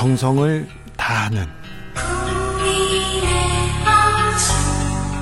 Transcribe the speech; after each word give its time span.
정성을 0.00 0.66
다하는 0.96 1.44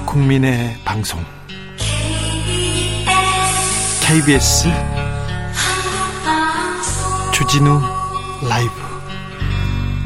국민의 0.06 0.76
방송 0.84 1.18
KBS 4.06 4.68
주진우 7.34 7.80
라이브 8.48 8.70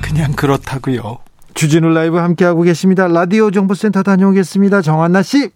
그냥 0.01 0.33
그렇다고요. 0.33 1.19
주진우 1.53 1.91
라이브 1.91 2.17
함께하고 2.17 2.63
계십니다. 2.63 3.09
라디오 3.09 3.51
정보센터 3.51 4.03
다녀오겠습니다. 4.03 4.81
정한나 4.81 5.23
씨. 5.23 5.51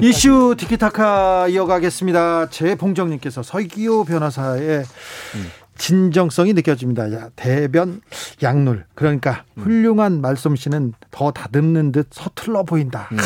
이슈 0.00 0.54
티키타카 0.56 1.48
이어가겠습니다. 1.48 2.48
재봉정님께서 2.48 3.42
서기호 3.42 4.04
변호사의 4.04 4.84
진정성이 5.76 6.52
느껴집니다. 6.52 7.12
야, 7.12 7.30
대변 7.36 8.00
양눌. 8.42 8.86
그러니까 8.94 9.44
훌륭한 9.56 10.20
말솜씨는 10.20 10.94
더 11.10 11.30
다듬는 11.30 11.92
듯 11.92 12.08
서툴러 12.10 12.64
보인다. 12.64 13.08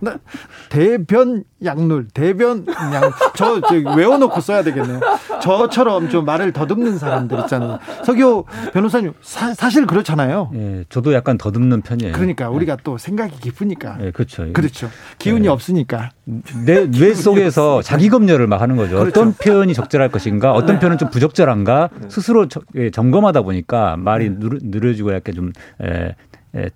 네. 0.00 0.12
대변 0.68 1.44
양눌, 1.64 2.08
대변 2.14 2.66
양, 2.68 3.12
저, 3.34 3.60
저 3.60 3.74
외워놓고 3.96 4.40
써야 4.40 4.62
되겠네요. 4.62 5.00
저처럼 5.42 6.08
좀 6.08 6.24
말을 6.24 6.52
더듬는 6.52 6.98
사람들 6.98 7.38
있잖아요. 7.40 7.78
서기호 8.04 8.46
변호사님, 8.72 9.12
사, 9.20 9.52
실 9.70 9.86
그렇잖아요. 9.86 10.50
예, 10.54 10.84
저도 10.88 11.12
약간 11.12 11.38
더듬는 11.38 11.82
편이에요. 11.82 12.12
그러니까 12.12 12.48
우리가 12.50 12.76
또 12.82 12.98
생각이 12.98 13.38
깊으니까. 13.40 13.98
예, 14.00 14.10
그렇죠. 14.10 14.52
그렇죠. 14.52 14.88
기운이 15.18 15.46
예. 15.46 15.48
없으니까. 15.50 16.10
내 16.64 16.86
뇌 16.90 17.14
속에서 17.14 17.82
자기 17.82 18.08
검열을 18.08 18.46
막 18.46 18.60
하는 18.60 18.76
거죠. 18.76 18.98
그렇죠. 18.98 19.08
어떤 19.20 19.32
표현이 19.34 19.74
적절할 19.74 20.10
것인가, 20.10 20.52
어떤 20.52 20.76
네. 20.76 20.80
표현은 20.80 20.98
좀 20.98 21.10
부적절한가 21.10 21.90
스스로 22.08 22.48
저, 22.48 22.60
예, 22.76 22.90
점검하다 22.90 23.42
보니까 23.42 23.96
말이 23.96 24.30
네. 24.30 24.36
느려지고 24.62 25.14
약간 25.14 25.34
좀 25.34 25.52
에, 25.82 26.14
에, 26.56 26.70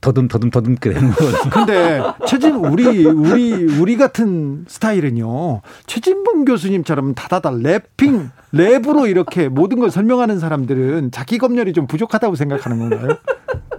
더듬 0.00 0.28
더듬 0.28 0.50
더듬게 0.50 0.92
되는 0.92 1.10
거거든요. 1.10 1.50
근데 1.50 2.02
최진 2.26 2.54
우리 2.56 3.04
우리 3.06 3.52
우리 3.78 3.96
같은 3.96 4.64
스타일은요. 4.68 5.60
최진봉 5.86 6.44
교수님처럼 6.44 7.14
다다다 7.14 7.50
랩핑 7.50 8.30
랩으로 8.54 9.08
이렇게 9.08 9.48
모든 9.48 9.78
걸 9.78 9.90
설명하는 9.90 10.38
사람들은 10.38 11.10
자기 11.10 11.38
검열이 11.38 11.72
좀 11.72 11.86
부족하다고 11.86 12.34
생각하는 12.36 12.78
건가요? 12.78 13.18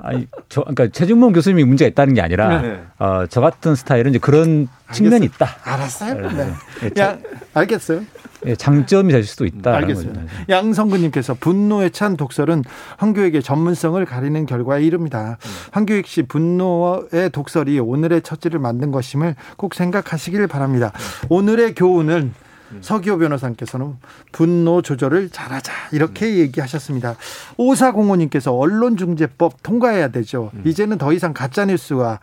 아니 0.01 0.27
저 0.49 0.61
그러니까 0.61 0.87
최진봉 0.89 1.33
교수님이 1.33 1.63
문제가 1.63 1.87
있다는 1.89 2.13
게 2.13 2.21
아니라 2.21 2.61
네. 2.61 2.83
어, 2.99 3.25
저 3.29 3.39
같은 3.41 3.73
스타일은 3.75 4.11
이제 4.11 4.19
그런 4.19 4.67
알겠어요. 4.87 4.93
측면이 4.93 5.25
있다. 5.27 5.47
알았어요. 5.63 6.29
네. 6.29 6.53
네. 6.93 7.01
야, 7.01 7.17
알겠어요. 7.53 8.01
예, 8.45 8.55
장점이 8.55 9.11
될 9.11 9.23
수도 9.23 9.45
있다. 9.45 9.75
알겠습니다. 9.75 10.21
양성근님께서 10.49 11.35
분노에 11.35 11.89
찬 11.89 12.17
독설은 12.17 12.63
황교익의 12.97 13.41
전문성을 13.43 14.03
가리는 14.05 14.45
결과에 14.45 14.83
이릅니다. 14.83 15.37
음. 15.43 15.49
황교익 15.71 16.07
씨 16.07 16.23
분노의 16.23 17.29
독설이 17.31 17.79
오늘의 17.79 18.21
처지를 18.21 18.59
만든 18.59 18.91
것임을 18.91 19.35
꼭 19.57 19.73
생각하시길 19.75 20.47
바랍니다. 20.47 20.91
네. 20.93 21.27
오늘의 21.29 21.75
교훈은 21.75 22.33
음. 22.73 22.79
서기호 22.81 23.17
변호사님께서는 23.19 23.95
분노 24.31 24.81
조절을 24.81 25.29
잘하자 25.29 25.71
이렇게 25.91 26.25
음. 26.25 26.37
얘기하셨습니다. 26.39 27.15
오사공호님께서 27.57 28.53
언론중재법 28.53 29.63
통과해야 29.63 30.09
되죠. 30.09 30.51
음. 30.53 30.63
이제는 30.65 30.97
더 30.97 31.13
이상 31.13 31.33
가짜 31.33 31.65
뉴스와 31.65 32.19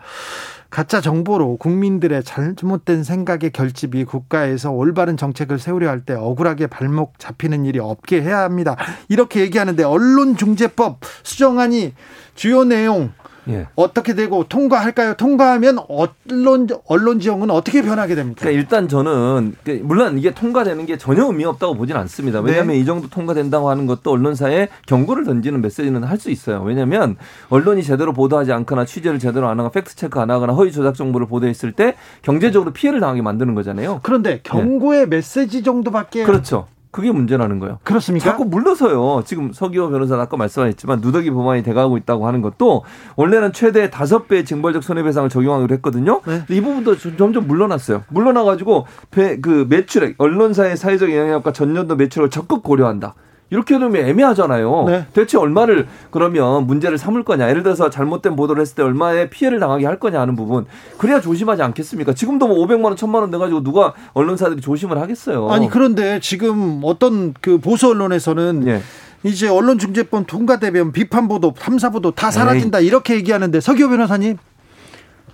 가짜 0.71 1.01
정보로 1.01 1.57
국민들의 1.57 2.23
잘못된 2.23 3.03
생각의 3.03 3.51
결집이 3.51 4.05
국가에서 4.05 4.71
올바른 4.71 5.17
정책을 5.17 5.59
세우려 5.59 5.89
할 5.89 6.01
때 6.07 6.15
억울하게 6.15 6.67
발목 6.69 7.19
잡히는 7.19 7.67
일이 7.67 7.79
없게 7.79 8.23
해야 8.23 8.41
합니다. 8.41 8.77
이렇게 9.09 9.41
얘기하는데 9.41 9.83
언론중재법 9.83 11.01
수정안이 11.25 11.93
주요 12.35 12.65
내용 12.65 13.13
예. 13.49 13.67
어떻게 13.75 14.15
되고 14.15 14.45
통과할까요? 14.45 15.15
통과하면 15.15 15.79
언론 15.89 16.69
언론 16.87 17.21
지형은 17.21 17.51
어떻게 17.51 17.83
변하게 17.83 18.15
됩니까? 18.15 18.41
그러니까 18.41 18.61
일단 18.61 18.89
저는 18.89 19.57
그 19.65 19.81
물론 19.83 20.19
이게 20.19 20.33
통과되는 20.33 20.87
게 20.87 20.97
전혀 20.97 21.25
의미 21.27 21.45
없다고 21.45 21.75
보진 21.75 21.97
않습니다. 21.97 22.41
왜냐하면 22.41 22.75
네. 22.77 22.81
이 22.81 22.85
정도 22.85 23.09
통과된다고 23.09 23.69
하는 23.69 23.87
것도 23.87 24.11
언론사에 24.13 24.69
경고를 24.87 25.25
던지는 25.25 25.61
메시지는 25.61 26.05
할 26.05 26.21
수 26.21 26.31
있어요. 26.31 26.61
왜냐하면 26.63 27.17
언론이 27.49 27.83
제대로 27.83 28.13
보도하지 28.13 28.53
않거나 28.53 28.85
취재를 28.85 29.19
제대로 29.19 29.47
안 29.47 29.53
하거나 29.53 29.71
팩트 29.71 29.97
체크 29.97 30.21
안 30.21 30.31
하거나 30.31 30.53
허위 30.53 30.71
조작 30.71 30.95
정보를 30.95 31.27
보도했을 31.27 31.73
때 31.73 31.95
경제적으로 32.21 32.73
피해를 32.73 33.01
당하게 33.01 33.23
만드는 33.23 33.55
거잖아요. 33.55 34.01
그런데 34.03 34.41
경고의 34.43 35.01
네. 35.01 35.17
메시지 35.17 35.63
정도밖에 35.63 36.25
그렇죠. 36.25 36.67
그게 36.91 37.13
문제라는 37.13 37.61
거예요. 37.61 37.79
그렇습니까? 37.85 38.31
자꾸 38.31 38.45
물러서요. 38.45 39.23
지금 39.25 39.53
서기호 39.53 39.91
변호사 39.91 40.21
아까 40.21 40.37
말씀하셨지만 40.37 41.01
누더기 41.01 41.31
법안이 41.31 41.63
돼가고 41.63 41.97
있다고 41.99 42.27
하는 42.27 42.43
것도 42.43 42.85
원래는 43.17 43.53
최대 43.53 43.91
다섯 43.91 44.27
배의 44.27 44.45
징벌적 44.45 44.83
손해배상을 44.83 45.31
적용하기로 45.31 45.73
했거든요. 45.77 46.21
네. 46.27 46.43
이 46.51 46.61
부분도 46.61 46.97
점점 46.97 47.47
물러났어요. 47.47 48.05
물러나가지고 48.09 48.87
그 49.11 49.67
매출액 49.69 50.17
언론사의 50.19 50.77
사회적 50.77 51.11
영향력과 51.11 51.53
전년도 51.53 51.97
매출을 51.97 52.31
적극 52.31 52.63
고려한다. 52.63 53.15
이렇게 53.51 53.79
되면 53.79 53.97
애매하잖아요. 53.97 54.85
네. 54.87 55.07
대체 55.13 55.37
얼마를 55.37 55.89
그러면 56.11 56.67
문제를 56.67 56.99
삼을 56.99 57.25
거냐. 57.25 57.49
예를 57.51 57.63
들어서 57.63 57.91
잘못된 57.91 58.37
보도를 58.37 58.61
했을 58.61 58.77
때 58.77 58.83
얼마의 58.83 59.29
피해를 59.29 59.59
당하게 59.59 59.87
할 59.87 59.99
거냐 59.99 60.21
하는 60.21 60.37
부분. 60.37 60.67
그래야 60.99 61.21
조심하지 61.21 61.63
않겠습니까? 61.63 62.15
지금도 62.15 62.47
뭐 62.47 62.65
500만 62.65 62.85
원, 62.85 62.95
1000만 62.95 63.17
원 63.17 63.31
내가지고 63.31 63.63
누가 63.63 63.93
언론사들이 64.13 64.61
조심을 64.61 64.99
하겠어요. 64.99 65.51
아니 65.51 65.69
그런데 65.69 66.21
지금 66.21 66.81
어떤 66.85 67.35
그 67.41 67.59
보수 67.59 67.89
언론에서는 67.89 68.61
네. 68.61 68.81
이제 69.25 69.49
언론중재법 69.49 70.27
통과되면 70.27 70.93
비판 70.93 71.29
보도, 71.29 71.53
탐사 71.53 71.91
보도 71.91 72.13
다 72.13 72.31
사라진다 72.31 72.81
에이. 72.81 72.87
이렇게 72.87 73.17
얘기하는데 73.17 73.61
서기호 73.61 73.89
변호사님. 73.91 74.37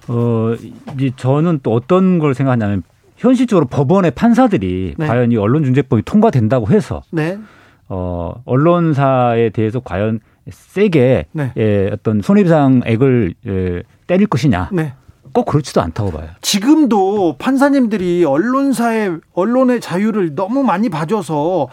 어, 0.09 0.54
이제 0.97 1.10
저는 1.16 1.60
또 1.62 1.72
어떤 1.75 2.19
걸 2.19 2.34
생각하냐면 2.34 2.83
현실적으로 3.16 3.66
법원의 3.66 4.12
판사들이 4.12 4.94
네. 4.97 5.06
과연 5.06 5.33
이 5.33 5.37
언론중재법이 5.37 6.03
통과된다고 6.03 6.69
해서 6.69 7.03
네. 7.10 7.38
어, 7.88 8.34
언론사에 8.44 9.50
대해서 9.50 9.80
과연 9.80 10.20
세게 10.48 11.26
네. 11.32 11.52
예, 11.56 11.91
어떤 11.92 12.22
손해배상액을 12.22 13.34
예, 13.47 13.82
때릴 14.06 14.26
것이냐. 14.26 14.70
네. 14.72 14.92
꼭 15.32 15.44
그렇지도 15.44 15.82
않다고 15.82 16.12
봐요. 16.12 16.28
지금도 16.41 17.36
판사님들이 17.38 18.24
언론사의 18.24 19.19
언론의 19.34 19.82
자유를 19.82 20.34
너무 20.34 20.62
많이 20.62 20.88
봐줘서 20.88 21.69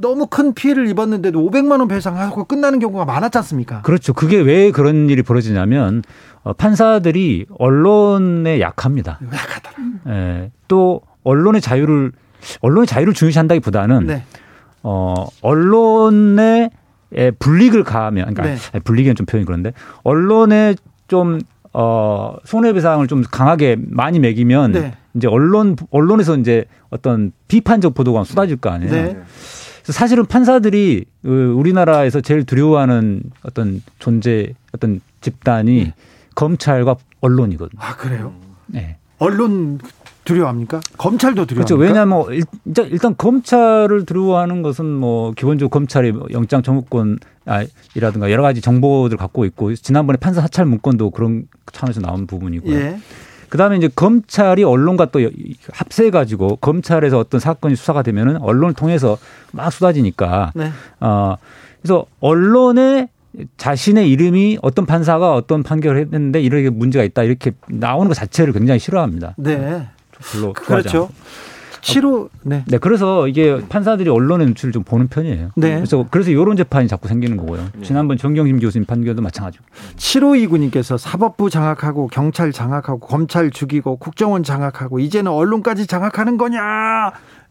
너무 0.00 0.26
큰 0.28 0.54
피해를 0.54 0.88
입었는데도 0.88 1.40
500만 1.40 1.80
원 1.80 1.88
배상하고 1.88 2.44
끝나는 2.44 2.78
경우가 2.78 3.06
많았지 3.06 3.38
않습니까? 3.38 3.82
그렇죠. 3.82 4.12
그게 4.12 4.38
왜 4.38 4.70
그런 4.70 5.10
일이 5.10 5.22
벌어지냐면 5.22 6.04
어, 6.44 6.52
판사들이 6.52 7.46
언론에 7.58 8.60
약합니다. 8.60 9.18
약하다. 9.24 9.70
예, 10.10 10.50
또 10.68 11.00
언론의 11.24 11.60
자유를 11.60 12.12
언론의 12.60 12.86
자유를 12.86 13.14
중시한다기보다는 13.14 14.06
네. 14.06 14.24
어, 14.82 15.26
언론의 15.42 16.70
불이익을 17.38 17.84
가하면, 17.84 18.34
그러니까 18.34 18.70
네. 18.72 18.80
불이익은 18.80 19.14
좀 19.14 19.26
표현이 19.26 19.46
그런데 19.46 19.72
언론에 20.04 20.74
좀 21.08 21.40
어, 21.72 22.36
손해배상을 22.44 23.06
좀 23.08 23.22
강하게 23.22 23.76
많이 23.78 24.18
매기면 24.18 24.72
네. 24.72 24.94
이제 25.14 25.26
언론 25.26 25.76
언론에서 25.90 26.36
이제 26.36 26.64
어떤 26.90 27.32
비판적 27.48 27.94
보도가 27.94 28.24
쏟아질 28.24 28.56
거 28.56 28.70
아니에요. 28.70 28.90
네. 28.90 29.20
그래서 29.82 29.92
사실은 29.92 30.26
판사들이 30.26 31.04
그 31.22 31.52
우리나라에서 31.56 32.20
제일 32.20 32.44
두려워하는 32.44 33.22
어떤 33.42 33.82
존재 33.98 34.54
어떤 34.72 35.00
집단이 35.20 35.84
네. 35.84 35.94
검찰과 36.34 36.96
언론이거든요. 37.20 37.80
아 37.80 37.96
그래요? 37.96 38.32
네. 38.66 38.96
언론 39.18 39.78
두려워합니까? 40.28 40.80
검찰도 40.98 41.46
두려워합니까? 41.46 41.76
그렇죠. 41.76 41.76
왜냐하면 41.76 42.08
뭐 42.08 42.32
일단, 42.32 42.86
일단 42.86 43.16
검찰을 43.16 44.04
두려워하는 44.04 44.62
것은 44.62 44.84
뭐 44.84 45.32
기본적으로 45.32 45.70
검찰이 45.70 46.12
영장 46.32 46.62
청구권 46.62 47.18
이라든가 47.94 48.30
여러 48.30 48.42
가지 48.42 48.60
정보들 48.60 49.16
갖고 49.16 49.44
있고 49.46 49.74
지난번에 49.74 50.18
판사 50.18 50.42
사찰 50.42 50.66
문건도 50.66 51.10
그런 51.10 51.44
차원에서 51.72 52.00
나온 52.00 52.26
부분이고요. 52.26 52.74
예. 52.74 52.98
그다음에 53.48 53.78
이제 53.78 53.88
검찰이 53.88 54.62
언론과 54.62 55.06
또 55.06 55.20
합세해 55.72 56.10
가지고 56.10 56.56
검찰에서 56.56 57.18
어떤 57.18 57.40
사건이 57.40 57.76
수사가 57.76 58.02
되면은 58.02 58.42
언론을 58.42 58.74
통해서 58.74 59.16
막 59.52 59.70
쏟아지니까 59.72 60.52
네. 60.54 60.70
어 61.00 61.36
그래서 61.80 62.04
언론의 62.20 63.08
자신의 63.56 64.10
이름이 64.10 64.58
어떤 64.60 64.84
판사가 64.84 65.34
어떤 65.34 65.62
판결을 65.62 66.00
했는데 66.00 66.42
이렇게 66.42 66.68
문제가 66.68 67.04
있다 67.04 67.22
이렇게 67.22 67.52
나오는 67.68 68.08
것 68.08 68.14
자체를 68.14 68.52
굉장히 68.52 68.78
싫어합니다. 68.80 69.34
네. 69.38 69.88
별로 70.20 70.52
그렇죠. 70.52 71.10
7호 71.80 72.28
네. 72.42 72.64
네. 72.66 72.78
그래서 72.78 73.28
이게 73.28 73.60
판사들이 73.68 74.10
언론의 74.10 74.48
눈치를 74.48 74.72
좀 74.72 74.82
보는 74.82 75.08
편이에요. 75.08 75.50
네. 75.56 75.76
그래서 75.76 76.06
그래서 76.10 76.30
이런 76.30 76.56
재판이 76.56 76.88
자꾸 76.88 77.08
생기는 77.08 77.36
거고요. 77.36 77.68
네. 77.74 77.82
지난번 77.82 78.16
정경심 78.16 78.58
교수님 78.60 78.84
판결도 78.84 79.22
마찬가지고. 79.22 79.64
7호2구님께서 79.96 80.98
사법부 80.98 81.50
장악하고 81.50 82.08
경찰 82.08 82.52
장악하고 82.52 82.98
검찰 82.98 83.50
죽이고 83.50 83.96
국정원 83.96 84.42
장악하고 84.42 84.98
이제는 84.98 85.30
언론까지 85.30 85.86
장악하는 85.86 86.36
거냐? 86.36 86.60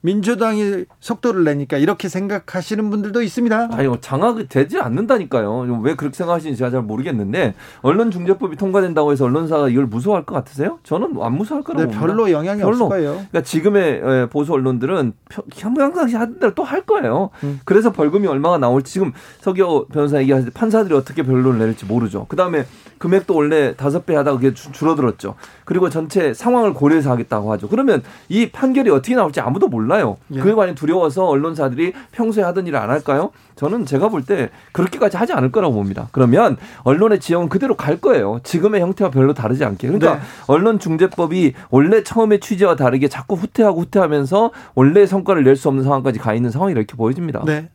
민주당이 0.07 0.85
속도를 1.01 1.43
내니까 1.43 1.75
이렇게 1.77 2.07
생각하시는 2.07 2.89
분들도 2.89 3.21
있습니다. 3.21 3.69
아유 3.73 3.97
장악이 3.99 4.47
되지 4.47 4.79
않는다니까요. 4.79 5.81
왜 5.83 5.95
그렇게 5.95 6.15
생각하시는지 6.15 6.57
제가 6.57 6.71
잘 6.71 6.81
모르겠는데 6.81 7.55
언론중재법이 7.81 8.55
통과된다고 8.55 9.11
해서 9.11 9.25
언론사가 9.25 9.67
이걸 9.67 9.85
무서워할 9.87 10.25
것 10.25 10.33
같으세요? 10.35 10.79
저는 10.83 11.15
안 11.19 11.33
무서워할 11.33 11.65
거라고 11.65 11.91
네. 11.91 11.97
별로 11.99 12.31
영향이 12.31 12.61
별로. 12.61 12.85
없을 12.85 12.87
거예요. 12.87 13.11
그러니까 13.15 13.41
지금의 13.41 14.29
보수 14.29 14.53
언론들은 14.53 15.11
항상 15.59 16.07
하던 16.21 16.39
대로 16.39 16.53
또 16.53 16.67
할 16.67 16.81
거예요. 16.81 17.29
음. 17.45 17.61
그래서 17.63 17.93
벌금이 17.93 18.27
얼마가 18.27 18.57
나올지 18.57 18.91
지금 18.91 19.13
서기호 19.39 19.87
변호사 19.87 20.19
얘기하실 20.19 20.49
때 20.49 20.53
판사들이 20.53 20.93
어떻게 20.93 21.23
변론을 21.23 21.59
내릴지 21.59 21.85
모르죠. 21.85 22.25
그다음에 22.27 22.65
금액도 22.97 23.33
원래 23.33 23.73
다섯 23.77 24.05
배 24.05 24.15
하다가 24.15 24.37
그게 24.37 24.53
줄어들었죠. 24.53 25.35
그리고 25.63 25.89
전체 25.89 26.33
상황을 26.33 26.73
고려해서 26.73 27.09
하겠다고 27.11 27.51
하죠. 27.53 27.69
그러면 27.69 28.03
이 28.27 28.49
판결이 28.49 28.89
어떻게 28.89 29.15
나올지 29.15 29.39
아무도 29.39 29.69
몰라요. 29.69 29.96
예. 30.33 30.39
그에 30.39 30.53
관해 30.53 30.75
두려워서 30.75 31.25
언론사들이 31.27 31.93
평소에 32.11 32.43
하던 32.43 32.67
일을 32.67 32.77
안 32.79 32.89
할까요? 32.89 33.31
저는 33.55 33.85
제가 33.85 34.09
볼 34.09 34.23
때 34.23 34.49
그렇게까지 34.73 35.17
하지 35.17 35.33
않을 35.33 35.51
거라고 35.51 35.73
봅니다. 35.73 36.09
그러면 36.11 36.57
언론의 36.83 37.19
지형은 37.19 37.49
그대로 37.49 37.75
갈 37.75 37.99
거예요. 38.01 38.39
지금의 38.43 38.81
형태와 38.81 39.09
별로 39.09 39.33
다르지 39.33 39.63
않게. 39.65 39.87
그러니까 39.87 40.15
네. 40.15 40.21
언론중재법이 40.47 41.53
원래 41.69 42.03
처음에 42.03 42.39
취지와 42.39 42.75
다르게 42.75 43.07
자꾸 43.07 43.35
후퇴하고 43.35 43.81
후퇴하면서 43.81 44.51
원래의 44.75 45.07
성과를 45.07 45.43
낼 45.43 45.55
수 45.55 45.69
없는 45.69 45.83
상황까지 45.83 46.19
가 46.19 46.33
있는 46.35 46.51
상황이 46.51 46.71
이렇게 46.73 46.95
보여집니다. 46.95 47.43
네. 47.45 47.69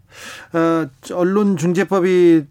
어, 0.52 0.86
언론중재법이 1.12 2.44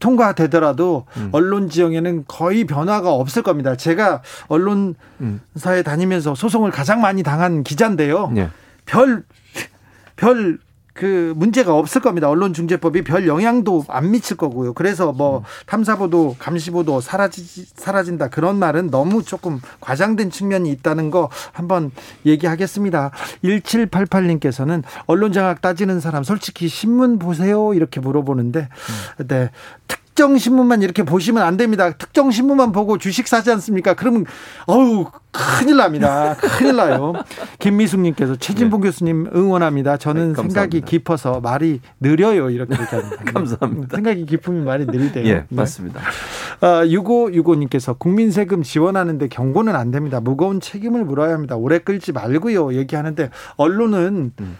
통과되더라도 0.00 1.06
음. 1.16 1.28
언론 1.32 1.68
지형에는 1.68 2.24
거의 2.28 2.64
변화가 2.64 3.12
없을 3.12 3.42
겁니다. 3.42 3.76
제가 3.76 4.22
언론사에 4.48 4.94
음. 5.20 5.40
다니면서 5.84 6.34
소송을 6.34 6.70
가장 6.70 7.00
많이 7.00 7.22
당한 7.22 7.62
기자인데요. 7.62 8.30
네. 8.34 8.48
별, 8.86 9.24
별, 10.16 10.58
그 10.94 11.34
문제가 11.36 11.74
없을 11.74 12.00
겁니다. 12.00 12.30
언론중재법이 12.30 13.02
별 13.02 13.26
영향도 13.26 13.84
안 13.88 14.12
미칠 14.12 14.36
거고요. 14.36 14.74
그래서 14.74 15.12
뭐 15.12 15.38
음. 15.38 15.42
탐사보도, 15.66 16.36
감시보도 16.38 17.00
사라지 17.00 17.66
사라진다 17.74 18.28
그런 18.28 18.56
말은 18.56 18.90
너무 18.90 19.24
조금 19.24 19.60
과장된 19.80 20.30
측면이 20.30 20.70
있다는 20.70 21.10
거 21.10 21.28
한번 21.52 21.90
얘기하겠습니다. 22.24 23.10
1788님께서는 23.42 24.84
언론 25.06 25.32
장악 25.32 25.60
따지는 25.60 25.98
사람 25.98 26.22
솔직히 26.22 26.68
신문 26.68 27.18
보세요 27.18 27.74
이렇게 27.74 27.98
물어보는데 28.00 28.68
음. 29.18 29.26
네. 29.26 29.50
특 29.88 30.03
정 30.14 30.38
신문만 30.38 30.82
이렇게 30.82 31.02
보시면 31.02 31.42
안 31.42 31.56
됩니다. 31.56 31.90
특정 31.92 32.30
신문만 32.30 32.72
보고 32.72 32.98
주식 32.98 33.26
사지 33.26 33.50
않습니까? 33.50 33.94
그러면 33.94 34.24
어우 34.66 35.06
큰일 35.32 35.76
납니다. 35.76 36.36
큰일 36.38 36.76
나요. 36.76 37.12
김미숙님께서 37.58 38.36
최진봉 38.36 38.80
네. 38.80 38.88
교수님 38.88 39.26
응원합니다. 39.34 39.96
저는 39.96 40.34
네, 40.34 40.42
생각이 40.42 40.80
깊어서 40.82 41.40
말이 41.40 41.80
느려요. 42.00 42.50
이렇게 42.50 42.80
얘기합니다. 42.80 43.24
감사합니다. 43.32 43.96
생각이 43.96 44.26
깊으면 44.26 44.64
말이 44.64 44.86
느리대요. 44.86 45.26
예, 45.26 45.34
네. 45.34 45.44
맞습니다. 45.50 46.00
아, 46.60 46.84
6565님께서 46.84 47.98
국민 47.98 48.30
세금 48.30 48.62
지원하는데 48.62 49.26
경고는 49.28 49.74
안 49.74 49.90
됩니다. 49.90 50.20
무거운 50.20 50.60
책임을 50.60 51.04
물어야 51.04 51.34
합니다. 51.34 51.56
오래 51.56 51.80
끌지 51.80 52.12
말고요. 52.12 52.74
얘기하는데 52.74 53.30
언론은 53.56 54.32
음. 54.38 54.56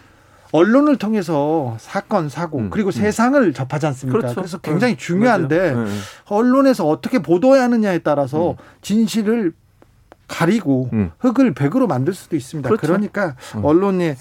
언론을 0.55 0.97
통해서 0.97 1.75
사건 1.79 2.29
사고 2.29 2.59
음, 2.59 2.69
그리고 2.69 2.89
음. 2.89 2.91
세상을 2.91 3.53
접하지 3.53 3.87
않습니까? 3.87 4.19
그렇죠. 4.19 4.35
그래서 4.35 4.57
굉장히 4.59 4.93
네, 4.93 4.97
중요한데 4.97 5.73
네. 5.73 5.85
언론에서 6.25 6.87
어떻게 6.87 7.19
보도해야 7.19 7.63
하느냐에 7.63 7.99
따라서 7.99 8.51
음. 8.51 8.55
진실을 8.81 9.53
가리고 10.27 10.89
음. 10.93 11.11
흙을 11.19 11.53
백으로 11.53 11.87
만들 11.87 12.13
수도 12.13 12.35
있습니다. 12.35 12.69
그렇죠. 12.69 12.87
그러니까 12.87 13.35
음. 13.55 13.65
언론의 13.65 14.15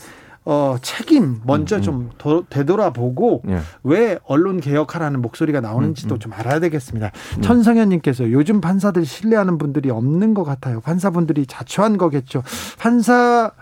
어, 0.47 0.77
책임 0.83 1.41
먼저 1.45 1.77
음, 1.77 1.83
좀 1.83 2.11
도, 2.19 2.45
되돌아보고 2.51 3.45
예. 3.49 3.61
왜 3.83 4.19
언론 4.27 4.61
개혁하라는 4.61 5.23
목소리가 5.23 5.63
나오는지도. 5.63 6.19
좀 6.19 6.35
알아야 6.35 6.61
되겠습니다. 6.61 7.13
음. 7.39 7.43
천성현님께서 7.43 8.31
요즘 8.31 8.61
판사들 8.61 9.07
신뢰하는 9.07 9.57
분들이 9.57 9.89
없는 9.89 10.35
것 10.35 10.45
같아요. 10.45 10.83
판사분들이 10.83 11.47
자초한 11.47 11.97
거겠죠. 11.97 12.43
판사 12.79 13.53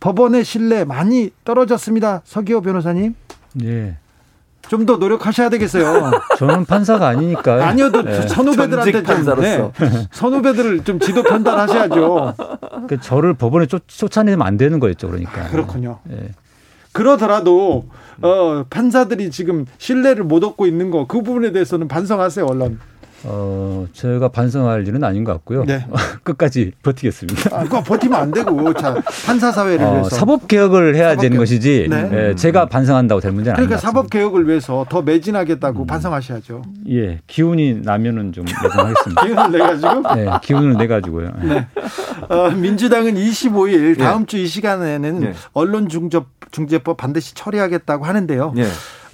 법원의 0.00 0.44
신뢰 0.44 0.84
많이 0.84 1.30
떨어졌습니다. 1.44 2.22
서기호 2.24 2.62
변호사님. 2.62 3.14
네. 3.54 3.96
좀더 4.68 4.96
노력하셔야 4.96 5.48
되겠어요. 5.50 6.12
저는 6.38 6.64
판사가 6.64 7.08
아니니까. 7.08 7.66
아니어도 7.66 8.02
네. 8.02 8.28
선후배들한테 8.28 9.02
좀 9.02 9.40
네. 9.40 9.70
선후배들을 10.12 10.84
좀 10.84 11.00
지도 11.00 11.22
편달하셔야죠. 11.22 12.34
그 12.88 13.00
저를 13.00 13.34
법원에 13.34 13.66
쫓, 13.66 13.82
쫓아내면 13.88 14.46
안 14.46 14.56
되는 14.56 14.78
거였죠, 14.78 15.08
그러니까. 15.08 15.48
그렇군요. 15.48 15.98
네. 16.04 16.28
그러더라도 16.92 17.86
어, 18.22 18.64
판사들이 18.70 19.30
지금 19.30 19.66
신뢰를 19.78 20.24
못 20.24 20.44
얻고 20.44 20.66
있는 20.66 20.90
거 20.90 21.06
그 21.06 21.22
부분에 21.22 21.52
대해서는 21.52 21.88
반성하세요, 21.88 22.46
언론. 22.46 22.78
어, 23.24 23.86
제가 23.92 24.28
반성할 24.28 24.86
일은 24.86 25.04
아닌 25.04 25.24
것 25.24 25.32
같고요. 25.32 25.64
네. 25.64 25.86
끝까지 26.22 26.72
버티겠습니다. 26.82 27.56
아, 27.56 27.64
그거 27.64 27.82
버티면 27.82 28.18
안 28.20 28.30
되고, 28.30 28.72
자, 28.74 28.94
판사 29.26 29.52
사회를 29.52 29.84
어, 29.84 29.92
위해서. 29.92 30.16
사법 30.16 30.48
개혁을 30.48 30.94
해야 30.94 31.10
사법 31.10 31.22
되는. 31.22 31.36
것이지, 31.38 31.86
네. 31.90 32.10
예, 32.12 32.34
제가 32.34 32.66
반성한다고 32.66 33.20
될 33.20 33.32
문제는 33.32 33.56
그러니까 33.56 33.78
사법 33.78 34.10
개혁을 34.10 34.48
위해서 34.48 34.86
더 34.88 35.02
매진하겠다고 35.02 35.82
음. 35.82 35.86
반성하셔야죠. 35.86 36.62
예, 36.90 37.20
기운이 37.26 37.80
나면은 37.82 38.32
좀 38.32 38.44
예상하겠습니다. 38.48 39.22
기운을 39.26 39.52
내 39.52 39.58
가지고? 39.58 40.14
네, 40.14 40.30
기운을 40.42 40.76
내 40.76 40.86
가지고요. 40.86 41.30
네. 41.42 41.66
어, 42.28 42.50
민주당은 42.50 43.14
25일 43.14 43.98
다음 43.98 44.22
예. 44.22 44.26
주이 44.26 44.46
시간에는 44.46 45.22
예. 45.24 45.34
언론 45.52 45.88
중접 45.88 46.26
중재법 46.50 46.96
반드시 46.96 47.34
처리하겠다고 47.34 48.04
하는데요. 48.04 48.52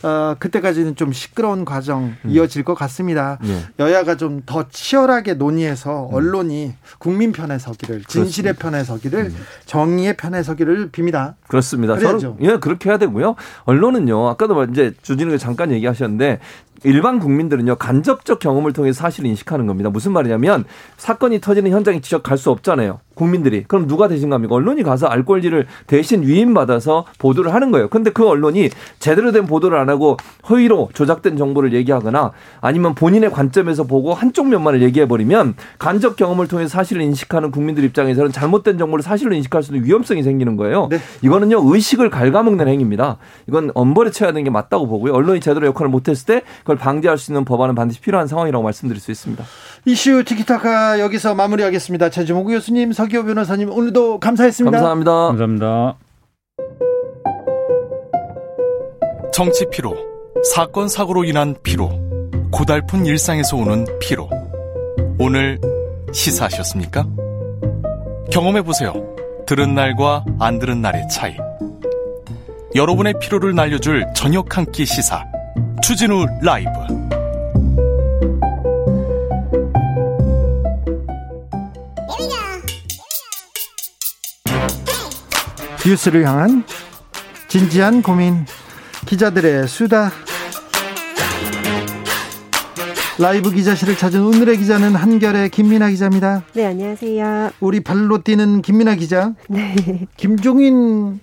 예. 0.05 0.07
어, 0.07 0.37
그때까지는 0.39 0.97
좀 0.97 1.13
시끄러운 1.13 1.65
과정 1.65 2.15
음. 2.25 2.31
이어질 2.31 2.63
것 2.65 2.75
같습니다. 2.75 3.39
예. 3.45 3.61
여야가 3.79 4.17
좀 4.17 4.37
더 4.47 4.69
치열하게 4.69 5.35
논의해서 5.35 6.09
음. 6.09 6.15
언론이 6.15 6.75
국민 6.99 7.33
편에 7.33 7.59
서기를 7.59 8.05
진실의. 8.05 8.55
편에 8.55 8.85
서기를 8.85 9.27
음. 9.27 9.37
정의의 9.65 10.17
편에 10.17 10.43
서기를 10.43 10.91
빕니다. 10.91 11.35
그렇습니다. 11.49 11.99
저는 11.99 12.37
예 12.43 12.57
그렇게 12.59 12.89
해야 12.91 12.99
되고요. 12.99 13.35
언론은요 13.65 14.29
아까도 14.29 14.63
이제 14.65 14.93
주진우가 15.03 15.39
잠깐 15.39 15.73
얘기하셨는데 15.73 16.39
일반 16.85 17.19
국민들은요 17.19 17.77
간접적 17.77 18.39
경험을 18.39 18.73
통해서 18.73 18.99
사실을 18.99 19.29
인식하는 19.31 19.67
겁니다. 19.67 19.91
무슨 19.91 20.13
말이냐면 20.13 20.65
사건이 20.97 21.41
터지는 21.41 21.71
현장에 21.71 22.01
직접 22.01 22.23
갈 22.23 22.37
수 22.37 22.51
없잖아요. 22.51 22.99
국민들이 23.15 23.65
그럼 23.67 23.87
누가 23.87 24.09
대신 24.09 24.29
갑니까? 24.29 24.55
언론이 24.55 24.83
가서 24.83 25.07
알 25.07 25.25
권리를 25.25 25.67
대신 25.87 26.23
위임받아서 26.23 27.07
보도를 27.19 27.55
하는 27.55 27.71
거예요. 27.71 27.89
근데 27.89 28.11
그 28.11 28.29
언론이 28.29 28.69
제대로 28.99 29.33
된 29.33 29.47
보도를 29.47 29.79
안 29.79 29.89
하고 29.89 30.19
허위로 30.51 30.91
조작된 30.93 31.39
정보를 31.39 31.73
얘기하거나 31.73 32.33
아니면 32.61 32.95
본인의 32.95 33.31
관점에서 33.31 33.85
보고 33.85 34.13
한쪽 34.13 34.49
면만을 34.49 34.83
얘기해 34.83 35.09
버리면 35.09 35.55
간접 35.79 36.17
경험을 36.17 36.47
통해서 36.47 36.69
사실을 36.69 37.01
인식하는 37.01 37.51
국민들 37.51 37.85
입장에서는 37.85 38.33
잘못된 38.33 38.77
정보를 38.77 39.03
사실로 39.03 39.35
인식할 39.35 39.63
수 39.63 39.75
있는 39.75 39.87
위험성이 39.89 40.23
생기는 40.23 40.57
거예요. 40.57 40.89
네. 40.91 40.99
이거는요 41.23 41.63
의식을 41.65 42.11
갉아먹는 42.11 42.69
행위입니다. 42.69 43.17
이건 43.49 43.71
엄벌에 43.75 44.11
쳐야 44.11 44.33
되는 44.33 44.45
게 44.45 44.51
맞다고 44.51 44.87
보고요. 44.89 45.15
언론이 45.15 45.41
제대로 45.41 45.67
역할을 45.69 45.91
못했을 45.91 46.27
때 46.27 46.43
그걸 46.67 46.77
방지할 46.79 47.17
수 47.17 47.31
있는 47.31 47.45
법안은 47.45 47.77
반드시 47.77 48.01
필요한 48.01 48.27
상황이라고 48.27 48.65
말씀드릴 48.65 49.01
수 49.01 49.13
있습니다. 49.13 49.45
이슈 49.85 50.25
티키타카 50.25 50.99
여기서 50.99 51.37
마무리하겠습니다. 51.37 52.11
최주목 52.11 52.49
교수님, 52.49 52.91
서기호 52.93 53.25
변호사님 53.25 53.71
오늘도 53.71 54.19
감사했습니다. 54.19 54.77
감사합니다. 54.77 55.13
감사합니다. 55.29 55.97
정치 59.33 59.65
피로, 59.71 59.95
사건 60.53 60.89
사고로 60.89 61.23
인한 61.23 61.55
피로, 61.63 61.89
고달픈 62.51 63.07
일상에서 63.07 63.57
오는 63.57 63.87
피로. 64.01 64.29
오늘 65.21 65.61
시사하셨습니까? 66.13 67.07
경험해 68.33 68.63
보세요. 68.63 68.93
들은 69.47 69.77
날과 69.77 70.25
안 70.41 70.59
들은 70.59 70.83
날의 70.83 71.07
차이. 71.09 71.37
여러분의 72.75 73.15
피로를 73.21 73.55
날려줄 73.55 74.05
저녁 74.17 74.57
한 74.57 74.67
끼 74.73 74.85
시사. 74.85 75.25
추진우 75.83 76.27
라이브 76.43 76.71
뉴스를 85.87 86.27
향한 86.27 86.65
진지한 87.49 88.03
고민 88.03 88.45
기자들의 89.07 89.69
수다 89.69 90.11
라이브 93.19 93.51
기자실을 93.51 93.97
찾은 93.97 94.21
오늘의 94.21 94.59
기자는 94.59 94.95
한결의 94.95 95.49
김민아 95.49 95.89
기자입니다. 95.89 96.45
네, 96.53 96.67
안녕하세요. 96.67 97.53
우리 97.61 97.81
발로 97.81 98.19
뛰는 98.23 98.61
김민아 98.61 98.97
기자. 98.97 99.33
네. 99.49 99.75
김종인 100.19 101.21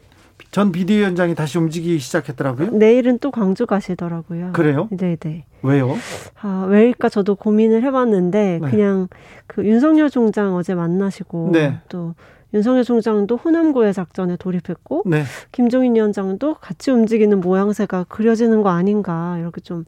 전 0.53 0.71
비대위원장이 0.71 1.33
다시 1.33 1.57
움직이기 1.57 1.97
시작했더라고요. 1.97 2.69
내일은 2.73 3.17
또 3.17 3.31
광주 3.31 3.65
가시더라고요. 3.65 4.51
그래요? 4.53 4.87
네네. 4.91 5.17
네. 5.19 5.45
왜요? 5.63 5.97
아, 6.41 6.67
왜일까 6.69 7.09
저도 7.09 7.33
고민을 7.33 7.81
해봤는데 7.83 8.59
네. 8.61 8.69
그냥 8.69 9.07
그 9.47 9.65
윤석열 9.65 10.11
총장 10.11 10.55
어제 10.55 10.75
만나시고 10.75 11.49
네. 11.53 11.79
또 11.89 12.13
윤석열 12.53 12.83
총장도 12.83 13.35
호남고의 13.35 13.95
작전에 13.95 14.35
돌입했고 14.35 15.01
네. 15.07 15.23
김종인 15.51 15.95
위원장도 15.95 16.57
같이 16.61 16.91
움직이는 16.91 17.39
모양새가 17.39 18.05
그려지는 18.07 18.61
거 18.61 18.69
아닌가 18.69 19.37
이렇게 19.39 19.59
좀 19.59 19.85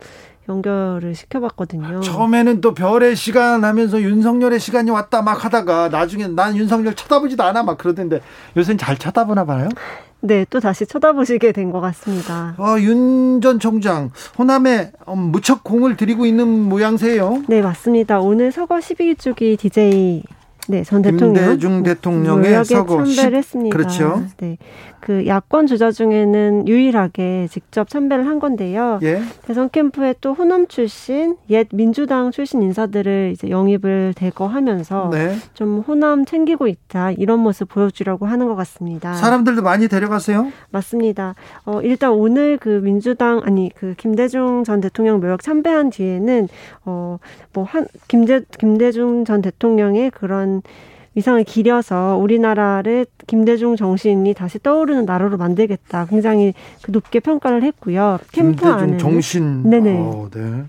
연결을 0.50 1.14
시켜봤거든요. 1.14 2.02
처음에는 2.02 2.62
또 2.62 2.74
별의 2.74 3.16
시간 3.16 3.64
하면서 3.64 4.02
윤석열의 4.02 4.60
시간이 4.60 4.90
왔다 4.90 5.22
막 5.22 5.46
하다가 5.46 5.90
나중에 5.90 6.28
난 6.28 6.56
윤석열 6.56 6.96
쳐다보지도 6.96 7.44
않아 7.44 7.62
막 7.62 7.78
그러던데 7.78 8.22
요새는 8.58 8.80
잘 8.80 8.98
쳐다보나 8.98 9.46
봐요. 9.46 9.70
네, 10.26 10.46
또 10.50 10.60
다시 10.60 10.86
쳐다보시게 10.86 11.52
된 11.52 11.72
것 11.72 11.82
같습니다. 11.82 12.56
어, 12.58 12.78
윤전 12.80 13.60
총장, 13.60 14.12
호남에 14.38 14.92
음, 15.10 15.18
무척 15.32 15.64
공을 15.64 15.98
들이고 15.98 16.26
있는 16.26 16.48
모양새예요. 16.48 17.44
네, 17.48 17.62
맞습니다. 17.62 18.20
오늘 18.20 18.52
서거 18.52 18.78
12주기 18.78 19.58
DJ 19.60 20.24
네, 20.68 20.84
전 20.84 21.02
대통령 21.04 21.34
김대중 21.34 21.84
대통령의 21.84 22.66
서거 22.66 23.04
참배했습니다. 23.06 23.76
그렇죠. 23.78 24.24
네. 24.38 24.58
그 25.06 25.28
야권 25.28 25.68
주자 25.68 25.92
중에는 25.92 26.68
유일하게 26.68 27.48
직접 27.52 27.88
참배를 27.88 28.26
한 28.26 28.40
건데요. 28.40 28.98
예. 29.04 29.22
대선 29.44 29.70
캠프에 29.70 30.16
또 30.20 30.34
호남 30.34 30.66
출신, 30.66 31.38
옛 31.52 31.68
민주당 31.72 32.32
출신 32.32 32.64
인사들을 32.64 33.30
이제 33.32 33.52
영입을 33.52 34.16
대거 34.16 34.48
하면서 34.48 35.12
네. 35.12 35.36
좀 35.54 35.82
호남 35.88 36.26
챙기고 36.26 36.66
있다 36.68 37.12
이런 37.12 37.42
모습 37.42 37.70
보여주려고 37.70 38.26
하는 38.26 38.48
것 38.48 38.56
같습니다. 38.56 39.14
사람들도 39.14 39.62
많이 39.62 39.88
데려갔어요? 39.88 40.52
맞습니다. 40.72 41.36
어, 41.66 41.82
일단 41.84 42.10
오늘 42.10 42.58
그 42.58 42.82
민주당 42.82 43.42
아니 43.44 43.70
그 43.76 43.94
김대중 43.98 44.64
전 44.64 44.82
대통령 44.82 45.20
묘역 45.20 45.44
참배한 45.44 45.92
뒤에는 45.92 46.48
어뭐한 46.84 47.86
김대 48.08 48.42
김대중 48.58 49.24
전 49.24 49.44
대통령의 49.44 50.10
그런 50.10 50.64
위상을 51.16 51.42
기려서 51.46 52.18
우리나라를 52.18 53.06
김대중 53.26 53.76
정신이 53.76 54.34
다시 54.34 54.60
떠오르는 54.60 55.06
나라로 55.06 55.38
만들겠다. 55.38 56.06
굉장히 56.08 56.54
그 56.82 56.92
높게 56.92 57.20
평가를 57.22 57.64
했고요. 57.64 58.20
캠프 58.32 58.68
안에 58.68 58.98
정신. 58.98 59.70
네네. 59.70 59.98
오, 59.98 60.02
어, 60.02 60.30
네. 60.34 60.64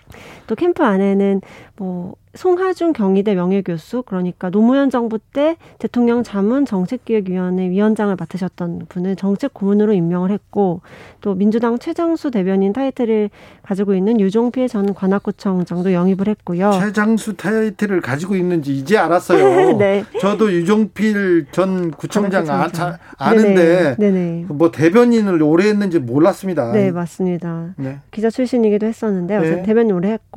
또 0.46 0.54
캠프 0.54 0.84
안에는 0.84 1.40
뭐 1.76 2.14
송하준 2.36 2.92
경희대 2.92 3.34
명예교수 3.34 4.02
그러니까 4.02 4.50
노무현 4.50 4.90
정부 4.90 5.18
때 5.18 5.56
대통령 5.78 6.22
자문 6.22 6.64
정책기획위원회 6.64 7.70
위원장을 7.70 8.14
맡으셨던 8.18 8.86
분을 8.88 9.16
정책 9.16 9.54
고문으로 9.54 9.92
임명을 9.94 10.30
했고 10.30 10.82
또 11.20 11.34
민주당 11.34 11.78
최장수 11.78 12.30
대변인 12.30 12.72
타이틀을 12.72 13.30
가지고 13.62 13.94
있는 13.94 14.20
유종필 14.20 14.68
전 14.68 14.94
관악구청장도 14.94 15.92
영입을 15.92 16.28
했고요. 16.28 16.72
최장수 16.72 17.36
타이틀을 17.36 18.00
가지고 18.00 18.36
있는지 18.36 18.76
이제 18.76 18.96
알았어요. 18.96 19.76
네. 19.78 20.04
저도 20.20 20.52
유종필 20.52 21.46
전 21.50 21.90
구청장 21.90 22.48
아, 22.50 22.68
자, 22.68 22.98
아는데 23.18 23.96
네네. 23.96 24.12
네네. 24.12 24.44
뭐 24.48 24.70
대변인을 24.70 25.42
오래 25.42 25.68
했는지 25.68 25.98
몰랐습니다. 25.98 26.72
네 26.72 26.92
맞습니다. 26.92 27.74
네. 27.76 27.98
기자 28.10 28.30
출신이기도 28.30 28.86
했었는데 28.86 29.38
네. 29.38 29.62
대변인 29.62 29.92
오래 29.92 30.10
했고 30.12 30.35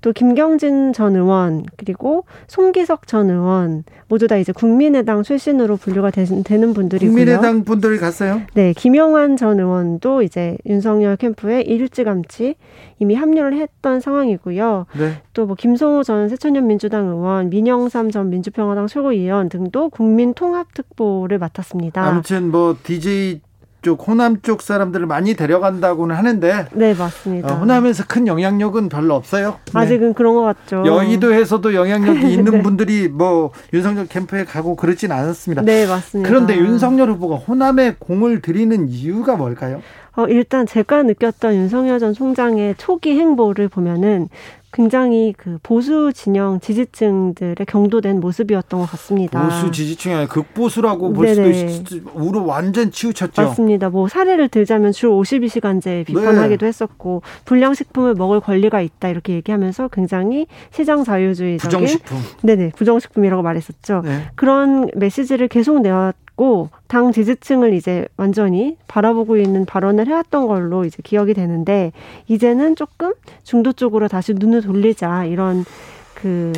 또 0.00 0.12
김경진 0.12 0.92
전 0.92 1.14
의원 1.14 1.26
의원 1.26 1.64
그리고 1.76 2.24
송기석 2.46 3.06
전 3.06 3.30
의원 3.30 3.84
모두 4.08 4.26
다 4.26 4.36
이제 4.36 4.52
국민의당 4.52 5.22
출신으로 5.22 5.76
분류가 5.76 6.10
되, 6.10 6.24
는 6.24 6.74
분들이고요. 6.74 7.10
국민의당 7.10 7.64
분들이 7.64 7.98
갔어요? 7.98 8.42
네, 8.54 8.72
김영환 8.72 9.36
전 9.36 9.60
의원도 9.60 10.22
이제 10.22 10.56
윤석열 10.66 11.16
캠프에 11.16 11.60
일찌감치 11.62 12.54
이미 12.98 13.14
합류를 13.14 13.54
했던 13.58 14.00
상황이고요. 14.00 14.86
네. 14.98 15.22
또뭐 15.34 15.54
김성호 15.54 16.02
전 16.02 16.28
새천년 16.28 16.66
민주당 16.66 17.06
의원, 17.08 17.50
민영삼 17.50 18.10
전 18.10 18.30
민주평화당 18.30 18.86
최고위원 18.86 19.48
등도 19.48 19.90
국민통합특보를 19.90 21.38
맡았습니다. 21.38 22.02
아무튼 22.02 22.50
뭐 22.50 22.76
DJ 22.82 23.40
쪽 23.82 24.08
호남 24.08 24.40
쪽 24.42 24.62
사람들을 24.62 25.06
많이 25.06 25.34
데려간다고는 25.34 26.16
하는데 26.16 26.66
네 26.72 26.94
맞습니다. 26.94 27.54
어, 27.54 27.58
호남에서 27.58 28.04
큰 28.08 28.26
영향력은 28.26 28.88
별로 28.88 29.14
없어요. 29.14 29.58
네. 29.72 29.78
아직은 29.80 30.14
그런 30.14 30.34
것 30.34 30.42
같죠. 30.42 30.84
여의도에서도 30.84 31.74
영향력이 31.74 32.20
있는 32.32 32.52
네. 32.52 32.62
분들이 32.62 33.08
뭐 33.08 33.52
윤석열 33.72 34.06
캠프에 34.06 34.44
가고 34.44 34.74
그러진 34.76 35.12
않았습니다. 35.12 35.62
네 35.62 35.86
맞습니다. 35.86 36.28
그런데 36.28 36.56
윤석열 36.56 37.10
후보가 37.10 37.36
호남에 37.36 37.96
공을 37.98 38.42
들이는 38.42 38.88
이유가 38.88 39.36
뭘까요? 39.36 39.80
어, 40.16 40.26
일단 40.28 40.66
제가 40.66 41.02
느꼈던 41.02 41.54
윤석열 41.54 41.98
전 41.98 42.14
총장의 42.14 42.76
초기 42.78 43.18
행보를 43.18 43.68
보면은 43.68 44.30
굉장히 44.76 45.32
그 45.34 45.58
보수 45.62 46.12
진영 46.12 46.60
지지층들의 46.60 47.56
경도된 47.66 48.20
모습이었던 48.20 48.80
것 48.80 48.90
같습니다. 48.90 49.42
보수 49.42 49.70
지지층이 49.70 50.14
아니라 50.14 50.28
극보수라고 50.28 51.14
볼 51.14 51.28
수도 51.28 51.48
있죠. 51.48 51.96
우로 52.12 52.44
완전 52.44 52.90
치우쳤죠. 52.90 53.40
맞습니다. 53.40 53.88
뭐 53.88 54.06
사례를 54.06 54.50
들자면 54.50 54.92
주 54.92 55.08
52시간제 55.08 56.04
비판하기도 56.04 56.60
네. 56.60 56.66
했었고 56.66 57.22
불량식품을 57.46 58.16
먹을 58.16 58.40
권리가 58.40 58.82
있다 58.82 59.08
이렇게 59.08 59.32
얘기하면서 59.32 59.88
굉장히 59.88 60.46
시장 60.70 61.04
자유주의적인 61.04 61.58
부정식품. 61.58 62.18
네네 62.42 62.72
부정식품이라고 62.76 63.42
말했었죠. 63.42 64.02
네. 64.04 64.24
그런 64.34 64.90
메시지를 64.94 65.48
계속 65.48 65.80
내왔 65.80 66.14
있고 66.36 66.68
당 66.86 67.10
지지층을 67.10 67.72
이제 67.74 68.06
완전히 68.16 68.76
바라보고 68.86 69.36
있는 69.38 69.64
발언을 69.64 70.06
해왔던 70.06 70.46
걸로 70.46 70.84
이제 70.84 70.98
기억이 71.02 71.34
되는데 71.34 71.92
이제는 72.28 72.76
조금 72.76 73.14
중도 73.42 73.72
쪽으로 73.72 74.06
다시 74.06 74.34
눈을 74.34 74.62
돌리자 74.62 75.24
이런 75.24 75.64
그 76.14 76.52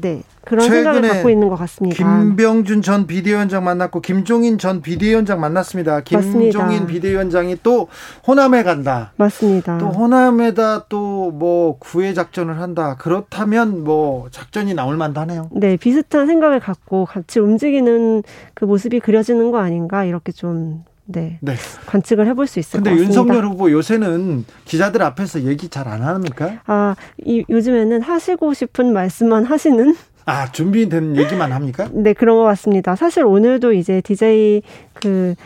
네. 0.00 0.22
그런 0.44 0.68
생각을 0.68 1.02
갖고 1.02 1.28
있는 1.28 1.48
것 1.48 1.56
같습니다. 1.56 1.96
김병준 1.96 2.82
전 2.82 3.08
비대위원장 3.08 3.64
만났고 3.64 4.00
김종인 4.00 4.58
전 4.58 4.80
비대위원장 4.80 5.40
만났습니다. 5.40 6.00
김종인 6.02 6.52
맞습니다. 6.52 6.86
비대위원장이 6.86 7.56
또 7.64 7.88
호남에 8.28 8.62
간다. 8.62 9.12
맞습니다. 9.16 9.78
또 9.78 9.86
호남에다 9.88 10.84
또 10.88 11.16
뭐 11.36 11.76
구애 11.78 12.14
작전을 12.14 12.60
한다. 12.60 12.96
그렇다면 12.98 13.84
뭐 13.84 14.28
작전이 14.30 14.74
나올 14.74 14.96
만하네요. 14.96 15.48
네, 15.52 15.76
비슷한 15.76 16.26
생각을 16.26 16.60
갖고 16.60 17.04
같이 17.04 17.40
움직이는 17.40 18.22
그 18.54 18.64
모습이 18.64 19.00
그려지는 19.00 19.50
거 19.50 19.58
아닌가 19.58 20.04
이렇게 20.04 20.32
좀 20.32 20.84
네, 21.06 21.38
네. 21.40 21.54
관측을 21.86 22.26
해볼 22.28 22.46
수 22.46 22.58
있을 22.58 22.80
것 22.80 22.84
같습니다. 22.84 22.90
근데 22.90 23.04
윤석열 23.04 23.46
후보 23.46 23.70
요새는 23.70 24.44
기자들 24.64 25.02
앞에서 25.02 25.42
얘기 25.42 25.68
잘 25.68 25.86
안 25.86 26.02
합니까? 26.02 26.60
아, 26.66 26.96
이, 27.24 27.44
요즘에는 27.48 28.02
하시고 28.02 28.52
싶은 28.54 28.92
말씀만 28.92 29.44
하시는 29.44 29.94
아, 30.24 30.50
준비된 30.50 31.16
얘기만 31.16 31.52
합니까? 31.52 31.88
네, 31.92 32.12
그런 32.12 32.38
것 32.38 32.42
같습니다. 32.42 32.96
사실 32.96 33.24
오늘도 33.24 33.72
이제 33.74 34.00
DJ 34.00 34.62
그 34.94 35.36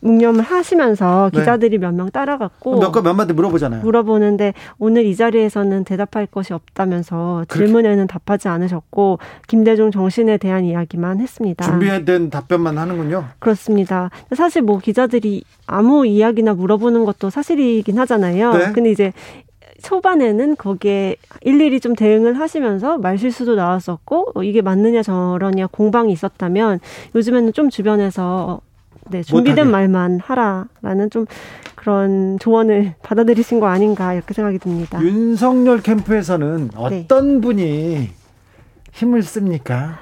묵념을 0.00 0.42
하시면서 0.42 1.30
네. 1.32 1.40
기자들이 1.40 1.78
네. 1.78 1.86
몇명 1.86 2.10
따라갔고 2.10 2.78
몇, 2.78 2.92
몇 3.02 3.14
마디 3.14 3.32
물어보잖아요. 3.32 3.82
물어보는데 3.82 4.54
오늘 4.78 5.04
이 5.04 5.16
자리에서는 5.16 5.84
대답할 5.84 6.26
것이 6.26 6.52
없다면서 6.52 7.46
질문에는 7.48 8.06
답하지 8.06 8.48
않으셨고 8.48 9.18
김대중 9.46 9.90
정신에 9.90 10.36
대한 10.36 10.64
이야기만 10.64 11.20
했습니다. 11.20 11.64
준비된 11.64 12.30
답변만 12.30 12.78
하는군요. 12.78 13.24
그렇습니다. 13.38 14.10
사실 14.34 14.62
뭐 14.62 14.78
기자들이 14.78 15.42
아무 15.66 16.06
이야기나 16.06 16.54
물어보는 16.54 17.04
것도 17.04 17.30
사실이긴 17.30 17.98
하잖아요. 17.98 18.52
네. 18.52 18.72
근데 18.72 18.90
이제 18.90 19.12
초반에는 19.82 20.56
거기에 20.56 21.16
일일이 21.42 21.80
좀 21.80 21.94
대응을 21.94 22.38
하시면서 22.38 22.98
말실수도 22.98 23.54
나왔었고 23.54 24.32
어, 24.34 24.42
이게 24.42 24.60
맞느냐 24.60 25.02
저러냐 25.02 25.68
공방이 25.68 26.12
있었다면 26.12 26.80
요즘에는 27.14 27.52
좀 27.52 27.70
주변에서 27.70 28.60
네, 29.10 29.22
준비된 29.22 29.66
못하게. 29.66 29.70
말만 29.70 30.20
하라라는 30.22 31.10
좀 31.10 31.26
그런 31.74 32.38
조언을 32.40 32.94
받아들이신 33.02 33.60
거 33.60 33.66
아닌가 33.66 34.14
이렇게 34.14 34.34
생각이 34.34 34.58
듭니다. 34.58 35.00
윤석열 35.02 35.80
캠프에서는 35.80 36.68
네. 36.68 36.76
어떤 36.76 37.34
네. 37.36 37.40
분이 37.40 38.10
힘을 38.92 39.22
씁니까? 39.22 39.98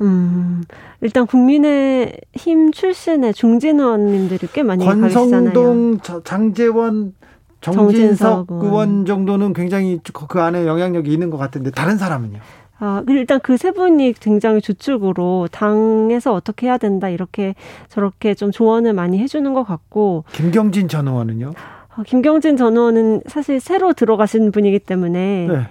음, 0.00 0.64
일단 1.02 1.26
국민의 1.26 2.16
힘 2.34 2.72
출신의 2.72 3.34
중진 3.34 3.80
의원님들이 3.80 4.46
꽤 4.52 4.62
많이 4.62 4.84
권성동, 4.84 5.98
가시잖아요. 5.98 6.22
장재원, 6.24 7.12
정진석 7.60 8.46
의원 8.50 9.04
정도는 9.04 9.52
굉장히 9.52 10.00
그 10.28 10.40
안에 10.40 10.66
영향력이 10.66 11.12
있는 11.12 11.28
것 11.28 11.36
같은데 11.36 11.70
다른 11.70 11.98
사람은요? 11.98 12.38
아, 12.80 13.02
일단 13.08 13.38
그 13.40 13.56
세 13.56 13.72
분이 13.72 14.14
굉장히 14.14 14.60
주축으로 14.62 15.48
당에서 15.52 16.32
어떻게 16.32 16.66
해야 16.66 16.78
된다 16.78 17.08
이렇게 17.10 17.54
저렇게 17.88 18.32
좀 18.34 18.50
조언을 18.50 18.94
많이 18.94 19.18
해주는 19.18 19.52
것 19.52 19.64
같고 19.64 20.24
김경진 20.32 20.88
전 20.88 21.06
의원은요? 21.06 21.52
어, 21.96 22.02
김경진 22.06 22.56
전 22.56 22.76
의원은 22.76 23.22
사실 23.26 23.60
새로 23.60 23.92
들어가신 23.92 24.50
분이기 24.50 24.78
때문에 24.78 25.46
네. 25.46 25.66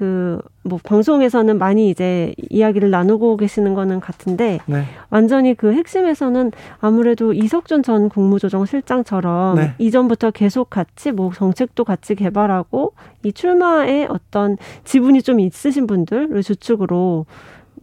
그 0.00 0.40
뭐 0.62 0.78
방송에서는 0.82 1.58
많이 1.58 1.88
이제 1.88 2.34
이야기를 2.50 2.90
나누고 2.90 3.38
계시는 3.38 3.74
거는 3.74 4.00
같은데 4.00 4.58
네. 4.66 4.84
완전히 5.08 5.54
그 5.54 5.72
핵심에서는 5.72 6.52
아무래도 6.80 7.32
이석준 7.32 7.82
전 7.82 8.08
국무조정실장처럼 8.10 9.56
네. 9.56 9.74
이전부터 9.78 10.32
계속 10.32 10.68
같이 10.68 11.12
뭐 11.12 11.32
정책도 11.32 11.84
같이 11.84 12.14
개발하고 12.14 12.92
이 13.24 13.32
출마에 13.32 14.06
어떤 14.10 14.58
지분이 14.84 15.22
좀 15.22 15.40
있으신 15.40 15.86
분들을 15.86 16.42
주축으로 16.42 17.24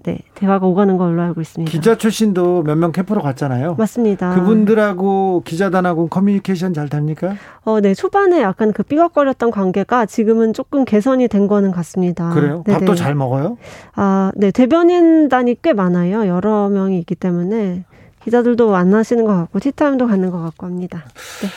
네, 0.03 0.19
대화가 0.35 0.65
오가는 0.67 0.95
걸로 0.97 1.21
알고 1.21 1.41
있습니다. 1.41 1.69
기자 1.69 1.97
출신도 1.97 2.63
몇 2.63 2.77
명 2.77 2.91
캠프로 2.91 3.21
갔잖아요. 3.21 3.75
맞습니다. 3.75 4.35
그분들하고 4.35 5.41
기자단하고 5.43 6.07
커뮤니케이션 6.07 6.73
잘 6.73 6.87
됩니까? 6.87 7.35
어, 7.65 7.81
네. 7.81 7.93
초반에 7.93 8.41
약간 8.41 8.71
그 8.71 8.83
삐걱거렸던 8.83 9.51
관계가 9.51 10.05
지금은 10.05 10.53
조금 10.53 10.85
개선이 10.85 11.27
된 11.27 11.47
거는 11.47 11.71
같습니다. 11.71 12.29
그래요? 12.29 12.63
네네. 12.65 12.79
밥도 12.79 12.95
잘 12.95 13.15
먹어요? 13.15 13.57
아, 13.95 14.31
네. 14.35 14.51
대변인단이 14.51 15.57
꽤 15.61 15.73
많아요. 15.73 16.27
여러 16.27 16.69
명이 16.69 16.99
있기 16.99 17.15
때문에 17.15 17.83
기자들도 18.23 18.69
만나시는 18.71 19.25
것 19.25 19.33
같고 19.35 19.59
티타임도 19.59 20.07
가는 20.07 20.29
것 20.31 20.41
같고 20.41 20.65
합니다. 20.67 21.03
네. 21.41 21.47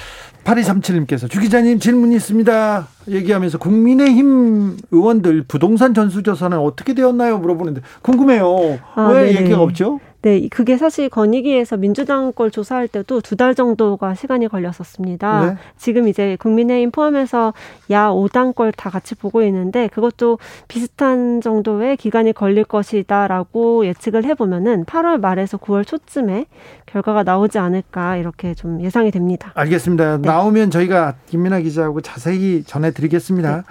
8237님께서 0.44 1.30
주 1.30 1.40
기자님 1.40 1.78
질문이 1.78 2.16
있습니다. 2.16 2.88
얘기하면서 3.08 3.58
국민의힘 3.58 4.76
의원들 4.90 5.44
부동산 5.48 5.94
전수조사는 5.94 6.58
어떻게 6.58 6.94
되었나요? 6.94 7.38
물어보는데 7.38 7.82
궁금해요. 8.02 8.78
아, 8.94 9.08
왜 9.08 9.26
네네. 9.26 9.40
얘기가 9.40 9.60
없죠? 9.60 10.00
네, 10.22 10.48
그게 10.50 10.76
사실 10.76 11.08
건의기에서 11.08 11.76
민주당 11.78 12.32
걸 12.32 12.50
조사할 12.50 12.88
때도 12.88 13.20
두 13.22 13.36
달 13.40 13.54
정도가 13.54 14.14
시간이 14.14 14.48
걸렸었습니다. 14.48 15.46
네. 15.46 15.56
지금 15.78 16.08
이제 16.08 16.36
국민의힘 16.40 16.90
포함해서 16.90 17.54
야 17.90 18.08
5당 18.10 18.54
걸 18.54 18.70
다 18.76 18.90
같이 18.90 19.14
보고 19.14 19.42
있는데 19.42 19.88
그것도 19.88 20.38
비슷한 20.68 21.40
정도의 21.40 21.96
기간이 21.96 22.32
걸릴 22.34 22.64
것이다라고 22.64 23.86
예측을 23.86 24.24
해보면은 24.24 24.84
8월 24.84 25.20
말에서 25.20 25.56
9월 25.56 25.86
초쯤에 25.86 26.46
결과가 26.86 27.22
나오지 27.22 27.58
않을까 27.58 28.16
이렇게 28.16 28.52
좀 28.54 28.80
예상이 28.82 29.10
됩니다. 29.10 29.52
알겠습니다. 29.54 30.18
네. 30.18 30.28
나오면 30.28 30.70
저희가 30.70 31.14
김민아 31.26 31.60
기자하고 31.60 32.00
자세히 32.00 32.62
전해드리겠습니다. 32.64 33.56
네. 33.56 33.62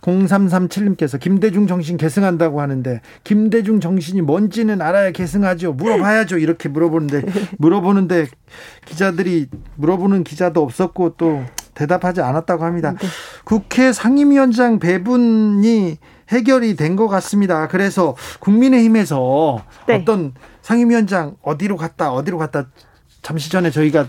0337님께서 0.00 1.20
김대중 1.20 1.66
정신 1.66 1.96
계승한다고 1.96 2.60
하는데 2.60 3.00
김대중 3.24 3.80
정신이 3.80 4.22
뭔지는 4.22 4.80
알아야 4.80 5.10
계승하죠. 5.10 5.72
물어 5.74 5.97
봐야죠. 6.00 6.38
이렇게 6.38 6.68
물어보는데 6.68 7.22
물어보는데 7.58 8.26
기자들이 8.86 9.46
물어보는 9.76 10.24
기자도 10.24 10.62
없었고 10.62 11.14
또 11.16 11.42
대답하지 11.74 12.20
않았다고 12.22 12.64
합니다. 12.64 12.94
네. 12.98 13.06
국회 13.44 13.92
상임위원장 13.92 14.78
배분이 14.80 15.96
해결이 16.30 16.76
된 16.76 16.96
것 16.96 17.08
같습니다. 17.08 17.68
그래서 17.68 18.16
국민의힘에서 18.40 19.62
네. 19.86 19.94
어떤 19.96 20.32
상임위원장 20.62 21.36
어디로 21.42 21.76
갔다 21.76 22.12
어디로 22.12 22.38
갔다 22.38 22.66
잠시 23.22 23.50
전에 23.50 23.70
저희가 23.70 24.06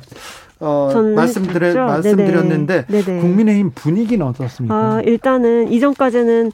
어, 0.61 0.91
말씀드려, 1.15 1.85
말씀드렸는데 1.85 2.85
네네. 2.87 3.21
국민의힘 3.21 3.71
분위기는 3.73 4.25
어떻습니까? 4.25 4.75
아, 4.75 5.01
일단은 5.05 5.71
이전까지는 5.71 6.51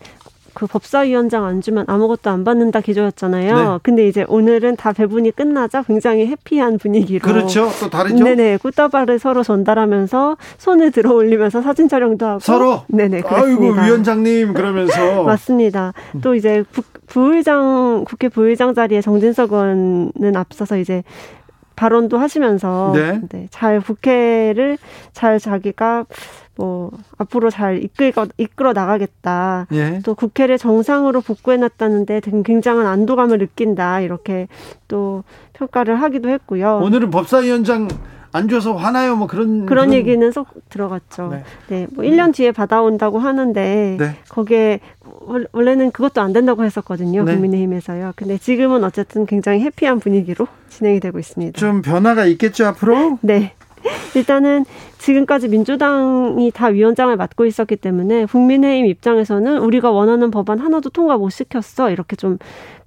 그 0.56 0.68
법사위원장 0.68 1.44
안 1.44 1.62
주면 1.62 1.84
아무것도 1.88 2.30
안 2.30 2.46
받는다 2.46 2.80
기조였잖아요. 2.80 3.74
네. 3.74 3.80
근데 3.84 4.08
이제 4.08 4.26
오늘은 4.28 4.78
다 4.78 4.94
배분이 4.94 5.32
끝나자 5.32 5.84
굉장히 5.84 6.28
해피한 6.28 6.78
분위기로. 6.78 7.20
그렇죠. 7.20 7.70
또 7.82 7.90
다르죠. 7.90 8.24
네네. 8.24 8.58
꽃다발을 8.58 9.20
서로 9.20 9.44
전달하면서 9.44 10.38
손을 10.58 10.92
들어 10.92 11.14
올리면서 11.14 11.62
사진 11.62 11.90
촬영도 11.90 12.26
하고. 12.26 12.40
서로? 12.40 12.84
네네. 12.88 13.22
그렇습니다. 13.22 13.66
아이고, 13.66 13.82
위원장님 13.82 14.54
그러면서. 14.54 15.24
맞습니다. 15.28 15.94
또 16.22 16.36
이제 16.36 16.64
부, 16.72 16.82
부의장, 17.06 18.06
국회 18.08 18.30
부의장 18.30 18.74
자리에 18.74 19.02
정진석 19.02 19.52
의원은 19.52 20.36
앞서서 20.36 20.78
이제 20.78 21.04
발언도 21.76 22.18
하시면서 22.18 22.94
네. 22.96 23.20
네, 23.30 23.48
잘 23.52 23.82
국회를 23.82 24.78
잘 25.12 25.40
자기가 25.40 26.06
뭐 26.58 26.92
앞으로 27.18 27.50
잘 27.50 27.84
이끌어 27.84 28.28
이끌어 28.38 28.74
나가겠다. 28.74 29.68
예. 29.74 30.00
또 30.04 30.16
국회를 30.16 30.58
정상으로 30.58 31.22
복구해 31.22 31.58
놨다는데 31.58 32.22
굉장한 32.44 32.86
안도감을 32.86 33.38
느낀다. 33.40 34.02
이렇게 34.02 34.48
또 34.88 35.24
평가를 35.54 36.02
하기도 36.02 36.30
했고요. 36.30 36.80
오늘은 36.84 37.10
법사위원장 37.10 37.88
안 38.36 38.50
줘서 38.50 38.74
화나요? 38.74 39.16
뭐 39.16 39.28
그런 39.28 39.66
그런, 39.66 39.88
그런... 39.88 39.94
얘기는 39.94 40.30
쏙 40.32 40.48
들어갔죠. 40.68 41.30
네. 41.30 41.44
네. 41.70 41.88
뭐 41.92 42.04
1년 42.04 42.34
뒤에 42.34 42.52
받아온다고 42.52 43.18
하는데 43.18 43.96
네. 43.98 44.18
거기에 44.28 44.82
원래는 45.54 45.92
그것도 45.92 46.20
안 46.20 46.34
된다고 46.34 46.66
했었거든요. 46.66 47.24
네. 47.24 47.34
국민의힘에서요. 47.34 48.12
근데 48.18 48.38
지금은 48.38 48.84
어쨌든 48.84 49.26
굉장히 49.26 49.62
해피한 49.62 50.02
분위기로 50.02 50.48
진행이 50.68 51.00
되고 51.00 51.18
있습니다. 51.18 51.58
좀 51.58 51.82
변화가 51.82 52.26
있겠죠, 52.26 52.66
앞으로? 52.68 53.20
네. 53.22 53.54
일단은 54.16 54.66
지금까지 54.98 55.48
민주당이 55.50 56.52
다 56.52 56.68
위원장을 56.68 57.16
맡고 57.16 57.46
있었기 57.46 57.76
때문에 57.78 58.26
국민의힘 58.26 58.86
입장에서는 58.88 59.60
우리가 59.60 59.92
원하는 59.92 60.32
법안 60.32 60.60
하나도 60.60 60.90
통과 60.90 61.18
못 61.18 61.30
시켰어. 61.30 61.92
이렇게 61.92 62.16
좀 62.16 62.38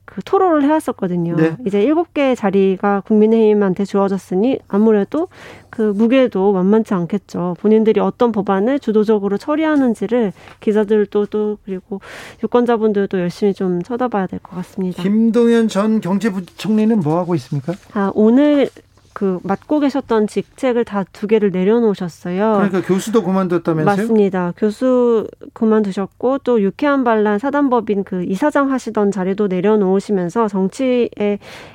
그 0.09 0.23
토론을 0.25 0.65
해왔었거든요. 0.65 1.37
네. 1.37 1.57
이제 1.67 1.83
일곱 1.83 2.15
개 2.15 2.35
자리가 2.35 3.03
국민의힘한테 3.03 3.85
주어졌으니 3.85 4.59
아무래도 4.67 5.29
그 5.69 5.83
무게도 5.83 6.53
만만치 6.55 6.95
않겠죠. 6.95 7.57
본인들이 7.61 8.01
어떤 8.01 8.33
법안을 8.33 8.79
주도적으로 8.79 9.37
처리하는지를 9.37 10.33
기자들도 10.61 11.27
또 11.27 11.59
그리고 11.65 12.01
유권자분들도 12.43 13.21
열심히 13.21 13.53
좀 13.53 13.83
쳐다봐야 13.83 14.27
될 14.27 14.39
것 14.41 14.57
같습니다. 14.57 15.03
김동연 15.03 15.69
전 15.69 16.01
경제부총리는 16.01 17.01
뭐 17.01 17.19
하고 17.19 17.35
있습니까? 17.35 17.75
아 17.93 18.11
오늘 18.15 18.71
그 19.19 19.41
맡고 19.43 19.81
계셨던 19.81 20.29
직책을 20.29 20.85
다 20.85 21.05
두 21.13 21.27
개를 21.27 21.51
내려놓으셨어요. 21.51 22.53
그러니까 22.55 22.83
교수도 22.83 23.23
그만뒀다면서요? 23.25 23.97
맞습니다. 23.97 24.53
교수 24.57 25.27
그만두셨고 25.53 26.39
또 26.39 26.61
유쾌한 26.61 27.03
반란 27.03 27.39
사단법인 27.39 28.05
그 28.05 28.25
이사장 28.25 28.71
하시던 28.71 29.11
자리도 29.11 29.49
내려놓으시면서 29.49 30.49
정치에 30.49 31.09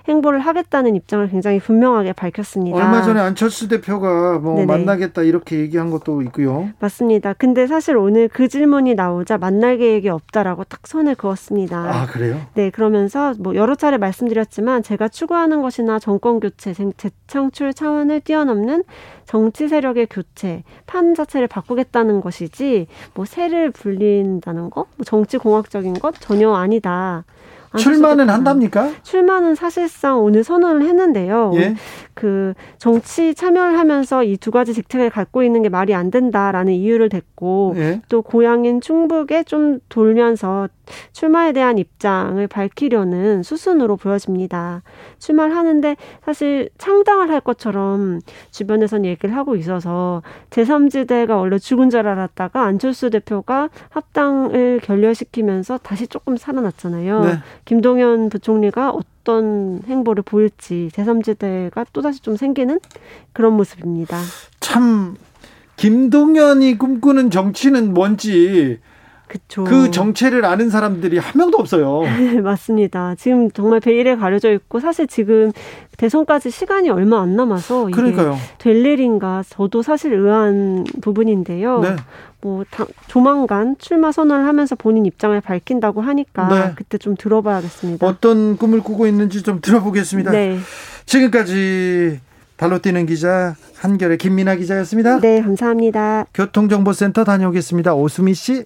행보를 0.08 0.40
하겠다는 0.40 0.96
입장을 0.96 1.28
굉장히 1.30 1.60
분명하게 1.60 2.14
밝혔습니다. 2.14 2.78
얼마 2.78 3.02
전에 3.02 3.20
안철수 3.20 3.68
대표가 3.68 4.40
뭐 4.40 4.56
네네. 4.56 4.66
만나겠다 4.66 5.24
이렇게 5.24 5.58
얘기한 5.60 5.90
것도 5.90 6.22
있고요. 6.24 6.70
맞습니다. 6.80 7.34
근데 7.34 7.68
사실 7.68 7.98
오늘 7.98 8.30
그 8.30 8.48
질문이 8.48 8.96
나오자 8.96 9.38
만날 9.38 9.78
계획이 9.78 10.10
없다라고 10.10 10.64
딱 10.66 10.86
선을 10.86 11.16
그었습니다. 11.16 11.78
아 11.78 12.06
그래요? 12.06 12.40
네 12.54 12.70
그러면서 12.70 13.34
뭐 13.40 13.56
여러 13.56 13.76
차례 13.76 13.98
말씀드렸지만 13.98 14.84
제가 14.84 15.08
추구하는 15.10 15.62
것이나 15.62 16.00
정권 16.00 16.40
교체, 16.40 16.74
창출 17.34 17.74
차원을 17.74 18.20
뛰어넘는 18.20 18.84
정치 19.26 19.68
세력의 19.68 20.06
교체, 20.12 20.62
판 20.86 21.16
자체를 21.16 21.48
바꾸겠다는 21.48 22.22
것이지 22.22 22.86
뭐 23.16 23.26
새를 23.26 23.72
불린다는 23.72 24.70
거, 24.70 24.86
뭐 24.96 25.04
정치 25.04 25.40
공학적인 25.40 25.96
것 25.96 26.14
전혀 26.20 26.54
아니다. 26.54 27.26
출마는 27.76 28.30
한답니까? 28.30 28.92
출마는 29.02 29.56
사실상 29.56 30.24
오늘 30.24 30.44
선언을 30.44 30.84
했는데요. 30.84 31.54
예? 31.56 31.76
그 32.24 32.54
정치 32.78 33.36
참여를 33.36 33.78
하면서 33.78 34.24
이 34.24 34.38
두 34.38 34.50
가지 34.52 34.74
직책을 34.74 35.10
갖고 35.10 35.44
있는 35.44 35.62
게 35.62 35.70
말이 35.70 35.94
안 35.94 36.10
된다라는 36.10 36.74
이유를 36.74 37.10
댔고 37.10 37.74
예? 37.76 38.02
또 38.08 38.22
고향인 38.22 38.80
충북에 38.82 39.44
좀 39.44 39.80
돌면서 39.90 40.68
출마에 41.12 41.52
대한 41.54 41.78
입장을 41.78 42.46
밝히려는 42.48 43.44
수순으로 43.44 43.96
보여집니다. 43.98 44.84
출마를 45.20 45.56
하는데 45.56 45.96
사실 46.26 46.70
창당을 46.78 47.30
할 47.30 47.40
것처럼 47.42 48.20
주변에선 48.52 49.06
얘기를 49.06 49.36
하고 49.36 49.56
있어서 49.56 50.22
제3지대가 50.50 51.38
원래 51.38 51.58
죽은 51.60 51.90
줄 51.90 52.08
알았다가 52.08 52.64
안철수 52.64 53.10
대표가 53.10 53.70
합당을 53.90 54.82
결렬시키면서 54.84 55.78
다시 55.78 56.08
조금 56.08 56.36
살아났잖아요. 56.38 57.20
네. 57.22 57.32
김동연 57.66 58.30
부총리가 58.30 58.94
어떤 59.24 59.82
행보를 59.88 60.24
보일지 60.24 60.90
제3지대가 60.94 61.86
또다시 61.94 62.20
좀 62.22 62.36
생기는 62.36 62.80
그런 63.32 63.54
모습입니다. 63.54 64.20
참 64.60 65.16
김동연이 65.78 66.78
꿈꾸는 66.78 67.32
정치는 67.32 67.94
뭔지 67.94 68.80
그쵸. 69.34 69.64
그 69.64 69.90
정체를 69.90 70.46
아는 70.46 70.70
사람들이 70.70 71.18
한 71.18 71.32
명도 71.36 71.58
없어요. 71.58 72.02
맞습니다. 72.44 73.16
지금 73.16 73.50
정말 73.50 73.80
베일에 73.80 74.16
가려져 74.16 74.54
있고 74.54 74.80
사실 74.80 75.08
지금 75.08 75.52
대선까지 75.98 76.52
시간이 76.52 76.92
얼마 76.92 77.20
안 77.20 77.36
남아서 77.36 77.86
그러니까요. 77.92 78.38
될 78.60 78.86
일인가 78.86 79.42
저도 79.50 79.82
사실 79.82 80.14
의아한 80.14 80.86
부분인데요. 81.02 81.80
네. 81.80 81.96
뭐 82.42 82.64
다, 82.70 82.86
조만간 83.08 83.76
출마 83.80 84.12
선언을 84.12 84.46
하면서 84.46 84.76
본인 84.76 85.08
입장을 85.08 85.40
밝힌다고 85.42 86.02
하니까 86.02 86.48
네. 86.50 86.74
그때 86.76 87.00
좀 87.00 87.16
들어봐야겠습니다. 87.16 88.06
어떤 88.06 88.56
꿈을 88.58 88.82
꾸고 88.82 89.08
있는지 89.08 89.42
좀 89.42 89.62
들어보겠습니다. 89.62 90.30
네. 90.30 90.60
지금까지 91.08 92.20
발로 92.58 92.78
뛰는 92.78 93.08
기자 93.08 93.56
한결의 93.78 94.20
김민아 94.20 94.58
기자였습니다. 94.58 95.22
네, 95.22 95.42
감사합니다. 95.42 96.28
교통정보센터 96.36 97.24
다녀오겠습니다. 97.24 97.96
오수미 97.96 98.36
씨. 98.36 98.66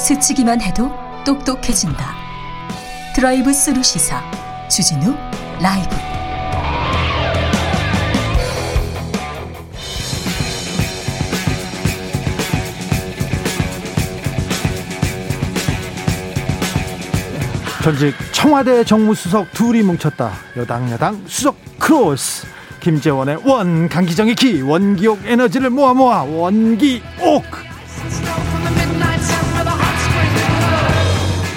스치기만 0.00 0.62
해도 0.62 0.90
똑똑해진다. 1.24 2.14
드라이브 3.14 3.52
스루 3.52 3.82
시사 3.82 4.22
주진우 4.68 5.14
라이브. 5.60 5.94
전직 17.84 18.14
청와대 18.32 18.82
정무수석 18.84 19.52
둘이 19.52 19.82
뭉쳤다. 19.82 20.32
여당 20.56 20.90
야당 20.90 21.22
수석 21.26 21.56
크로스. 21.78 22.46
김재원의 22.80 23.40
원 23.44 23.90
강기정의 23.90 24.34
기 24.34 24.62
원기옥 24.62 25.26
에너지를 25.26 25.68
모아 25.68 25.92
모아 25.92 26.22
원기옥. 26.22 27.44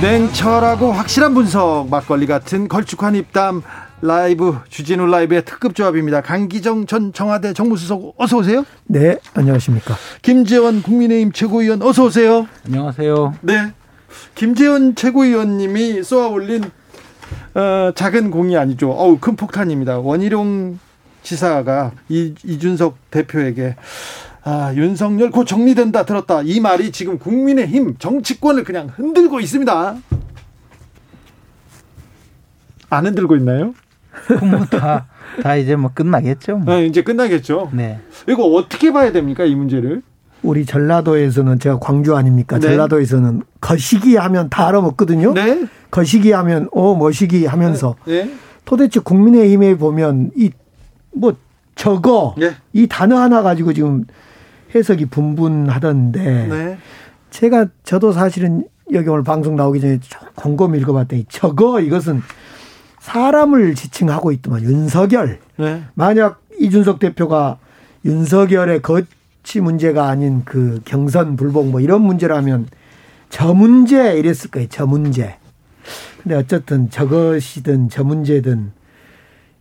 냉철하고 0.04 0.92
확실한 0.92 1.34
분석, 1.34 1.88
막걸리 1.90 2.26
같은 2.28 2.68
걸쭉한 2.68 3.16
입담, 3.16 3.62
라이브 4.02 4.58
주진우 4.68 5.06
라이브의 5.06 5.46
특급 5.46 5.76
조합입니다. 5.76 6.20
강기정 6.20 6.88
전 6.88 7.14
청와대 7.14 7.54
정무수석 7.54 8.16
어서 8.18 8.40
오세요. 8.40 8.66
네, 8.84 9.18
안녕하십니까. 9.34 9.96
김재원 10.22 10.82
국민의힘 10.84 11.32
최고위원 11.32 11.82
어서 11.82 12.04
오세요. 12.04 12.46
안녕하세요. 12.66 13.36
네. 13.40 13.72
김재원 14.36 14.94
최고위원님이 14.96 16.04
쏘아 16.04 16.28
올린 16.28 16.66
어, 17.54 17.92
작은 17.96 18.30
공이 18.30 18.58
아니죠. 18.58 18.92
어우, 18.92 19.20
큰 19.20 19.38
폭탄입니다. 19.38 20.00
원희룡 20.00 20.80
지사가 21.22 21.94
이, 22.10 22.36
이준석 22.44 22.98
대표에게 23.10 23.78
아, 24.44 24.74
윤석열 24.76 25.32
곧 25.32 25.46
정리된다 25.46 26.06
들었다. 26.06 26.42
이 26.44 26.60
말이 26.60 26.92
지금 26.92 27.18
국민의힘 27.18 27.96
정치권을 27.98 28.64
그냥 28.64 28.90
흔들고 28.94 29.40
있습니다. 29.40 29.96
안 32.90 33.06
흔들고 33.06 33.36
있나요? 33.38 33.74
뭐다 34.42 35.08
다 35.42 35.56
이제 35.56 35.76
뭐 35.76 35.92
끝나겠죠. 35.94 36.58
뭐. 36.58 36.76
네, 36.76 36.86
이제 36.86 37.02
끝나겠죠. 37.02 37.72
네. 37.74 38.00
이거 38.28 38.44
어떻게 38.46 38.92
봐야 38.94 39.12
됩니까 39.12 39.46
이 39.46 39.56
문제를? 39.56 40.02
우리 40.44 40.66
전라도에서는 40.66 41.58
제가 41.60 41.80
광주 41.80 42.16
아닙니까? 42.16 42.60
네. 42.60 42.68
전라도에서는 42.68 43.42
거시기 43.62 44.18
하면 44.18 44.50
다 44.50 44.68
알아먹거든요. 44.68 45.34
네. 45.34 45.66
거시기 45.90 46.32
하면 46.34 46.68
어 46.72 46.96
머시기 46.96 47.46
하면서 47.46 47.96
네. 48.06 48.26
네. 48.26 48.34
도대체 48.66 49.00
국민의힘에 49.00 49.78
보면 49.78 50.32
이 50.36 50.52
뭐 51.14 51.36
저거 51.76 52.36
네. 52.38 52.52
이 52.74 52.88
단어 52.88 53.18
하나 53.18 53.42
가지고 53.42 53.74
지금 53.74 54.06
해석이 54.74 55.06
분분하던데 55.08 56.48
네. 56.48 56.78
제가 57.30 57.68
저도 57.84 58.12
사실은 58.12 58.68
여기 58.92 59.10
오늘 59.10 59.24
방송 59.24 59.56
나오기 59.56 59.82
전에 59.82 60.00
곰곰이 60.36 60.78
읽어봤더니 60.80 61.26
저거 61.30 61.80
이것은 61.80 62.22
사람을 63.00 63.76
지칭하고 63.76 64.32
있더만 64.32 64.64
윤석열. 64.64 65.40
네. 65.58 65.84
만약 65.94 66.42
이준석 66.60 67.00
대표가 67.00 67.58
윤석열의 68.06 68.82
거치 68.82 69.62
문제가 69.62 70.08
아닌 70.08 70.44
그 70.46 70.82
경선 70.86 71.36
불복 71.36 71.68
뭐 71.68 71.80
이런 71.80 72.02
문제라면 72.02 72.68
저 73.30 73.54
문제 73.54 74.18
이랬을 74.18 74.52
거예요. 74.52 74.68
저 74.70 74.86
문제. 74.86 75.38
근데 76.22 76.36
어쨌든 76.36 76.90
저것이든 76.90 77.90
저 77.90 78.04
문제든 78.04 78.72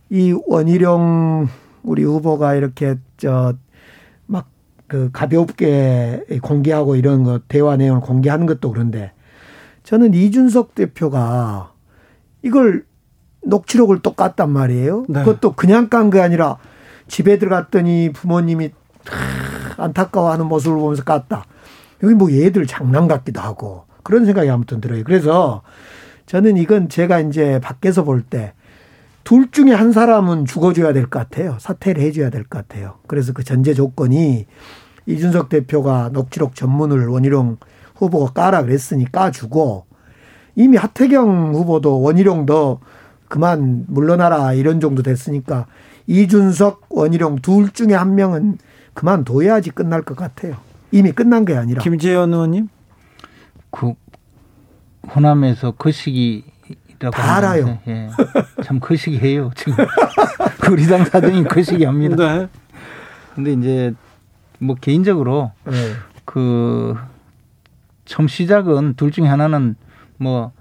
이 0.09 0.33
원희룡 0.47 1.49
우리 1.83 2.03
후보가 2.03 2.55
이렇게 2.55 2.95
저막 3.17 3.57
그 4.87 5.09
가볍게 5.11 6.23
공개하고 6.41 6.95
이런 6.95 7.23
거 7.23 7.39
대화 7.47 7.77
내용을 7.77 8.01
공개하는 8.01 8.45
것도 8.45 8.71
그런데 8.71 9.11
저는 9.83 10.13
이준석 10.13 10.75
대표가 10.75 11.71
이걸 12.41 12.85
녹취록을 13.45 13.99
또 13.99 14.13
깠단 14.13 14.49
말이에요. 14.49 15.05
네. 15.09 15.23
그것도 15.23 15.53
그냥 15.53 15.89
깐 15.89 16.09
게 16.09 16.21
아니라 16.21 16.57
집에 17.07 17.37
들어갔더니 17.37 18.11
부모님이 18.13 18.71
안타까워하는 19.77 20.45
모습을 20.47 20.77
보면서 20.77 21.03
깠다. 21.03 21.43
여기 22.03 22.13
뭐 22.13 22.31
얘들 22.31 22.67
장난 22.67 23.07
같기도 23.07 23.41
하고 23.41 23.85
그런 24.03 24.25
생각이 24.25 24.49
아무튼 24.49 24.79
들어요. 24.81 25.03
그래서 25.03 25.61
저는 26.25 26.57
이건 26.57 26.89
제가 26.89 27.19
이제 27.19 27.59
밖에서 27.61 28.03
볼 28.03 28.23
때 28.23 28.53
둘 29.23 29.49
중에 29.51 29.71
한 29.73 29.91
사람은 29.91 30.45
죽어줘야 30.45 30.91
될 30.93 31.03
것 31.09 31.19
같아요. 31.19 31.57
사퇴를 31.59 32.01
해줘야 32.03 32.29
될 32.29 32.43
것 32.43 32.67
같아요. 32.67 32.95
그래서 33.07 33.31
그 33.33 33.43
전제 33.43 33.73
조건이 33.73 34.45
이준석 35.05 35.49
대표가 35.49 36.09
녹취록 36.13 36.55
전문을 36.55 37.07
원희룡 37.07 37.57
후보가 37.95 38.33
까라 38.33 38.63
그랬으니 38.63 39.11
까주고 39.11 39.85
이미 40.55 40.77
하태경 40.77 41.53
후보도 41.53 42.01
원희룡도 42.01 42.79
그만 43.27 43.85
물러나라 43.87 44.53
이런 44.53 44.79
정도 44.79 45.01
됐으니까 45.03 45.65
이준석, 46.05 46.87
원희룡 46.89 47.37
둘 47.37 47.71
중에 47.71 47.93
한 47.93 48.15
명은 48.15 48.57
그만둬야지 48.93 49.71
끝날 49.71 50.01
것 50.03 50.15
같아요. 50.17 50.57
이미 50.91 51.11
끝난 51.11 51.45
게 51.45 51.55
아니라. 51.55 51.81
김재현 51.81 52.33
의원님? 52.33 52.67
그 53.71 53.93
호남에서 55.15 55.71
거시기 55.71 56.43
다 56.99 57.09
알아요. 57.37 57.79
예. 57.87 58.09
참 58.63 58.79
거시기해요 58.79 59.51
지금. 59.55 59.85
그 60.61 60.71
우리 60.73 60.87
당 60.87 61.03
사정이 61.05 61.43
거시기합니다. 61.43 62.37
네. 62.37 62.47
근데 63.35 63.53
이제 63.53 63.93
뭐 64.59 64.75
개인적으로 64.75 65.51
네. 65.65 65.73
그 66.25 66.95
처음 68.05 68.27
시작은 68.27 68.95
둘 68.95 69.11
중에 69.11 69.27
하나는 69.27 69.75
뭐 70.17 70.51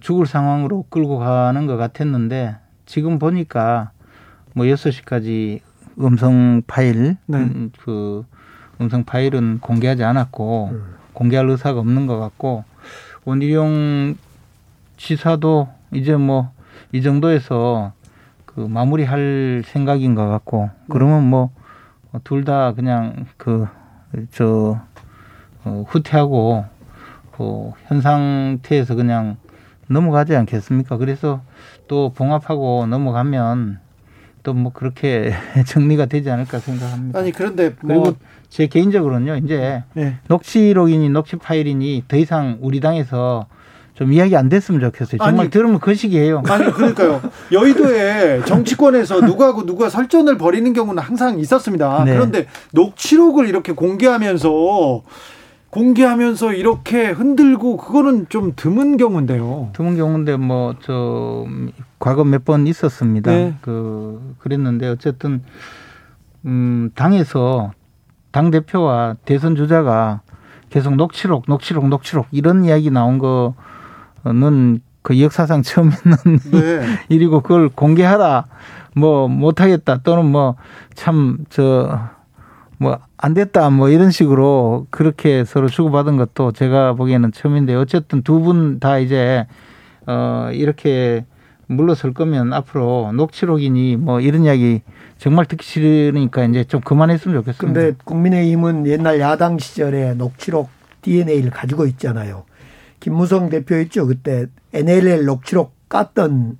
죽을 0.00 0.26
상황으로 0.26 0.86
끌고 0.88 1.18
가는 1.18 1.66
것 1.66 1.76
같았는데 1.76 2.56
지금 2.86 3.18
보니까 3.18 3.90
뭐 4.54 4.66
6시까지 4.66 5.60
음성 6.00 6.62
파일 6.66 7.16
네. 7.26 7.38
음, 7.38 7.70
그 7.78 8.24
음성 8.80 9.04
파일은 9.04 9.58
공개하지 9.60 10.02
않았고 10.04 10.70
음. 10.72 10.94
공개할 11.12 11.48
의사가 11.48 11.80
없는 11.80 12.06
것 12.06 12.18
같고 12.18 12.64
원희룡 13.24 14.16
지사도 14.96 15.68
이제 15.92 16.16
뭐 16.16 16.50
이 16.92 17.02
정도에서 17.02 17.92
그 18.46 18.60
마무리할 18.60 19.62
생각인 19.66 20.14
것 20.14 20.28
같고 20.28 20.70
그러면 20.88 21.28
뭐 21.28 21.50
둘 22.24 22.44
다 22.44 22.72
그냥 22.74 23.24
그저 23.38 24.78
어, 25.64 25.84
후퇴하고 25.88 26.64
그현 27.32 28.00
상태에서 28.02 28.94
그냥 28.94 29.38
넘어가지 29.88 30.36
않겠습니까? 30.36 30.96
그래서 30.98 31.40
또 31.88 32.12
봉합하고 32.12 32.86
넘어가면 32.86 33.80
또 34.42 34.52
뭐 34.54 34.72
그렇게 34.72 35.32
정리가 35.66 36.06
되지 36.06 36.28
않을까 36.30 36.58
생각합니다. 36.58 37.18
아니 37.18 37.30
그런데 37.32 37.74
뭐 37.80 38.02
그리고 38.02 38.16
제 38.48 38.66
개인적으로는요 38.66 39.36
이제 39.36 39.84
네. 39.94 40.18
녹취록이니 40.28 41.08
녹취 41.10 41.36
파일이니 41.36 42.04
더 42.08 42.16
이상 42.16 42.58
우리 42.60 42.80
당에서 42.80 43.46
좀 44.02 44.12
이야기 44.12 44.36
안 44.36 44.48
됐으면 44.48 44.80
좋겠어요. 44.80 45.18
정말 45.18 45.42
아니, 45.42 45.50
들으면 45.50 45.78
거시기해요. 45.78 46.42
아니 46.48 46.72
그러니까요. 46.72 47.20
여의도에 47.52 48.42
정치권에서 48.44 49.20
누구하고 49.20 49.64
누가 49.64 49.88
설전을 49.88 50.38
벌이는 50.38 50.72
경우는 50.72 51.00
항상 51.00 51.38
있었습니다. 51.38 52.02
네. 52.04 52.14
그런데 52.14 52.46
녹취록을 52.72 53.48
이렇게 53.48 53.72
공개하면서 53.72 55.02
공개하면서 55.70 56.52
이렇게 56.54 57.10
흔들고 57.10 57.76
그거는 57.76 58.26
좀 58.28 58.52
드문 58.56 58.96
경우인데요. 58.96 59.70
드문 59.72 59.96
경우인데 59.96 60.36
뭐저 60.36 61.46
과거 62.00 62.24
몇 62.24 62.44
번 62.44 62.66
있었습니다. 62.66 63.30
네. 63.30 63.54
그 63.60 64.34
그랬는데 64.40 64.88
어쨌든 64.88 65.42
음 66.44 66.90
당에서 66.96 67.70
당 68.32 68.50
대표와 68.50 69.14
대선 69.24 69.54
주자가 69.54 70.22
계속 70.70 70.96
녹취록, 70.96 71.44
녹취록, 71.46 71.88
녹취록 71.88 72.26
이런 72.32 72.64
이야기 72.64 72.90
나온 72.90 73.18
거 73.18 73.54
는그 74.24 75.20
역사상 75.20 75.62
처음 75.62 75.90
있는 75.92 76.38
네. 76.50 76.86
일이고 77.08 77.40
그걸 77.40 77.68
공개하라 77.68 78.44
뭐 78.94 79.28
못하겠다 79.28 79.98
또는 80.02 80.26
뭐 80.26 80.56
참 80.94 81.44
저 81.50 82.10
뭐 82.78 82.98
안 83.16 83.34
됐다 83.34 83.70
뭐 83.70 83.88
이런 83.88 84.10
식으로 84.10 84.86
그렇게 84.90 85.44
서로 85.44 85.68
주고받은 85.68 86.16
것도 86.16 86.50
제가 86.52 86.94
보기에는 86.94 87.30
처음인데 87.32 87.74
어쨌든 87.76 88.22
두 88.22 88.40
분 88.40 88.80
다 88.80 88.98
이제 88.98 89.46
어 90.06 90.50
이렇게 90.52 91.24
물러설 91.68 92.12
거면 92.12 92.52
앞으로 92.52 93.12
녹취록이니 93.14 93.96
뭐 93.96 94.20
이런 94.20 94.44
이야기 94.44 94.82
정말 95.18 95.46
듣기 95.46 95.64
싫으니까 95.64 96.44
이제 96.44 96.64
좀 96.64 96.80
그만했으면 96.80 97.36
좋겠습니다. 97.38 97.80
근데 97.80 97.96
국민의힘은 98.04 98.86
옛날 98.88 99.20
야당 99.20 99.58
시절에 99.58 100.14
녹취록 100.14 100.68
DNA를 101.02 101.50
가지고 101.50 101.86
있잖아요. 101.86 102.42
김무성 103.06 103.48
대표 103.48 103.76
있죠. 103.80 104.06
그때 104.06 104.46
NLL 104.72 105.24
녹취록 105.24 105.74
깠던 105.88 106.56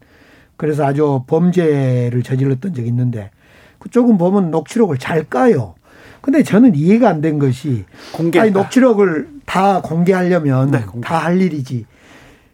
그래서 0.56 0.84
아주 0.84 1.22
범죄를 1.28 2.24
저질렀던 2.24 2.74
적이 2.74 2.88
있는데 2.88 3.30
그쪽은 3.78 4.18
보면 4.18 4.50
녹취록을 4.50 4.98
잘 4.98 5.22
까요. 5.28 5.76
근데 6.20 6.42
저는 6.42 6.74
이해가 6.74 7.08
안 7.08 7.20
된 7.20 7.38
것이 7.38 7.84
공개 8.12 8.40
아니 8.40 8.50
녹취록을 8.50 9.28
다 9.46 9.80
공개하려면 9.82 10.72
네, 10.72 10.80
공개. 10.82 11.06
다할 11.06 11.40
일이지. 11.40 11.86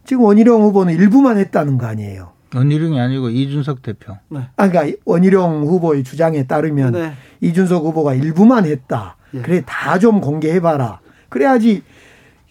지금 0.04 0.24
원희룡 0.24 0.62
후보는 0.64 0.92
일부만 0.94 1.38
했다는 1.38 1.78
거 1.78 1.86
아니에요. 1.86 2.32
원희룡이 2.54 3.00
아니고 3.00 3.30
이준석 3.30 3.80
대표. 3.82 4.14
네. 4.28 4.40
아, 4.56 4.68
그러니까 4.68 4.98
원희룡 5.06 5.62
후보의 5.64 6.04
주장에 6.04 6.46
따르면 6.46 6.92
네. 6.92 7.12
이준석 7.40 7.84
후보가 7.84 8.14
일부만 8.14 8.66
했다. 8.66 9.16
예. 9.34 9.40
그래 9.40 9.62
다 9.66 9.98
좀 9.98 10.20
공개해봐라. 10.20 11.00
그래야지 11.30 11.82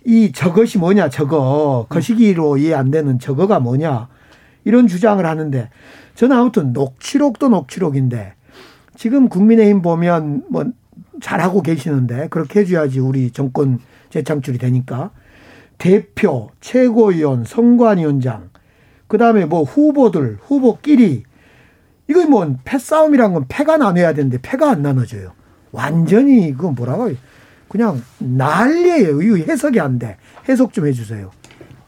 이 0.07 0.31
저것이 0.31 0.77
뭐냐 0.77 1.09
저거. 1.09 1.85
거시기로 1.89 2.57
이해 2.57 2.73
안 2.73 2.91
되는 2.91 3.19
저거가 3.19 3.59
뭐냐. 3.59 4.07
이런 4.63 4.87
주장을 4.87 5.23
하는데 5.23 5.69
저는 6.15 6.35
아무튼 6.35 6.71
녹취록도 6.71 7.49
녹취록인데 7.49 8.33
지금 8.95 9.27
국민의힘 9.27 9.81
보면 9.81 10.45
뭐 10.49 10.65
잘하고 11.21 11.61
계시는데 11.61 12.29
그렇게 12.29 12.61
해줘야지 12.61 13.01
우리 13.01 13.31
정권 13.31 13.79
재창출이 14.09 14.57
되니까. 14.57 15.11
대표, 15.77 16.49
최고위원, 16.61 17.43
선관위원장, 17.43 18.49
그 19.07 19.17
다음에 19.17 19.45
뭐 19.45 19.63
후보들, 19.63 20.37
후보끼리. 20.41 21.23
이거 22.09 22.25
뭐 22.25 22.55
패싸움이란 22.63 23.33
건 23.33 23.45
패가 23.49 23.75
나눠야 23.77 24.13
되는데 24.13 24.39
패가 24.41 24.71
안 24.71 24.81
나눠져요. 24.81 25.33
완전히 25.71 26.53
그거 26.53 26.71
뭐라고 26.71 27.09
그냥 27.67 28.01
난리예요. 28.19 29.21
이 29.21 29.43
해석이 29.43 29.79
안 29.79 29.99
돼. 29.99 30.17
해석 30.47 30.73
좀 30.73 30.87
해주세요. 30.87 31.31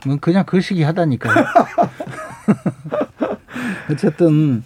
뭐 0.06 0.18
그냥 0.20 0.46
글쓰기 0.46 0.84
하다니까요. 0.84 1.46
어쨌든 3.92 4.64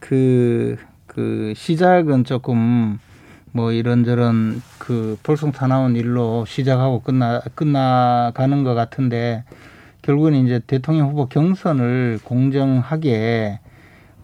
그, 0.00 0.76
그 1.06 1.52
시작은 1.56 2.24
조금 2.24 2.98
뭐 3.52 3.72
이런저런 3.72 4.62
그 4.78 5.18
볼송타나운 5.22 5.96
일로 5.96 6.44
시작하고 6.46 7.00
끝나 7.00 7.40
끝나가는 7.54 8.64
것 8.64 8.74
같은데 8.74 9.44
결국은 10.02 10.34
이제 10.34 10.60
대통령 10.66 11.08
후보 11.08 11.26
경선을 11.26 12.20
공정하게 12.22 13.60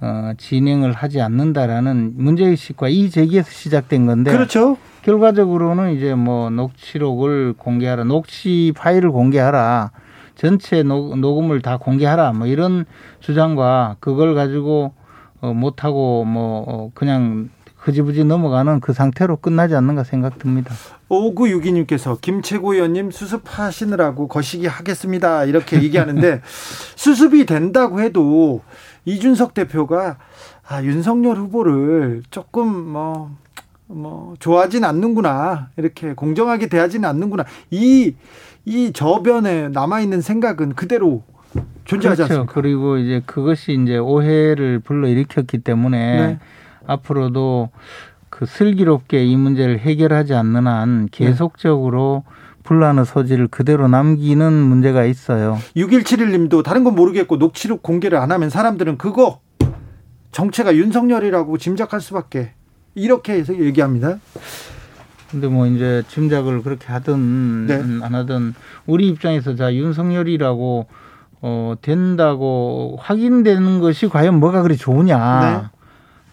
어, 0.01 0.33
진행을 0.37 0.93
하지 0.93 1.21
않는다라는 1.21 2.15
문제의식과 2.17 2.89
이 2.89 3.09
제기에서 3.09 3.51
시작된 3.51 4.07
건데. 4.07 4.33
그렇죠. 4.33 4.77
결과적으로는 5.03 5.95
이제 5.95 6.15
뭐 6.15 6.51
녹취록을 6.51 7.55
공개하라, 7.57 8.05
녹취 8.05 8.73
파일을 8.77 9.11
공개하라, 9.11 9.91
전체 10.35 10.83
녹, 10.83 11.19
녹음을 11.19 11.61
다 11.61 11.77
공개하라, 11.77 12.33
뭐 12.33 12.47
이런 12.47 12.85
주장과 13.21 13.97
그걸 14.01 14.35
가지고 14.35 14.95
어, 15.41 15.53
못하고 15.53 16.25
뭐 16.25 16.65
어, 16.67 16.91
그냥 16.95 17.51
흐지부지 17.77 18.25
넘어가는 18.25 18.79
그 18.79 18.93
상태로 18.93 19.39
끝나지 19.39 19.75
않는가 19.75 20.05
생각 20.05 20.39
듭니다. 20.39 20.73
5962님께서 21.09 22.21
김채구 22.21 22.75
의원님 22.75 23.11
수습하시느라고 23.11 24.29
거시기 24.29 24.69
하겠습니다. 24.69 25.45
이렇게 25.45 25.83
얘기하는데 25.83 26.41
수습이 26.95 27.45
된다고 27.45 28.01
해도 28.01 28.63
이준석 29.05 29.55
대표가 29.55 30.19
아, 30.67 30.83
윤석열 30.85 31.37
후보를 31.37 32.23
조금 32.31 32.69
뭐, 32.69 33.37
뭐, 33.87 34.35
좋아하진 34.39 34.85
않는구나. 34.85 35.71
이렇게 35.77 36.15
공정하게 36.15 36.69
대하지는 36.69 37.09
않는구나. 37.09 37.45
이, 37.71 38.15
이 38.65 38.93
저변에 38.93 39.69
남아 39.69 40.01
있는 40.01 40.21
생각은 40.21 40.75
그대로 40.75 41.23
존재하지 41.85 42.23
그렇죠. 42.23 42.23
않습니까? 42.23 42.53
그리고 42.53 42.97
이제 42.97 43.23
그것이 43.27 43.79
이제 43.83 43.99
오해를 43.99 44.79
불러일으켰기 44.79 45.59
때문에 45.59 46.27
네. 46.27 46.39
앞으로도 46.87 47.71
그 48.31 48.47
슬기롭게 48.47 49.25
이 49.25 49.37
문제를 49.37 49.79
해결하지 49.79 50.35
않는 50.35 50.67
한 50.67 51.09
계속적으로 51.11 52.25
네. 52.27 52.33
분란의 52.63 53.05
소지를 53.05 53.49
그대로 53.49 53.89
남기는 53.89 54.53
문제가 54.53 55.05
있어요. 55.05 55.59
6171님도 55.77 56.63
다른 56.63 56.85
건 56.85 56.95
모르겠고 56.95 57.37
녹취록 57.37 57.83
공개를 57.83 58.19
안 58.19 58.31
하면 58.31 58.51
사람들은 58.51 58.99
그거 58.99 59.41
정체가 60.31 60.77
윤석열이라고 60.77 61.59
짐작할 61.59 62.01
수밖에 62.01 62.53
이렇게 62.95 63.35
해서 63.35 63.55
얘기합니다. 63.55 64.19
근데 65.31 65.49
뭐 65.49 65.67
이제 65.67 66.03
짐작을 66.09 66.63
그렇게 66.63 66.87
하든 66.89 67.67
네. 67.67 67.75
안 68.03 68.15
하든 68.15 68.55
우리 68.87 69.09
입장에서 69.09 69.55
자 69.55 69.75
윤석열이라고 69.75 70.87
어 71.41 71.75
된다고 71.81 72.99
확인되는 73.01 73.81
것이 73.81 74.09
과연 74.09 74.39
뭐가 74.39 74.63
그리 74.63 74.77
좋으냐. 74.77 75.41
네. 75.41 75.69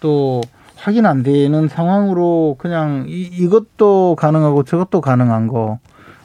또 0.01 0.41
확인 0.75 1.05
안 1.05 1.23
되는 1.23 1.67
상황으로 1.67 2.55
그냥 2.59 3.05
이, 3.07 3.21
이것도 3.21 4.15
가능하고 4.17 4.63
저것도 4.63 5.01
가능한 5.01 5.47
거 5.47 5.79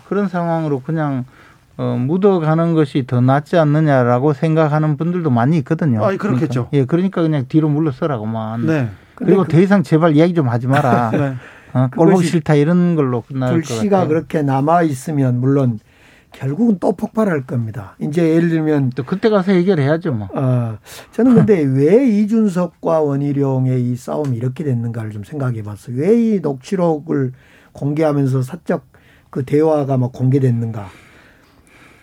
그런 0.08 0.28
상황으로 0.28 0.80
그냥 0.80 1.24
어, 1.76 1.96
묻어가는 1.98 2.74
것이 2.74 3.04
더 3.06 3.20
낫지 3.20 3.56
않느냐라고 3.56 4.32
생각하는 4.32 4.96
분들도 4.96 5.30
많이 5.30 5.58
있거든요. 5.58 6.04
아, 6.04 6.16
그렇겠죠. 6.16 6.68
그러니까, 6.68 6.70
예, 6.74 6.84
그러니까 6.84 7.22
그냥 7.22 7.46
뒤로 7.48 7.68
물러서라고만. 7.68 8.66
네. 8.66 8.90
그리고 9.14 9.42
그, 9.44 9.48
더 9.48 9.60
이상 9.60 9.82
제발 9.82 10.16
이야기 10.16 10.34
좀 10.34 10.48
하지 10.48 10.66
마라. 10.66 11.10
네. 11.16 11.34
어, 11.72 11.88
꼴보기 11.94 12.26
싫다 12.26 12.54
이런 12.54 12.94
걸로 12.94 13.22
끝날 13.22 13.50
것 13.54 13.62
같아요. 13.62 13.78
불씨가 13.78 14.06
그렇게 14.06 14.42
남아 14.42 14.82
있으면 14.82 15.40
물론 15.40 15.80
결국은 16.30 16.78
또 16.80 16.92
폭발할 16.92 17.46
겁니다. 17.46 17.94
이제 18.00 18.28
예를 18.34 18.48
들면 18.48 18.90
또 18.96 19.04
그때 19.04 19.28
가서 19.28 19.52
해결해야죠, 19.52 20.12
뭐. 20.12 20.28
어, 20.34 20.78
저는 21.12 21.34
근데 21.34 21.62
왜 21.66 22.06
이준석과 22.08 23.00
원희룡의 23.02 23.82
이 23.90 23.96
싸움이 23.96 24.36
이렇게 24.36 24.64
됐는가를 24.64 25.10
좀 25.10 25.22
생각해 25.24 25.62
봤어요. 25.62 25.96
왜 25.96 26.14
이 26.16 26.40
녹취록을 26.40 27.32
공개하면서 27.72 28.42
사적 28.42 28.84
그 29.30 29.44
대화가 29.44 29.96
뭐 29.96 30.10
공개됐는가. 30.10 30.88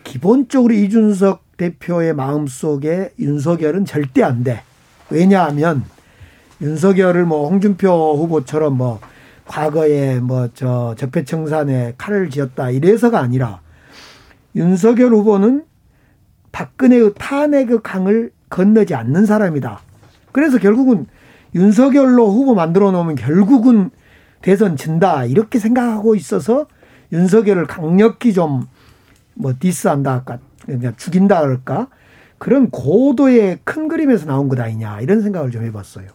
기본적으로 0.03 0.73
이준석 0.73 1.57
대표의 1.57 2.13
마음 2.13 2.47
속에 2.47 3.11
윤석열은 3.19 3.85
절대 3.85 4.23
안 4.23 4.43
돼. 4.43 4.63
왜냐하면 5.09 5.83
윤석열을 6.61 7.25
뭐 7.25 7.49
홍준표 7.49 8.15
후보처럼 8.17 8.77
뭐 8.77 8.99
과거에 9.45 10.19
뭐 10.19 10.49
저 10.53 10.95
적폐청산에 10.97 11.95
칼을 11.97 12.29
지었다 12.29 12.69
이래서가 12.69 13.19
아니라 13.19 13.61
윤석열 14.55 15.11
후보는 15.13 15.65
박근혜의 16.51 17.13
탄핵의 17.17 17.79
강을 17.83 18.31
건너지 18.49 18.93
않는 18.95 19.25
사람이다. 19.25 19.79
그래서 20.31 20.57
결국은 20.57 21.07
윤석열로 21.55 22.29
후보 22.31 22.53
만들어 22.55 22.91
놓으면 22.91 23.15
결국은 23.15 23.89
대선 24.41 24.75
진다 24.75 25.25
이렇게 25.25 25.59
생각하고 25.59 26.15
있어서 26.15 26.67
윤석열을 27.11 27.67
강력히 27.67 28.33
좀 28.33 28.67
뭐 29.33 29.53
디스한다 29.59 30.13
할까, 30.13 30.39
그냥 30.65 30.93
죽인다 30.97 31.37
할까 31.37 31.87
그런 32.37 32.69
고도의 32.69 33.59
큰 33.63 33.87
그림에서 33.87 34.25
나온 34.25 34.49
것 34.49 34.59
아니냐 34.59 35.01
이런 35.01 35.21
생각을 35.21 35.51
좀 35.51 35.63
해봤어요. 35.63 36.07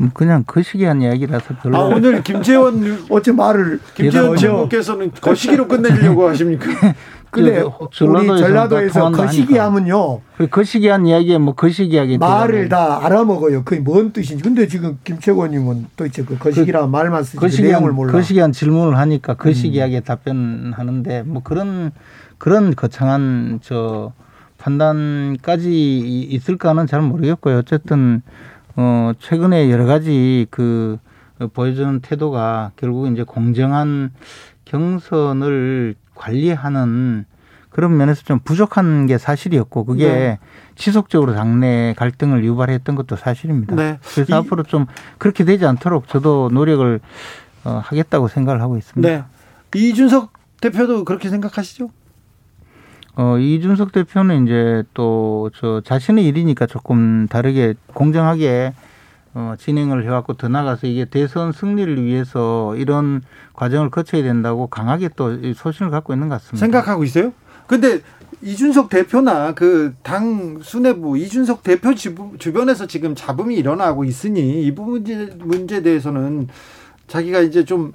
음, 0.00 0.10
그냥 0.14 0.44
거시기한 0.46 1.02
이야기라서 1.02 1.54
별로. 1.62 1.76
아 1.76 1.80
오늘 1.84 2.22
김재원 2.22 2.98
어째 3.10 3.32
말을 3.32 3.80
김재원 3.94 4.36
제목께서는 4.36 5.12
거시기로 5.20 5.66
끝내려고 5.66 6.28
하십니까? 6.28 6.66
근데 7.30 7.60
우리 7.60 8.26
전라도에서 8.26 9.10
거시기하면요. 9.10 10.20
그 10.38 10.46
거시기한 10.48 11.06
이야기에 11.06 11.38
뭐 11.38 11.54
거시기하게 11.54 12.16
말을 12.18 12.70
다 12.70 13.04
알아먹어요. 13.04 13.64
그게 13.64 13.80
뭔 13.80 14.12
뜻인지. 14.12 14.42
근데 14.42 14.66
지금 14.66 14.98
김채권님은 15.04 15.86
도대체 15.94 16.24
그 16.24 16.38
거시기라는 16.38 16.88
그 16.88 16.90
말만 16.90 17.24
쓰지 17.24 17.36
거시기한, 17.36 17.72
내용을 17.72 17.92
몰라. 17.92 18.12
거시기한 18.12 18.52
질문을 18.52 18.96
하니까 18.96 19.34
거시기하게 19.34 19.98
음. 19.98 20.02
답변하는데 20.04 21.22
뭐 21.24 21.42
그런 21.42 21.92
그런 22.38 22.74
거창한 22.74 23.60
저 23.62 24.12
판단까지 24.56 25.98
있을까는 26.30 26.86
잘 26.86 27.02
모르겠고요. 27.02 27.58
어쨌든 27.58 28.22
어 28.80 29.12
최근에 29.18 29.72
여러 29.72 29.86
가지 29.86 30.46
그 30.50 30.98
보여주는 31.52 31.98
태도가 31.98 32.70
결국 32.76 33.10
이제 33.10 33.24
공정한 33.24 34.12
경선을 34.66 35.96
관리하는 36.14 37.24
그런 37.70 37.96
면에서 37.96 38.22
좀 38.22 38.38
부족한 38.38 39.06
게 39.06 39.18
사실이었고 39.18 39.84
그게 39.84 40.06
네. 40.08 40.38
지속적으로 40.76 41.34
당내 41.34 41.94
갈등을 41.96 42.44
유발했던 42.44 42.94
것도 42.94 43.16
사실입니다. 43.16 43.74
네. 43.74 43.98
그래서 44.14 44.32
이, 44.32 44.36
앞으로 44.36 44.62
좀 44.62 44.86
그렇게 45.18 45.44
되지 45.44 45.66
않도록 45.66 46.06
저도 46.06 46.48
노력을 46.52 47.00
어, 47.64 47.80
하겠다고 47.84 48.28
생각을 48.28 48.62
하고 48.62 48.78
있습니다. 48.78 49.08
네. 49.08 49.24
이준석 49.74 50.32
대표도 50.60 51.04
그렇게 51.04 51.28
생각하시죠? 51.30 51.90
어, 53.18 53.36
이준석 53.38 53.92
대표는 53.92 54.44
이제 54.46 54.84
또 54.94 55.50
저 55.58 55.80
자신의 55.84 56.26
일이니까 56.26 56.66
조금 56.66 57.26
다르게 57.28 57.74
공정하게 57.94 58.74
어, 59.34 59.54
진행을 59.58 60.04
해왔고 60.04 60.34
더 60.34 60.48
나가서 60.48 60.86
이게 60.86 61.04
대선 61.04 61.52
승리를 61.52 62.04
위해서 62.04 62.76
이런 62.76 63.22
과정을 63.54 63.90
거쳐야 63.90 64.22
된다고 64.22 64.66
강하게 64.66 65.08
또 65.16 65.52
소신을 65.54 65.90
갖고 65.90 66.12
있는 66.12 66.28
것 66.28 66.34
같습니다. 66.36 66.58
생각하고 66.58 67.02
있어요? 67.04 67.32
근데 67.66 68.00
이준석 68.42 68.88
대표나 68.88 69.52
그 69.54 69.94
당 70.02 70.58
수뇌부 70.62 71.18
이준석 71.18 71.62
대표 71.62 71.94
주변에서 71.94 72.86
지금 72.86 73.14
잡음이 73.14 73.56
일어나고 73.56 74.04
있으니 74.04 74.64
이 74.64 74.74
부분 74.74 75.04
문제에 75.38 75.82
대해서는 75.82 76.48
자기가 77.06 77.40
이제 77.40 77.64
좀 77.64 77.92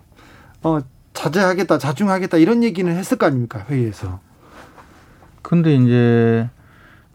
어, 0.64 0.80
자제하겠다, 1.14 1.78
자중하겠다 1.78 2.38
이런 2.38 2.64
얘기는 2.64 2.92
했을 2.92 3.18
거 3.18 3.28
아닙니까 3.28 3.66
회의에서. 3.70 4.20
근데 5.44 5.76
이제 5.76 6.50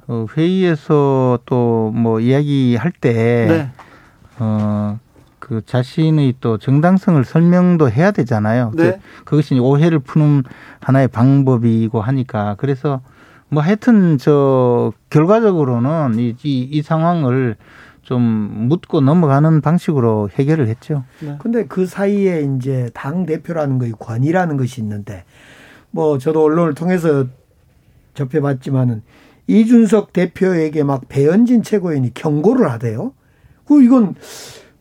어, 0.07 0.27
회의에서 0.37 1.39
또 1.45 1.91
뭐 1.93 2.21
이야기할 2.21 2.93
때 2.93 3.47
네. 3.49 3.71
어, 4.39 4.99
그 5.39 5.63
자신의 5.65 6.35
또 6.41 6.59
정당성을 6.59 7.25
설명도 7.25 7.91
해야 7.91 8.11
되잖아요. 8.11 8.73
네. 8.77 9.01
그, 9.19 9.25
그것이 9.25 9.59
오해를 9.59 9.99
푸는 9.99 10.45
하나의 10.81 11.09
방법이고 11.09 12.01
하니까 12.01 12.55
그래서 12.59 13.01
뭐 13.49 13.63
하여튼 13.63 14.19
저 14.19 14.93
결과적으로는 15.11 16.19
이, 16.19 16.35
이, 16.43 16.61
이 16.71 16.83
상황을 16.83 17.57
좀 18.03 18.23
묻고 18.23 19.01
넘어가는 19.01 19.61
방식으로 19.61 20.31
해결을 20.35 20.69
했죠. 20.69 21.05
네. 21.21 21.37
근데 21.39 21.67
그 21.67 21.87
사이에 21.87 22.43
이제 22.57 22.91
당 22.95 23.27
대표라는 23.27 23.79
거의 23.79 23.93
권위라는 23.93 24.57
것이 24.57 24.81
있는데 24.81 25.25
뭐 25.91 26.19
저도 26.19 26.43
언론을 26.45 26.75
통해서 26.75 27.25
접해봤지만은 28.19 29.03
이준석 29.47 30.13
대표에게 30.13 30.83
막 30.83 31.09
배현진 31.09 31.63
최고위원이 31.63 32.13
경고를 32.15 32.71
하대요. 32.71 33.13
그 33.65 33.83
이건 33.83 34.15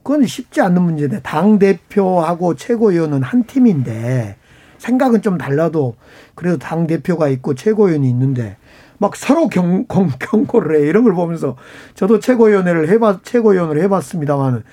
그건 0.03 0.25
쉽지 0.25 0.61
않는 0.61 0.81
문제인데 0.81 1.21
당 1.21 1.59
대표하고 1.59 2.55
최고위원은 2.55 3.23
한 3.23 3.45
팀인데 3.45 4.37
생각은 4.77 5.21
좀 5.21 5.37
달라도 5.37 5.95
그래도 6.35 6.57
당 6.57 6.87
대표가 6.87 7.27
있고 7.29 7.55
최고위원이 7.55 8.09
있는데 8.09 8.57
막 8.99 9.15
서로 9.15 9.47
경, 9.47 9.85
경, 9.87 10.09
경고를 10.19 10.79
해 10.79 10.87
이런 10.87 11.03
걸 11.03 11.13
보면서 11.13 11.55
저도 11.93 12.19
최고위원회를 12.19 12.89
해봤 12.89 13.23
최고위원을 13.23 13.81
해봤습니다만 13.83 14.63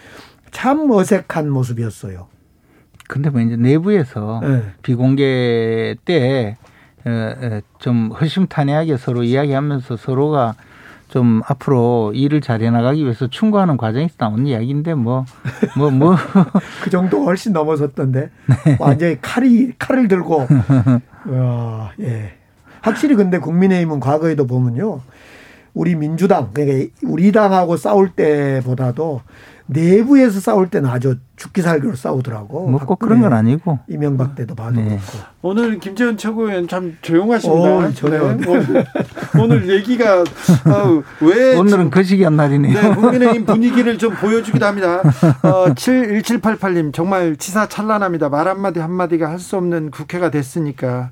참 0.51 0.91
어색한 0.91 1.51
모습이었어요. 1.51 2.29
근데 3.09 3.29
뭐 3.29 3.41
이제 3.41 3.57
내부에서 3.57 4.41
네. 4.43 4.63
비공개 4.83 5.97
때 6.05 6.57
좀 7.79 8.11
허심탄회하게 8.13 8.97
서로 8.97 9.23
이야기하면서 9.23 9.97
서로가 9.97 10.55
좀 11.09 11.43
앞으로 11.47 12.13
일을 12.15 12.41
잘해 12.41 12.71
나가기 12.71 13.03
위해서 13.05 13.29
충고하는 13.29 13.77
과정에서 13.77 14.15
나온 14.19 14.47
이야기인데 14.47 14.95
뭐 14.95 15.27
뭐 15.77 15.91
뭐 15.91 16.17
그 16.83 16.91
정도 16.91 17.25
훨씬 17.25 17.53
넘어섰던데 17.53 18.31
네. 18.65 18.77
완전히 18.81 19.21
칼이 19.21 19.73
칼을 19.79 20.09
들고 20.09 20.49
와, 21.27 21.93
예. 22.01 22.33
확실히 22.83 23.15
근데 23.15 23.39
국민의힘은 23.39 24.01
과거에도 24.01 24.47
보면요. 24.47 25.01
우리 25.73 25.95
민주당 25.95 26.51
그러니까 26.53 26.93
우리 27.05 27.33
당하고 27.33 27.77
싸울 27.77 28.11
때보다도 28.11 29.21
내부에서 29.67 30.41
싸울 30.41 30.69
때는 30.69 30.91
아주 30.91 31.17
죽기 31.37 31.63
살기로 31.63 31.97
싸우더라고. 31.97 32.69
뭐 32.69 32.81
꼭 32.81 32.99
그런 32.99 33.23
건 33.23 33.33
아니고. 33.33 33.79
이명박 33.89 34.35
때도 34.35 34.55
봐도 34.55 34.77
네. 34.77 34.85
그렇고. 34.85 35.19
오늘 35.43 35.79
김재현 35.81 36.17
최고위원 36.17 36.69
참 36.69 36.97
조용하십니다. 37.01 37.71
오, 37.77 37.83
네. 37.83 38.19
오늘, 38.19 38.85
오늘 39.41 39.71
얘기가 39.71 40.21
어, 40.21 41.03
왜 41.23 41.57
오늘은 41.59 41.91
거시기한 41.91 42.37
날이네요. 42.37 42.81
네, 42.81 42.95
국민의힘 42.95 43.47
분위기를 43.47 43.97
좀 43.99 44.15
보여주기도 44.15 44.65
합니다. 44.67 45.01
어, 45.43 45.75
7 45.75 46.23
1788님 46.23 46.93
정말 46.93 47.37
치사 47.37 47.67
찬란합니다. 47.67 48.29
말 48.29 48.47
한마디 48.49 48.81
한마디가 48.81 49.31
할 49.31 49.39
수 49.39 49.57
없는 49.57 49.91
국회가 49.91 50.31
됐으니까 50.31 51.11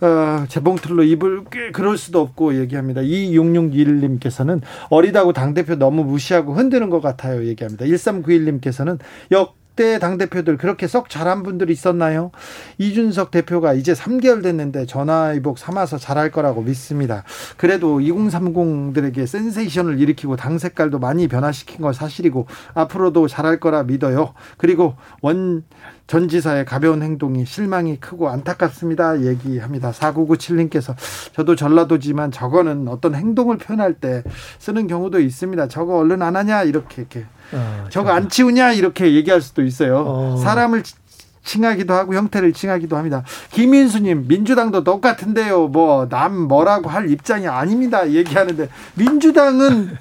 어, 0.00 0.46
재봉틀로 0.48 1.02
입을 1.02 1.44
꽤 1.50 1.70
그럴 1.70 1.98
수도 1.98 2.20
없고 2.20 2.58
얘기합니다. 2.60 3.02
2661님께서는 3.02 4.62
어리다고 4.88 5.32
당대표 5.32 5.76
너무 5.76 6.04
무시하고 6.04 6.54
흔드는 6.54 6.90
것 6.90 7.00
같아요. 7.00 7.46
얘기합니다. 7.46 7.84
1391님께서는 7.84 8.98
역 9.32 9.59
역대 9.80 9.98
당대표들 9.98 10.58
그렇게 10.58 10.86
썩 10.86 11.08
잘한 11.08 11.42
분들이 11.42 11.72
있었나요? 11.72 12.32
이준석 12.76 13.30
대표가 13.30 13.72
이제 13.72 13.94
3개월 13.94 14.42
됐는데 14.42 14.84
전화위복 14.84 15.56
삼아서 15.58 15.96
잘할 15.96 16.30
거라고 16.30 16.60
믿습니다. 16.60 17.24
그래도 17.56 17.98
2030들에게 17.98 19.26
센세이션을 19.26 19.98
일으키고 19.98 20.36
당 20.36 20.58
색깔도 20.58 20.98
많이 20.98 21.28
변화시킨 21.28 21.80
건 21.80 21.94
사실이고 21.94 22.46
앞으로도 22.74 23.26
잘할 23.26 23.58
거라 23.58 23.82
믿어요. 23.84 24.34
그리고 24.58 24.96
원 25.22 25.64
전 26.10 26.26
지사의 26.26 26.64
가벼운 26.64 27.04
행동이 27.04 27.46
실망이 27.46 28.00
크고 28.00 28.30
안타깝습니다. 28.30 29.22
얘기합니다. 29.22 29.92
4997님께서 29.92 30.96
저도 31.32 31.54
전라도지만 31.54 32.32
저거는 32.32 32.88
어떤 32.88 33.14
행동을 33.14 33.58
표현할 33.58 33.94
때 33.94 34.24
쓰는 34.58 34.88
경우도 34.88 35.20
있습니다. 35.20 35.68
저거 35.68 35.98
얼른 35.98 36.20
안 36.20 36.34
하냐 36.34 36.64
이렇게 36.64 37.02
이렇게 37.02 37.26
어, 37.52 37.84
저거 37.90 38.10
안 38.10 38.28
치우냐 38.28 38.72
이렇게 38.72 39.14
얘기할 39.14 39.40
수도 39.40 39.62
있어요. 39.62 40.04
어. 40.06 40.36
사람을 40.36 40.82
칭하기도 41.42 41.94
하고 41.94 42.14
형태를 42.14 42.52
칭하기도 42.52 42.96
합니다. 42.96 43.24
김인수님 43.50 44.26
민주당도 44.28 44.84
똑같은데요. 44.84 45.68
뭐 45.68 46.06
남 46.08 46.36
뭐라고 46.48 46.88
할 46.90 47.10
입장이 47.10 47.46
아닙니다. 47.48 48.10
얘기하는데 48.10 48.68
민주당은 48.94 49.96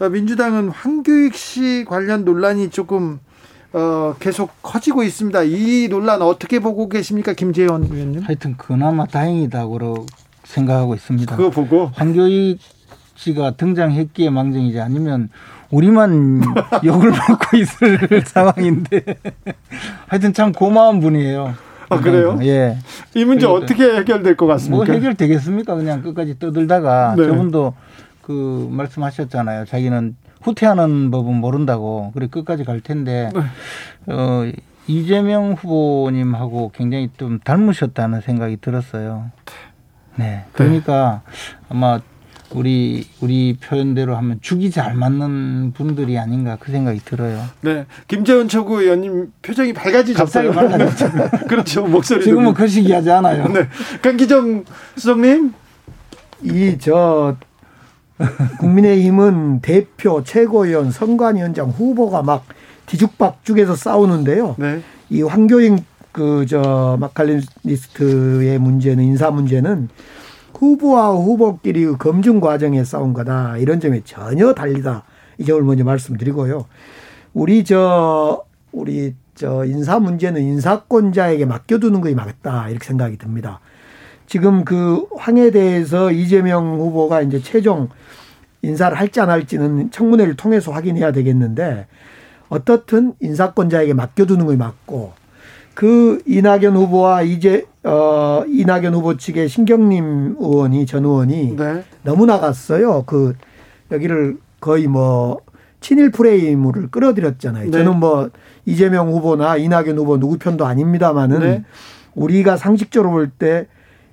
어, 0.00 0.08
민주당은 0.08 0.70
황교익 0.70 1.34
씨 1.34 1.84
관련 1.86 2.24
논란이 2.24 2.70
조금 2.70 3.20
어, 3.72 4.16
계속 4.18 4.50
커지고 4.62 5.02
있습니다. 5.04 5.42
이 5.44 5.88
논란 5.88 6.22
어떻게 6.22 6.58
보고 6.58 6.88
계십니까, 6.88 7.34
김재원 7.34 7.84
의원님? 7.84 8.22
하여튼 8.22 8.56
그나마 8.56 9.06
다행이다고 9.06 10.06
생각하고 10.44 10.94
있습니다. 10.94 11.36
그거 11.36 11.50
보고 11.50 11.92
황교익 11.94 12.58
씨가 13.14 13.52
등장했기에 13.52 14.30
망정이지 14.30 14.80
아니면 14.80 15.28
우리만 15.70 16.42
욕을 16.84 17.10
먹고 17.10 17.56
있을 17.56 18.22
상황인데 18.26 19.02
하여튼 20.08 20.32
참 20.32 20.52
고마운 20.52 21.00
분이에요. 21.00 21.54
아 21.88 22.00
그래요? 22.00 22.38
예. 22.42 22.76
이 23.14 23.24
문제 23.24 23.46
어떻게 23.46 23.96
해결될 23.96 24.36
것 24.36 24.46
같습니까? 24.46 24.84
뭐 24.84 24.94
해결되겠습니까? 24.94 25.74
그냥 25.74 26.02
끝까지 26.02 26.38
떠들다가 26.38 27.14
네. 27.16 27.24
저분도 27.26 27.74
그 28.22 28.68
말씀하셨잖아요. 28.70 29.64
자기는 29.64 30.16
후퇴하는 30.42 31.10
법은 31.10 31.34
모른다고. 31.34 32.12
그래 32.14 32.28
끝까지 32.30 32.64
갈 32.64 32.80
텐데 32.80 33.30
네. 33.34 34.12
어 34.12 34.50
이재명 34.86 35.52
후보님하고 35.52 36.72
굉장히 36.74 37.10
좀 37.16 37.38
닮으셨다는 37.40 38.20
생각이 38.20 38.58
들었어요. 38.60 39.30
네. 40.16 40.44
그러니까 40.52 41.22
아마 41.68 42.00
우리 42.52 43.06
우리 43.20 43.56
표현대로 43.60 44.16
하면 44.16 44.38
죽이 44.40 44.70
잘 44.70 44.94
맞는 44.94 45.72
분들이 45.72 46.18
아닌가 46.18 46.56
그 46.58 46.72
생각이 46.72 47.00
들어요. 47.04 47.44
네, 47.60 47.86
김재원 48.08 48.48
최고위원님 48.48 49.32
표정이 49.42 49.72
밝아지셨어요. 49.72 50.50
갑자기 50.52 50.68
밝아졌죠. 50.76 51.30
그렇죠, 51.48 51.86
목소리. 51.86 52.24
지금은 52.24 52.52
그 52.54 52.66
시기하지 52.66 53.10
않아요. 53.10 53.46
네, 53.48 53.68
강기정 54.02 54.64
수석님, 54.96 55.52
이 56.42 56.76
저 56.80 57.36
국민의힘은 58.58 59.60
대표, 59.60 60.22
최고위원, 60.24 60.90
선관위원장 60.90 61.70
후보가 61.70 62.22
막 62.22 62.44
뒤죽박죽해서 62.86 63.76
싸우는데요. 63.76 64.56
네. 64.58 64.80
이 65.08 65.22
황교익 65.22 65.84
그 66.12 66.44
저 66.48 66.96
마칼리스트의 67.00 68.58
문제는 68.58 69.04
인사 69.04 69.30
문제는 69.30 69.88
후보와 70.60 71.12
후보끼리 71.12 71.86
검증 71.96 72.38
과정에 72.38 72.84
싸운 72.84 73.14
거다. 73.14 73.56
이런 73.56 73.80
점에 73.80 74.02
전혀 74.04 74.52
달리다. 74.52 75.04
이 75.38 75.44
점을 75.46 75.62
먼저 75.62 75.84
말씀드리고요. 75.84 76.66
우리 77.32 77.64
저 77.64 78.44
우리 78.70 79.14
저 79.34 79.64
인사 79.64 79.98
문제는 79.98 80.42
인사권자에게 80.42 81.46
맡겨두는 81.46 82.02
것이 82.02 82.14
맞다 82.14 82.68
이렇게 82.68 82.86
생각이 82.86 83.16
듭니다. 83.16 83.60
지금 84.26 84.64
그 84.66 85.06
황에 85.16 85.50
대해서 85.50 86.12
이재명 86.12 86.78
후보가 86.78 87.22
이제 87.22 87.40
최종 87.40 87.88
인사를 88.60 88.96
할지 88.98 89.18
안 89.20 89.30
할지는 89.30 89.90
청문회를 89.90 90.36
통해서 90.36 90.72
확인해야 90.72 91.10
되겠는데 91.12 91.86
어떻든 92.50 93.14
인사권자에게 93.20 93.94
맡겨두는 93.94 94.44
것이 94.44 94.58
맞고 94.58 95.14
그 95.72 96.20
이낙연 96.26 96.76
후보와 96.76 97.22
이제 97.22 97.64
어 97.82 98.44
이낙연 98.46 98.92
후보 98.94 99.16
측의 99.16 99.48
신경림 99.48 100.36
의원이 100.38 100.84
전 100.86 101.04
의원이 101.04 101.56
네. 101.56 101.84
너무 102.02 102.26
나갔어요. 102.26 103.04
그 103.06 103.34
여기를 103.90 104.36
거의 104.60 104.86
뭐 104.86 105.40
친일 105.80 106.10
프레임을 106.10 106.88
끌어들였잖아요. 106.90 107.64
네. 107.66 107.70
저는 107.70 107.98
뭐 107.98 108.30
이재명 108.66 109.08
후보나 109.10 109.56
이낙연 109.56 109.96
후보 109.96 110.18
누구 110.18 110.36
편도 110.36 110.66
아닙니다만은 110.66 111.40
네. 111.40 111.64
우리가 112.14 112.56
상식적으로 112.56 113.10
볼 113.12 113.30
때 113.38 113.66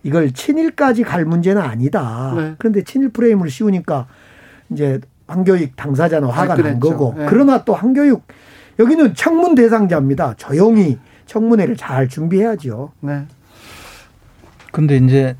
이걸 0.03 0.31
친일까지 0.31 1.03
갈 1.03 1.25
문제는 1.25 1.61
아니다. 1.61 2.33
네. 2.37 2.55
그런데 2.57 2.83
친일 2.83 3.09
프레임을 3.09 3.49
씌우니까 3.49 4.07
이제 4.69 5.01
황교익 5.27 5.75
당사자는 5.75 6.29
화가 6.29 6.55
난 6.55 6.79
거고. 6.79 7.15
네. 7.17 7.25
그러나 7.27 7.65
또 7.65 7.73
황교익 7.73 8.21
여기는 8.79 9.13
청문 9.15 9.55
대상자입니다. 9.55 10.35
조용히 10.37 10.97
청문회를 11.25 11.75
잘 11.75 12.07
준비해야죠. 12.07 12.91
네. 13.01 13.25
근데 14.72 14.97
이제 14.97 15.36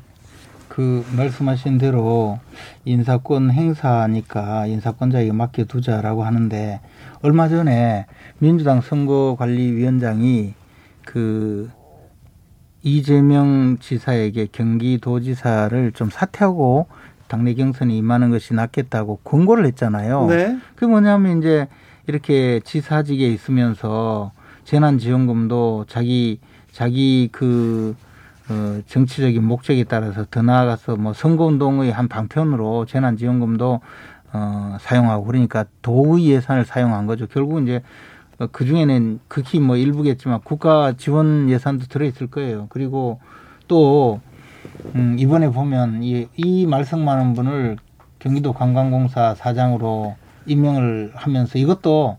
그 0.68 1.04
말씀하신 1.16 1.78
대로 1.78 2.38
인사권 2.84 3.50
행사니까 3.50 4.66
인사권자에게 4.66 5.32
맡겨두자라고 5.32 6.24
하는데 6.24 6.80
얼마 7.22 7.48
전에 7.48 8.06
민주당 8.38 8.80
선거관리위원장이 8.80 10.54
그 11.04 11.70
이재명 12.82 13.78
지사에게 13.80 14.46
경기도지사를 14.52 15.92
좀 15.92 16.10
사퇴하고 16.10 16.86
당내 17.26 17.54
경선에 17.54 17.94
임하는 17.94 18.30
것이 18.30 18.54
낫겠다고 18.54 19.16
권고를 19.24 19.66
했잖아요. 19.66 20.26
네. 20.26 20.58
그게 20.74 20.86
뭐냐면 20.86 21.38
이제 21.38 21.66
이렇게 22.06 22.60
지사직에 22.60 23.28
있으면서 23.28 24.32
재난지원금도 24.64 25.86
자기 25.88 26.40
자기 26.72 27.28
그 27.32 27.96
어, 28.50 28.80
정치적인 28.86 29.44
목적에 29.44 29.84
따라서 29.84 30.24
더 30.30 30.42
나아가서 30.42 30.96
뭐 30.96 31.12
선거운동의 31.12 31.92
한 31.92 32.08
방편으로 32.08 32.86
재난지원금도 32.86 33.80
어, 34.32 34.76
사용하고 34.80 35.24
그러니까 35.24 35.64
도의 35.82 36.26
예산을 36.26 36.64
사용한 36.64 37.06
거죠. 37.06 37.26
결국 37.26 37.62
이제 37.62 37.82
그 38.52 38.64
중에는 38.64 39.20
극히 39.28 39.58
뭐 39.58 39.76
일부겠지만 39.76 40.40
국가 40.44 40.92
지원 40.96 41.50
예산도 41.50 41.86
들어있을 41.86 42.28
거예요. 42.28 42.66
그리고 42.70 43.20
또 43.66 44.20
음, 44.94 45.16
이번에 45.18 45.50
보면 45.50 46.02
이, 46.02 46.28
이 46.36 46.66
말썽 46.66 47.00
많은 47.00 47.34
분을 47.34 47.76
경기도 48.18 48.52
관광공사 48.52 49.34
사장으로 49.34 50.16
임명을 50.46 51.12
하면서 51.14 51.58
이것도 51.58 52.18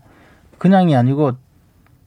그냥이 0.58 0.94
아니고 0.94 1.32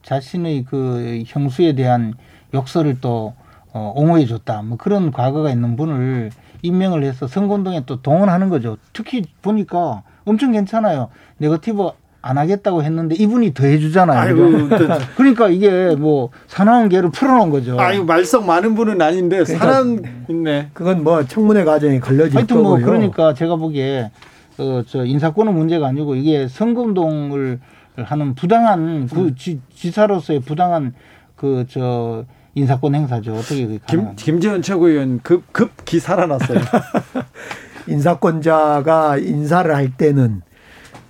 자신의 0.02 0.64
그 0.64 1.22
형수에 1.26 1.74
대한 1.74 2.14
욕설을 2.52 3.00
또 3.00 3.34
어, 3.74 3.92
옹호해 3.96 4.24
줬다. 4.26 4.62
뭐 4.62 4.78
그런 4.78 5.10
과거가 5.10 5.50
있는 5.50 5.76
분을 5.76 6.30
임명을 6.62 7.02
해서 7.02 7.26
선거운동에 7.26 7.82
또 7.86 8.00
동원하는 8.00 8.48
거죠. 8.48 8.78
특히 8.92 9.24
보니까 9.42 10.04
엄청 10.24 10.52
괜찮아요. 10.52 11.08
네거티브 11.38 11.90
안 12.22 12.38
하겠다고 12.38 12.84
했는데 12.84 13.16
이분이 13.16 13.52
더 13.52 13.66
해주잖아요. 13.66 14.18
아이고, 14.18 14.68
그러니까 15.18 15.48
이게 15.48 15.94
뭐 15.94 16.30
사나운 16.46 16.88
개를 16.88 17.10
풀어놓은 17.10 17.50
거죠. 17.50 17.78
아유 17.78 18.04
말썽 18.04 18.46
많은 18.46 18.74
분은 18.76 19.02
아닌데 19.02 19.42
그러니까 19.42 19.58
사람 19.58 20.02
있네. 20.28 20.70
그건 20.72 21.04
뭐 21.04 21.24
청문회 21.24 21.64
과정에 21.64 21.98
걸려질 21.98 22.36
하여튼 22.36 22.62
뭐 22.62 22.76
거고요. 22.76 22.86
그러니까 22.86 23.34
제가 23.34 23.56
보기에 23.56 24.10
어, 24.56 24.82
저 24.86 25.04
인사권은 25.04 25.52
문제가 25.52 25.88
아니고 25.88 26.14
이게 26.14 26.48
선거운동을 26.48 27.58
하는 27.96 28.34
부당한 28.34 29.08
그 29.08 29.20
음. 29.20 29.34
지, 29.36 29.60
지사로서의 29.74 30.40
부당한 30.40 30.94
그저 31.36 32.24
인사권 32.54 32.94
행사죠. 32.94 33.34
어떻게 33.34 33.66
그게 33.66 33.80
김, 33.88 34.14
김재현 34.16 34.62
최고위원 34.62 35.20
급, 35.22 35.52
급 35.52 35.84
기 35.84 35.98
살아났어요. 36.00 36.60
인사권자가 37.86 39.18
인사를 39.18 39.74
할 39.74 39.90
때는 39.96 40.42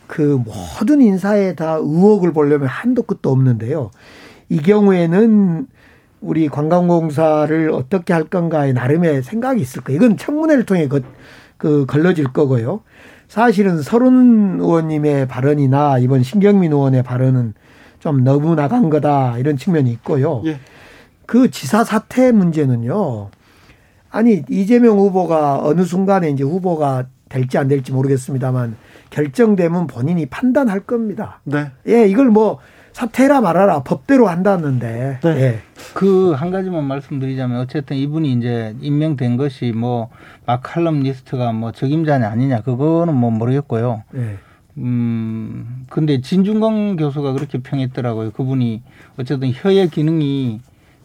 그 0.07 0.41
모든 0.45 1.01
인사에 1.01 1.55
다 1.55 1.75
의혹을 1.75 2.33
보려면 2.33 2.69
한도 2.69 3.03
끝도 3.03 3.31
없는데요. 3.31 3.91
이 4.49 4.59
경우에는 4.61 5.67
우리 6.21 6.49
관광공사를 6.49 7.71
어떻게 7.73 8.13
할 8.13 8.25
건가에 8.25 8.73
나름의 8.73 9.23
생각이 9.23 9.61
있을 9.61 9.83
거예요. 9.83 9.99
이건 9.99 10.17
청문회를 10.17 10.65
통해 10.65 10.89
그, 10.89 11.03
그 11.57 11.87
걸러질 11.87 12.33
거고요. 12.33 12.81
사실은 13.29 13.83
서른 13.83 14.61
의원님의 14.61 15.29
발언이나 15.29 15.99
이번 15.99 16.23
신경민 16.23 16.73
의원의 16.73 17.03
발언은 17.03 17.55
좀 18.01 18.23
너무 18.25 18.55
나간 18.55 18.91
거다 18.91 19.39
이런 19.39 19.57
측면이 19.57 19.91
있고요. 19.93 20.43
예. 20.47 20.59
그 21.27 21.51
지사 21.51 21.85
사태 21.85 22.33
문제는요. 22.33 23.31
아니 24.11 24.43
이재명 24.49 24.99
후보가 24.99 25.61
어느 25.65 25.83
순간에 25.83 26.31
이제 26.31 26.45
후보가 26.45 27.07
될지 27.29 27.59
안 27.59 27.67
될지 27.69 27.93
모르겠습니다만 27.93 28.77
결정되면 29.11 29.87
본인이 29.87 30.27
판단할 30.27 30.81
겁니다. 30.81 31.41
네. 31.45 31.71
예, 31.89 32.07
이걸 32.07 32.29
뭐 32.29 32.59
사퇴라 32.93 33.41
말아라 33.41 33.83
법대로 33.83 34.29
한다는데. 34.29 35.19
네. 35.23 35.29
예. 35.29 35.59
그한 35.95 36.51
가지만 36.51 36.85
말씀드리자면 36.85 37.61
어쨌든 37.61 37.97
이분이 37.97 38.33
이제 38.35 38.77
임명된 38.81 39.37
것이 39.37 39.73
뭐 39.73 40.11
마칼럼 40.47 41.01
리스트가 41.01 41.53
뭐 41.53 41.73
적임자냐 41.73 42.29
아니냐 42.29 42.63
그거는 42.63 43.15
뭐 43.15 43.31
모르겠고요. 43.31 44.05
네. 44.13 44.39
음 44.79 45.85
근데 45.89 46.21
진중권 46.21 46.97
교수가 46.97 47.33
그렇게 47.33 47.59
평했더라고요. 47.59 48.31
그분이 48.33 48.83
어쨌든 49.19 49.53
혀의 49.53 49.89
기능이 49.91 50.61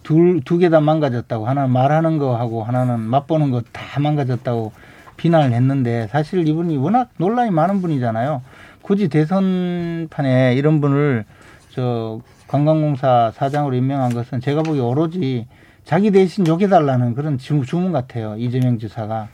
둘두 0.10 0.58
개 0.58 0.70
다 0.70 0.82
망가졌다고 0.82 1.46
하나는 1.48 1.70
말하는 1.70 2.18
거 2.18 2.36
하고 2.36 2.64
하나는 2.64 3.00
맛보는 3.00 3.52
거 3.52 3.62
다 3.72 4.00
망가졌다고 4.00 4.72
비난을 5.18 5.54
했는데 5.54 6.08
사실 6.08 6.48
이분이 6.48 6.78
워낙 6.78 7.10
논란이 7.18 7.52
많은 7.52 7.80
분이잖아요. 7.82 8.42
굳이 8.82 9.08
대선판에 9.08 10.56
이런 10.56 10.82
분을 10.82 11.26
저 11.70 12.22
관광공사 12.48 13.32
사장으로 13.36 13.76
임명한 13.76 14.16
것은 14.16 14.40
제가 14.42 14.64
보기 14.64 14.80
오로지 14.80 15.46
자기 15.84 16.10
대신 16.10 16.48
욕해달라는 16.48 17.14
그런 17.14 17.38
주문 17.38 17.92
같아요. 17.92 18.36
이재명 18.36 18.80
지사가. 18.80 19.28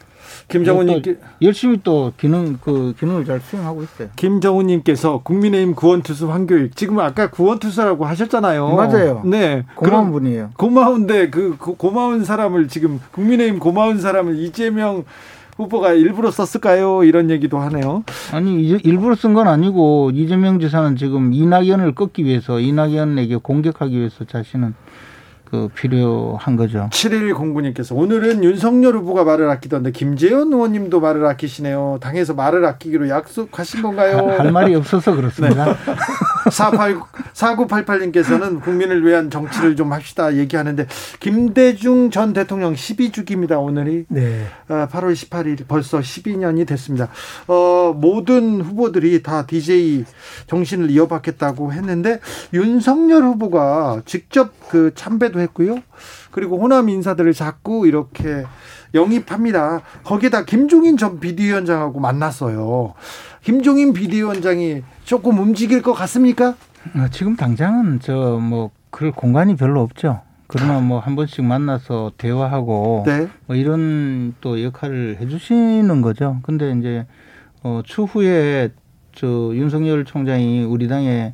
김정은님 0.47 1.01
열심히 1.41 1.79
또 1.83 2.11
기능 2.17 2.57
그 2.61 2.93
기능을 2.99 3.25
잘 3.25 3.39
수행하고 3.39 3.83
있어요. 3.83 4.09
김정은님께서 4.15 5.21
국민의힘 5.23 5.75
구원투수 5.75 6.31
황교익 6.31 6.75
지금 6.75 6.99
아까 6.99 7.29
구원투수라고 7.29 8.05
하셨잖아요. 8.05 8.75
맞아요. 8.75 9.21
네 9.25 9.63
고마운 9.75 10.11
분이에요. 10.11 10.51
고마운데 10.57 11.29
그 11.29 11.55
고 11.57 11.91
마운 11.91 12.23
사람을 12.23 12.67
지금 12.67 12.99
국민의힘 13.11 13.59
고마운 13.59 13.99
사람을 13.99 14.37
이재명 14.39 15.03
후보가 15.57 15.93
일부러 15.93 16.31
썼을까요? 16.31 17.03
이런 17.05 17.29
얘기도 17.29 17.57
하네요. 17.59 18.03
아니 18.33 18.61
일부러 18.61 19.15
쓴 19.15 19.33
건 19.33 19.47
아니고 19.47 20.11
이재명 20.13 20.59
지사는 20.59 20.95
지금 20.97 21.31
이낙연을 21.33 21.95
꺾기 21.95 22.25
위해서 22.25 22.59
이낙연에게 22.59 23.37
공격하기 23.37 23.97
위해서 23.97 24.25
자신은 24.25 24.73
그 25.55 25.69
필요한 25.73 26.57
거죠. 26.57 26.89
7109님께서 26.91 27.95
오늘은 27.95 28.43
윤석열 28.43 28.97
후보가 28.97 29.23
말을 29.23 29.49
아끼던데 29.49 29.91
김재현 29.91 30.51
의원님도 30.51 30.99
말을 30.99 31.25
아끼시네요. 31.25 31.99
당에서 32.01 32.33
말을 32.33 32.65
아끼기로 32.65 33.07
약속하신 33.07 33.81
건가요? 33.81 34.35
할 34.37 34.51
말이 34.51 34.75
없어서 34.75 35.15
그렇습니다. 35.15 35.65
네. 35.65 35.75
48, 36.51 36.99
4988님께서는 37.33 38.61
국민을 38.61 39.05
위한 39.05 39.29
정치를 39.29 39.75
좀 39.75 39.93
합시다 39.93 40.35
얘기하는데 40.35 40.87
김대중 41.19 42.11
전 42.11 42.33
대통령 42.33 42.73
12주기입니다. 42.73 43.61
오늘이 43.63 44.05
네. 44.09 44.45
8월 44.67 44.77
아, 44.77 44.87
18일 44.87 45.67
벌써 45.67 45.99
12년이 45.99 46.67
됐습니다. 46.67 47.09
어, 47.47 47.95
모든 47.95 48.61
후보들이 48.61 49.23
다 49.23 49.45
DJ 49.45 50.05
정신을 50.47 50.91
이어받겠다고 50.91 51.71
했는데 51.73 52.19
윤석열 52.53 53.23
후보가 53.23 54.01
직접 54.05 54.51
그 54.69 54.91
참배도 54.93 55.39
했고요. 55.45 55.79
그리고 56.31 56.59
호남 56.59 56.89
인사들을 56.89 57.33
자꾸 57.33 57.87
이렇게 57.87 58.43
영입합니다. 58.93 59.81
거기다 60.03 60.45
김종인 60.45 60.97
전 60.97 61.19
비대위원장하고 61.19 61.99
만났어요. 61.99 62.93
김종인 63.43 63.93
비대위원장이 63.93 64.83
조금 65.03 65.39
움직일 65.39 65.81
것 65.81 65.93
같습니까? 65.93 66.55
아, 66.95 67.07
지금 67.11 67.35
당장은 67.35 67.99
저 67.99 68.37
뭐 68.39 68.71
그럴 68.91 69.11
공간이 69.11 69.55
별로 69.55 69.81
없죠. 69.81 70.21
그러나 70.47 70.79
뭐 70.79 70.99
한 70.99 71.15
번씩 71.15 71.43
만나서 71.43 72.11
대화하고 72.17 73.03
네. 73.05 73.27
뭐 73.47 73.55
이런 73.55 74.35
또 74.41 74.63
역할을 74.63 75.17
해주시는 75.19 76.01
거죠. 76.01 76.37
근데 76.43 76.71
이제 76.77 77.05
어 77.63 77.81
추후에 77.83 78.69
저 79.15 79.27
윤석열 79.27 80.05
총장이 80.05 80.63
우리 80.63 80.87
당의 80.87 81.33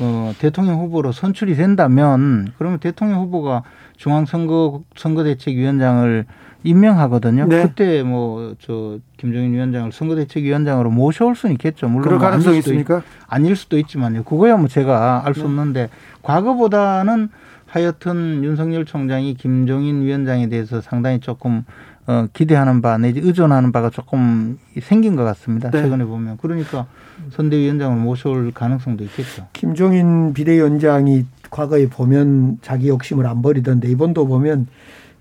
어 0.00 0.32
대통령 0.38 0.80
후보로 0.80 1.12
선출이 1.12 1.54
된다면 1.56 2.52
그러면 2.58 2.78
대통령 2.78 3.20
후보가 3.20 3.62
중앙선거 3.96 4.82
선거대책위원장을 4.96 6.24
임명하거든요. 6.62 7.46
네. 7.46 7.62
그때 7.62 8.02
뭐 8.02 8.54
저 8.60 8.98
김정인 9.16 9.52
위원장을 9.52 9.92
선거대책위원장으로 9.92 10.90
모셔올 10.90 11.34
수는 11.34 11.54
있겠죠. 11.54 11.88
물론 11.88 12.02
그럴 12.02 12.18
뭐 12.18 12.28
가능성이 12.28 12.58
있습니까? 12.58 13.02
아닐 13.26 13.56
수도 13.56 13.78
있지만요. 13.78 14.24
그거야 14.24 14.56
뭐 14.56 14.68
제가 14.68 15.22
알수 15.24 15.40
네. 15.40 15.46
없는데 15.46 15.88
과거보다는 16.22 17.28
하여튼 17.66 18.42
윤석열 18.42 18.84
총장이 18.84 19.34
김종인 19.34 20.02
위원장에 20.02 20.48
대해서 20.48 20.80
상당히 20.80 21.20
조금 21.20 21.64
어, 22.06 22.26
기대하는 22.32 22.82
바 22.82 22.98
내지 22.98 23.20
의존하는 23.20 23.72
바가 23.72 23.90
조금 23.90 24.58
생긴 24.80 25.16
것 25.16 25.24
같습니다. 25.24 25.70
네. 25.70 25.82
최근에 25.82 26.04
보면 26.04 26.38
그러니까 26.40 26.86
선대위원장을 27.32 27.96
모셔올 27.98 28.52
가능성도 28.52 29.04
있겠죠. 29.04 29.46
김종인 29.52 30.32
비대위원장이 30.32 31.26
과거에 31.50 31.88
보면 31.88 32.58
자기 32.62 32.88
욕심을 32.88 33.26
안 33.26 33.42
버리던데 33.42 33.88
이번도 33.88 34.26
보면 34.26 34.66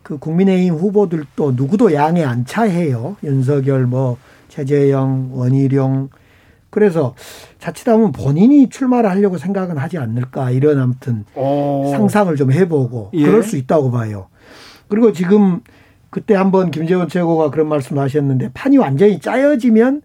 그 0.03 0.17
국민의힘 0.17 0.73
후보들도 0.73 1.53
누구도 1.55 1.93
양에 1.93 2.23
안 2.23 2.45
차해요. 2.45 3.17
윤석열, 3.23 3.85
뭐 3.85 4.17
최재형, 4.47 5.31
원희룡. 5.33 6.09
그래서 6.69 7.15
자칫하면 7.59 8.11
본인이 8.11 8.69
출마를 8.69 9.09
하려고 9.09 9.37
생각은 9.37 9.77
하지 9.77 9.97
않을까 9.97 10.51
이런 10.51 10.79
아무튼 10.79 11.25
오. 11.35 11.85
어. 11.85 11.91
상상을 11.91 12.35
좀 12.35 12.51
해보고 12.51 13.11
예. 13.13 13.23
그럴 13.25 13.43
수 13.43 13.57
있다고 13.57 13.91
봐요. 13.91 14.27
그리고 14.87 15.13
지금 15.13 15.61
그때 16.09 16.35
한번 16.35 16.71
김재원 16.71 17.07
최고가 17.07 17.51
그런 17.51 17.67
말씀을 17.67 18.01
하셨는데 18.03 18.51
판이 18.53 18.77
완전히 18.77 19.19
짜여지면 19.19 20.01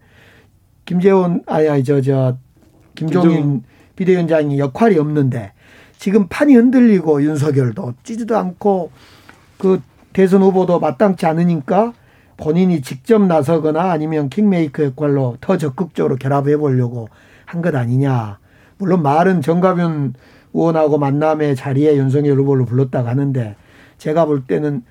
김재원 0.85 1.41
아니 1.47 1.67
아니 1.67 1.83
저저 1.83 2.37
김종인, 2.93 3.63
비대위원장이 3.95 4.59
역할이 4.59 4.97
없는데 4.97 5.51
지금 5.97 6.27
판이 6.27 6.55
흔들리고 6.55 7.23
윤석열도 7.23 7.93
찌지도 8.03 8.37
않고 8.37 8.91
그 9.57 9.81
대선 10.13 10.41
후보도 10.43 10.79
마땅치 10.79 11.25
않으니까 11.25 11.93
본인이 12.37 12.81
직접 12.81 13.21
나서거나 13.21 13.91
아니면 13.91 14.29
킹메이커 14.29 14.83
역할로 14.83 15.37
더 15.41 15.57
적극적으로 15.57 16.17
결합해 16.17 16.57
보려고 16.57 17.09
한 17.45 17.61
것 17.61 17.75
아니냐. 17.75 18.39
물론 18.77 19.01
말은 19.03 19.41
정가변 19.41 20.13
의원하고 20.53 20.97
만남의 20.97 21.55
자리에 21.55 21.95
윤석열 21.95 22.37
후보를 22.39 22.65
불렀다고 22.65 23.07
하는데 23.07 23.55
제가 23.97 24.25
볼 24.25 24.45
때는 24.45 24.83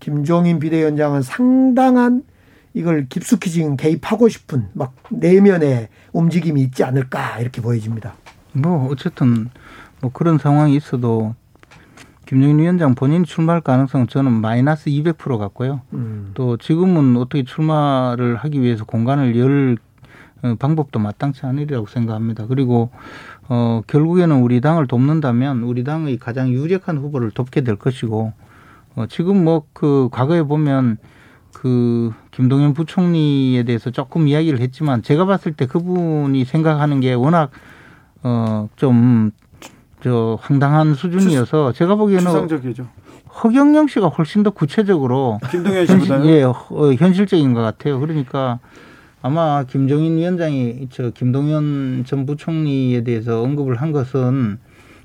김종인 0.00 0.58
비대위원장은 0.58 1.22
상당한 1.22 2.22
이걸 2.74 3.06
깊숙이 3.08 3.50
지금 3.50 3.76
개입하고 3.76 4.28
싶은 4.28 4.68
막 4.72 4.94
내면의 5.10 5.88
움직임이 6.12 6.62
있지 6.62 6.84
않을까 6.84 7.38
이렇게 7.40 7.60
보여집니다. 7.60 8.14
뭐 8.52 8.88
어쨌든 8.90 9.50
뭐 10.00 10.10
그런 10.12 10.38
상황이 10.38 10.76
있어도 10.76 11.34
김정인 12.26 12.58
위원장 12.58 12.94
본인 12.94 13.24
출마할 13.24 13.62
가능성은 13.62 14.08
저는 14.08 14.32
마이너스 14.32 14.90
200% 14.90 15.38
같고요. 15.38 15.80
음. 15.94 16.32
또 16.34 16.56
지금은 16.58 17.16
어떻게 17.16 17.42
출마를 17.42 18.36
하기 18.36 18.60
위해서 18.60 18.84
공간을 18.84 19.36
열 19.38 19.78
어, 20.42 20.54
방법도 20.56 20.98
마땅치 20.98 21.46
않으리라고 21.46 21.86
생각합니다. 21.86 22.46
그리고 22.46 22.90
어 23.48 23.82
결국에는 23.86 24.40
우리 24.40 24.60
당을 24.60 24.86
돕는다면 24.86 25.62
우리 25.62 25.84
당의 25.84 26.18
가장 26.18 26.50
유력한 26.50 26.98
후보를 26.98 27.30
돕게 27.30 27.62
될 27.62 27.76
것이고 27.76 28.32
어 28.98 29.06
지금 29.06 29.44
뭐 29.44 29.64
그 29.72 30.08
과거에 30.10 30.42
보면 30.42 30.98
그 31.52 32.12
김동연 32.32 32.74
부총리에 32.74 33.62
대해서 33.62 33.90
조금 33.90 34.26
이야기를 34.26 34.60
했지만 34.60 35.02
제가 35.02 35.24
봤을 35.24 35.52
때 35.52 35.66
그분이 35.66 36.44
생각하는 36.44 37.00
게 37.00 37.14
워낙 37.14 37.50
어좀 38.22 39.30
저 40.02 40.38
황당한 40.40 40.94
수준이어서 40.94 41.72
제가 41.72 41.94
보기에는 41.94 42.24
추상적이죠. 42.24 42.86
허경영 43.42 43.86
씨가 43.86 44.08
훨씬 44.08 44.42
더 44.42 44.50
구체적으로 44.50 45.38
김동연 45.50 45.86
씨보다 45.86 46.26
예, 46.26 46.42
어, 46.42 46.54
현실적인 46.98 47.54
것 47.54 47.60
같아요. 47.62 48.00
그러니까 48.00 48.58
아마 49.22 49.62
김종인 49.64 50.16
위원장이 50.16 50.88
저 50.90 51.10
김동연 51.10 52.04
전 52.06 52.26
부총리에 52.26 53.04
대해서 53.04 53.42
언급을 53.42 53.76
한 53.76 53.92
것은 53.92 54.58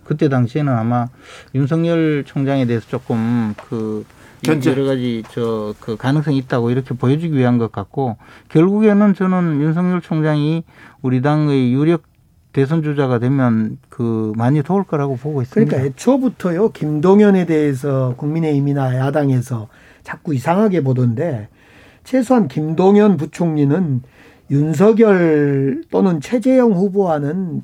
그때 0.04 0.30
당시에는 0.30 0.72
아마 0.72 1.08
윤석열 1.56 2.24
총장에 2.26 2.66
대해서 2.66 2.88
조금 2.88 3.54
그 3.70 4.06
견제. 4.42 4.72
여러 4.72 4.84
가지 4.84 5.24
저 5.32 5.74
그 5.80 5.98
가능성이 5.98 6.38
있다고 6.38 6.70
이렇게 6.70 6.94
보여주기 6.94 7.36
위한 7.36 7.58
것 7.58 7.72
같고 7.72 8.18
결국에는 8.50 9.14
저는 9.14 9.62
윤석열 9.62 10.02
총장이 10.02 10.64
우리 11.02 11.22
당의 11.22 11.74
유력 11.74 12.04
대선 12.54 12.84
주자가 12.84 13.20
되면 13.20 13.80
그 13.90 14.32
많이 14.38 14.62
도울 14.62 14.84
거라고 14.84 15.16
보고 15.18 15.42
있습니다. 15.42 15.70
그러니까 15.70 15.88
애초부터요 15.90 16.70
김동연에 16.70 17.46
대해서 17.46 18.14
국민의힘이나 18.18 18.96
야당에서 18.96 19.70
자꾸 20.04 20.36
이상하게 20.36 20.82
보던데 20.84 21.48
최소한 22.04 22.48
김동연 22.48 23.18
부총리는 23.18 24.02
윤석열 24.52 25.84
또는 25.90 26.22
최재형 26.22 26.74
후보와는 26.74 27.64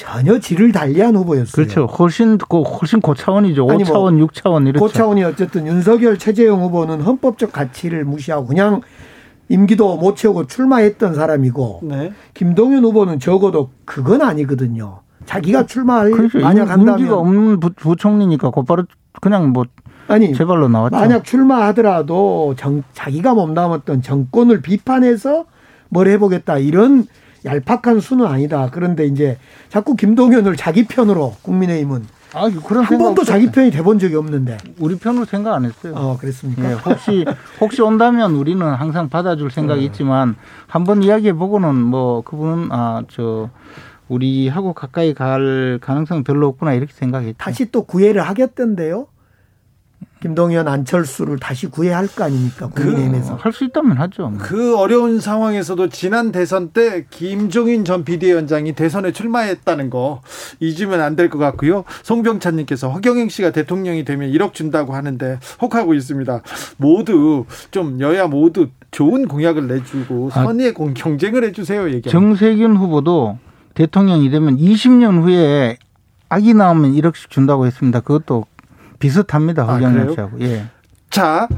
전혀 0.00 0.38
질을 0.38 0.72
달리한 0.72 1.14
후보였어요. 1.14 1.52
그렇죠. 1.52 1.84
훨씬 1.84 2.38
훨씬 2.80 3.02
고차원이죠. 3.02 3.66
5차원, 3.66 4.16
뭐 4.16 4.28
6차원 4.28 4.66
이렇죠. 4.66 4.80
고차원이 4.80 5.22
어쨌든 5.24 5.66
윤석열 5.66 6.16
최재형 6.16 6.62
후보는 6.62 7.02
헌법적 7.02 7.52
가치를 7.52 8.06
무시하고 8.06 8.46
그냥 8.46 8.80
임기도 9.50 9.98
못 9.98 10.16
채우고 10.16 10.46
출마했던 10.46 11.14
사람이고 11.14 11.80
네. 11.82 12.12
김동연 12.32 12.82
후보는 12.82 13.18
적어도 13.20 13.72
그건 13.84 14.22
아니거든요. 14.22 15.00
자기가 15.26 15.66
출마할 15.66 16.12
그렇죠. 16.12 16.40
만약 16.40 16.70
한다면 16.70 17.00
임기가 17.00 17.18
없는 17.18 17.60
부, 17.60 17.94
총리니까 17.94 18.48
곧바로 18.50 18.84
그냥 19.20 19.50
뭐 19.50 19.66
아니 20.08 20.32
제발로 20.32 20.68
나왔죠. 20.68 20.96
만약 20.96 21.24
출마하더라도 21.24 22.54
정, 22.56 22.82
자기가 22.94 23.34
몸담았던 23.34 24.00
정권을 24.00 24.62
비판해서 24.62 25.44
뭘 25.90 26.08
해보겠다 26.08 26.56
이런 26.56 27.06
얄팍한 27.44 28.00
수는 28.00 28.26
아니다. 28.26 28.68
그런데 28.72 29.06
이제 29.06 29.38
자꾸 29.68 29.94
김동연을 29.96 30.56
자기 30.56 30.84
편으로 30.86 31.36
국민의힘은 31.42 32.04
아, 32.32 32.48
그런 32.64 32.84
한 32.84 32.96
번도 32.98 33.24
자기 33.24 33.50
편이 33.50 33.72
돼본 33.72 33.98
적이 33.98 34.14
없는데. 34.16 34.56
우리 34.78 34.96
편으로 34.96 35.24
생각 35.24 35.54
안 35.54 35.64
했어요. 35.64 35.94
어, 35.96 36.16
그랬습니까? 36.16 36.70
예, 36.70 36.74
혹시, 36.74 37.24
혹시 37.60 37.82
온다면 37.82 38.34
우리는 38.36 38.64
항상 38.64 39.08
받아줄 39.08 39.50
생각이 39.50 39.80
네. 39.80 39.86
있지만 39.86 40.36
한 40.68 40.84
번 40.84 41.02
이야기해 41.02 41.32
보고는 41.32 41.74
뭐 41.74 42.22
그분은 42.22 42.68
아, 42.70 43.02
저, 43.10 43.50
우리하고 44.08 44.72
가까이 44.74 45.12
갈 45.14 45.78
가능성은 45.80 46.22
별로 46.24 46.46
없구나 46.48 46.74
이렇게 46.74 46.92
생각했죠. 46.92 47.34
다시 47.38 47.70
또 47.72 47.82
구애를 47.82 48.22
하겠던데요? 48.22 49.06
김동연 50.20 50.68
안철수를 50.68 51.38
다시 51.38 51.66
구해야 51.66 51.96
할 51.98 52.06
거 52.08 52.24
아닙니까 52.24 52.68
국민의힘에서 52.68 53.36
그, 53.36 53.42
할수 53.42 53.64
있다면 53.64 53.96
하죠. 53.98 54.32
그 54.38 54.76
어려운 54.76 55.20
상황에서도 55.20 55.88
지난 55.88 56.32
대선 56.32 56.70
때 56.70 57.06
김종인 57.10 57.84
전 57.84 58.04
비대위원장이 58.04 58.72
대선에 58.74 59.12
출마했다는 59.12 59.90
거 59.90 60.22
잊으면 60.60 61.00
안 61.00 61.16
될 61.16 61.28
것 61.30 61.38
같고요. 61.38 61.84
송병찬 62.02 62.56
님께서 62.56 62.88
허경영 62.90 63.28
씨가 63.28 63.50
대통령이 63.52 64.04
되면 64.04 64.30
1억 64.30 64.52
준다고 64.54 64.94
하는데 64.94 65.38
혹하고 65.62 65.94
있습니다. 65.94 66.42
모두 66.76 67.44
좀 67.70 68.00
여야 68.00 68.26
모두 68.26 68.68
좋은 68.90 69.28
공약을 69.28 69.68
내주고 69.68 70.30
아, 70.34 70.44
선의의 70.44 70.74
아, 70.78 70.84
경쟁을 70.94 71.44
해주세요. 71.44 71.90
얘기. 71.92 72.10
정세균 72.10 72.76
후보도 72.76 73.38
대통령이 73.74 74.30
되면 74.30 74.56
20년 74.58 75.22
후에 75.22 75.78
아기 76.28 76.54
나오면 76.54 76.92
1억씩 76.92 77.30
준다고 77.30 77.66
했습니다. 77.66 78.00
그것도 78.00 78.44
비슷합니다. 79.00 79.64
허경영 79.64 80.08
아, 80.08 80.12
씨하고. 80.12 80.40
예. 80.42 80.66
자, 81.10 81.48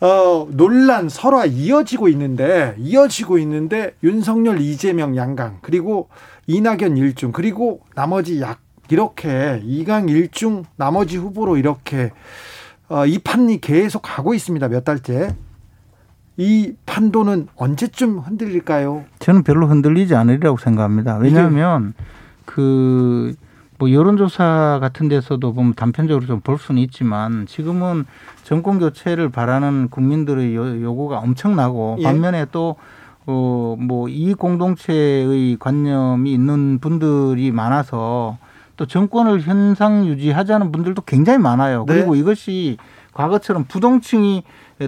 어, 0.00 0.48
논란 0.50 1.08
설화 1.08 1.44
이어지고 1.44 2.08
있는데 2.08 2.74
이어지고 2.78 3.38
있는데 3.38 3.94
윤석열, 4.02 4.60
이재명 4.60 5.16
양강 5.16 5.58
그리고 5.62 6.08
이낙연 6.48 6.96
일중 6.96 7.30
그리고 7.30 7.82
나머지 7.94 8.40
약 8.40 8.58
이렇게 8.90 9.60
이강 9.64 10.08
일중 10.08 10.64
나머지 10.76 11.16
후보로 11.16 11.56
이렇게 11.56 12.10
어, 12.88 13.06
이 13.06 13.18
판이 13.20 13.60
계속 13.60 14.02
가고 14.02 14.34
있습니다. 14.34 14.68
몇 14.68 14.84
달째. 14.84 15.34
이 16.36 16.74
판도는 16.86 17.48
언제쯤 17.56 18.18
흔들릴까요? 18.18 19.04
저는 19.18 19.44
별로 19.44 19.68
흔들리지 19.68 20.14
않으리라고 20.14 20.56
생각합니다. 20.56 21.16
왜냐하면 21.16 21.94
그 22.44 23.34
뭐 23.82 23.90
여론조사 23.90 24.78
같은 24.80 25.08
데서도 25.08 25.54
보면 25.54 25.74
단편적으로 25.74 26.24
좀 26.24 26.40
볼 26.42 26.56
수는 26.56 26.80
있지만 26.82 27.46
지금은 27.46 28.04
정권 28.44 28.78
교체를 28.78 29.28
바라는 29.28 29.88
국민들의 29.90 30.54
요, 30.54 30.94
구가 30.94 31.18
엄청나고 31.18 31.96
예. 31.98 32.04
반면에 32.04 32.46
또 32.52 32.76
어, 33.26 33.76
뭐, 33.78 34.08
이 34.08 34.34
공동체의 34.34 35.56
관념이 35.58 36.32
있는 36.32 36.78
분들이 36.80 37.50
많아서 37.50 38.38
또 38.76 38.86
정권을 38.86 39.40
현상 39.40 40.06
유지하자는 40.06 40.70
분들도 40.72 41.02
굉장히 41.02 41.38
많아요. 41.38 41.84
네. 41.86 41.94
그리고 41.94 42.14
이것이 42.16 42.78
과거처럼 43.14 43.64
부동층이 43.64 44.42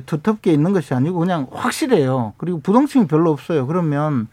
두텁게 0.06 0.52
있는 0.52 0.72
것이 0.72 0.94
아니고 0.94 1.18
그냥 1.20 1.46
확실해요. 1.52 2.32
그리고 2.36 2.60
부동층이 2.60 3.06
별로 3.06 3.30
없어요. 3.30 3.66
그러면, 3.68 4.26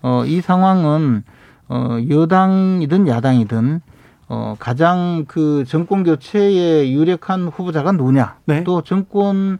어, 0.00 0.24
이 0.26 0.40
상황은, 0.40 1.24
어, 1.68 1.98
여당이든 2.08 3.08
야당이든 3.08 3.80
어, 4.28 4.56
가장 4.58 5.24
그 5.28 5.64
정권 5.66 6.02
교체에 6.02 6.90
유력한 6.90 7.48
후보자가 7.48 7.92
누구냐. 7.92 8.36
네. 8.46 8.64
또 8.64 8.82
정권을 8.82 9.58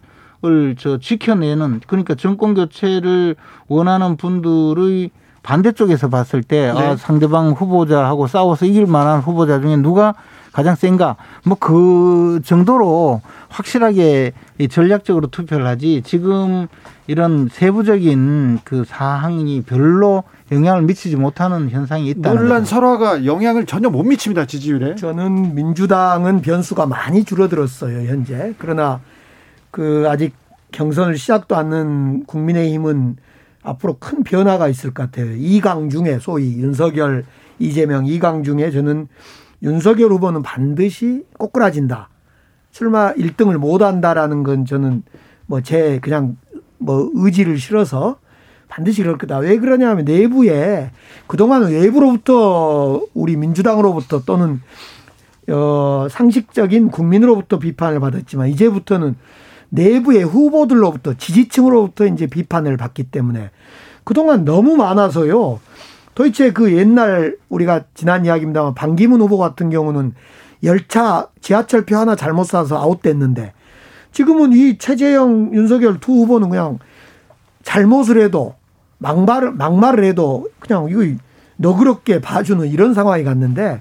저 0.79 0.99
지켜내는 0.99 1.81
그러니까 1.87 2.15
정권 2.15 2.55
교체를 2.55 3.37
원하는 3.69 4.17
분들의 4.17 5.11
반대쪽에서 5.43 6.09
봤을 6.09 6.43
때 6.43 6.73
네. 6.73 6.81
아, 6.81 6.97
상대방 6.97 7.51
후보자하고 7.51 8.27
싸워서 8.27 8.67
이길 8.67 8.87
만한 8.87 9.21
후보자 9.21 9.61
중에 9.61 9.77
누가 9.77 10.15
가장 10.53 10.75
센가 10.75 11.17
뭐 11.45 11.57
그 11.61 12.41
정도로 12.45 13.21
확실하게 13.49 14.33
전략적으로 14.71 15.29
투표를 15.29 15.67
하지 15.67 16.03
지금 16.05 16.69
이런 17.07 17.49
세부적인 17.49 18.61
그 18.65 18.85
사항이 18.85 19.63
별로 19.63 20.25
영향을 20.51 20.83
미치지 20.83 21.17
못하는 21.17 21.69
현상이 21.71 22.09
있다. 22.09 22.33
논란 22.33 22.65
설화가 22.65 23.25
영향을 23.27 23.67
전혀 23.67 23.91
못 23.91 24.03
미칩니다 24.05 24.47
지지율에. 24.47 24.95
저는 24.95 25.55
민주당은 25.55 26.41
변수가 26.41 26.87
많이 26.87 27.25
줄어들었어요 27.25 28.09
현재. 28.09 28.55
그러나 28.59 29.01
그 29.71 30.07
아직 30.09 30.35
경선을 30.73 31.17
시작도 31.17 31.57
않는 31.57 32.25
국민의힘은 32.27 33.17
앞으로 33.63 33.97
큰 33.99 34.23
변화가 34.23 34.69
있을 34.69 34.93
것 34.93 35.11
같아요. 35.11 35.35
이강 35.37 35.91
중에 35.91 36.19
소위 36.21 36.57
윤석열, 36.59 37.25
이재명 37.59 38.07
이강 38.07 38.45
중에 38.45 38.71
저는 38.71 39.09
윤석열 39.63 40.11
후보는 40.11 40.43
반드시 40.43 41.25
꼬꾸라진다. 41.39 42.09
출마 42.71 43.13
1등을 43.15 43.57
못 43.57 43.83
한다라는 43.83 44.43
건 44.43 44.65
저는 44.65 45.03
뭐 45.47 45.61
제 45.61 45.99
그냥 46.01 46.37
뭐 46.85 47.11
의지를 47.15 47.59
실어서 47.59 48.17
반드시 48.69 49.03
그럴 49.03 49.17
거다. 49.17 49.39
왜 49.39 49.59
그러냐 49.59 49.89
하면 49.91 50.05
내부에 50.05 50.91
그동안 51.27 51.63
외부로부터 51.65 53.01
우리 53.15 53.37
민주당으로부터 53.37 54.23
또는 54.25 54.61
어 55.49 56.07
상식적인 56.11 56.91
국민으로부터 56.91 57.59
비판을 57.59 58.01
받았지만 58.01 58.49
이제부터는 58.49 59.17
내부의 59.71 60.25
후보들로부터 60.25 61.15
지지층으로부터 61.15 62.07
이제 62.07 62.27
비판을 62.27 62.77
받기 62.77 63.05
때문에 63.05 63.51
그동안 64.05 64.45
너무 64.45 64.77
많아서요. 64.77 65.61
도대체 66.15 66.53
그 66.53 66.77
옛날 66.77 67.37
우리가 67.49 67.85
지난 67.95 68.25
이야기입니다만 68.27 68.75
반기문 68.75 69.21
후보 69.21 69.39
같은 69.39 69.71
경우는 69.71 70.15
열차 70.63 71.29
지하철표 71.41 71.97
하나 71.97 72.15
잘못 72.15 72.45
사서 72.45 72.77
아웃됐는데 72.77 73.53
지금은 74.15 74.53
이 74.53 74.79
최재형 74.79 75.51
윤석열 75.55 75.99
두 75.99 76.13
후보는 76.13 76.49
그냥 76.49 76.79
잘못을 77.63 78.23
해도 78.23 78.55
막말을 78.99 79.53
막말을 79.53 80.05
해도 80.05 80.49
그냥 80.61 80.89
이거 80.89 81.03
너그럽게 81.57 82.21
봐주는 82.21 82.67
이런 82.69 82.95
상황이 82.95 83.25
갔는데 83.25 83.79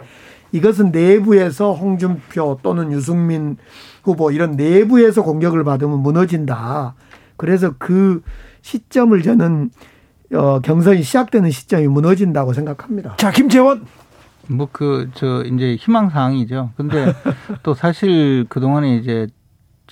이것은 0.52 0.92
내부에서 0.92 1.74
홍준표 1.74 2.60
또는 2.64 2.92
유승민 2.92 3.58
후보 4.04 4.32
이런 4.32 4.52
내부에서 4.52 5.24
공격을 5.24 5.64
받으면 5.64 6.00
무너진다. 6.00 6.96
그래서 7.38 7.74
그 7.78 8.22
시점을 8.62 9.22
저는 9.22 9.70
어, 10.34 10.60
경선이 10.62 11.04
시작되는 11.04 11.52
시점이 11.52 11.88
무너진다고 11.88 12.54
생각합니다. 12.54 13.16
자, 13.18 13.32
김재원. 13.32 13.86
뭐 14.50 14.68
그 14.72 15.10
저 15.14 15.44
이제 15.44 15.76
희망 15.76 16.10
사항이죠. 16.10 16.72
근데 16.76 17.14
또 17.64 17.74
사실 17.76 18.46
그 18.50 18.60
동안에 18.60 18.98
이제 18.98 19.28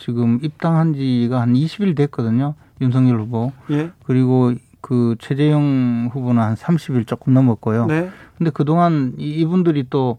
지금 0.02 0.40
입당한 0.42 0.94
지가 0.96 1.42
한 1.42 1.54
20일 1.54 1.96
됐거든요. 1.96 2.56
윤석열 2.82 3.20
후보. 3.20 3.52
예. 3.70 3.92
그리고 4.06 4.54
그 4.82 5.16
최재형 5.20 6.10
후보는 6.12 6.42
한 6.42 6.56
30일 6.56 7.06
조금 7.06 7.34
넘었고요. 7.36 7.86
네. 7.86 8.10
근데 8.38 8.50
그동안 8.50 9.14
이분들이 9.20 9.86
또 9.92 10.18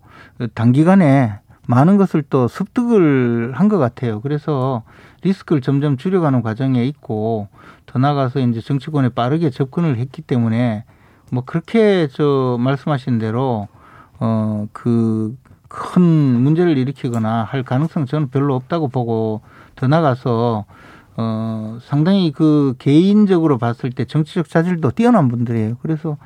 단기간에 0.54 1.40
많은 1.66 1.96
것을 1.96 2.22
또 2.30 2.46
습득을 2.46 3.52
한 3.54 3.68
것 3.68 3.78
같아요. 3.78 4.20
그래서 4.20 4.82
리스크를 5.24 5.60
점점 5.62 5.96
줄여가는 5.96 6.42
과정에 6.42 6.84
있고 6.84 7.48
더 7.86 7.98
나가서 7.98 8.38
이제 8.40 8.60
정치권에 8.60 9.08
빠르게 9.10 9.50
접근을 9.50 9.96
했기 9.98 10.22
때문에 10.22 10.84
뭐 11.32 11.42
그렇게 11.44 12.06
저 12.12 12.56
말씀하신 12.60 13.18
대로 13.18 13.66
어그 14.18 15.36
큰 15.68 16.02
문제를 16.02 16.76
일으키거나 16.78 17.44
할 17.44 17.62
가능성 17.62 18.06
저는 18.06 18.28
별로 18.28 18.54
없다고 18.54 18.88
보고 18.88 19.40
더 19.76 19.86
나가서 19.88 20.64
어 21.16 21.78
상당히 21.82 22.32
그 22.32 22.74
개인적으로 22.78 23.58
봤을 23.58 23.90
때 23.90 24.04
정치적 24.04 24.48
자질도 24.48 24.92
뛰어난 24.92 25.28
분들이에요. 25.28 25.76
그래서 25.82 26.16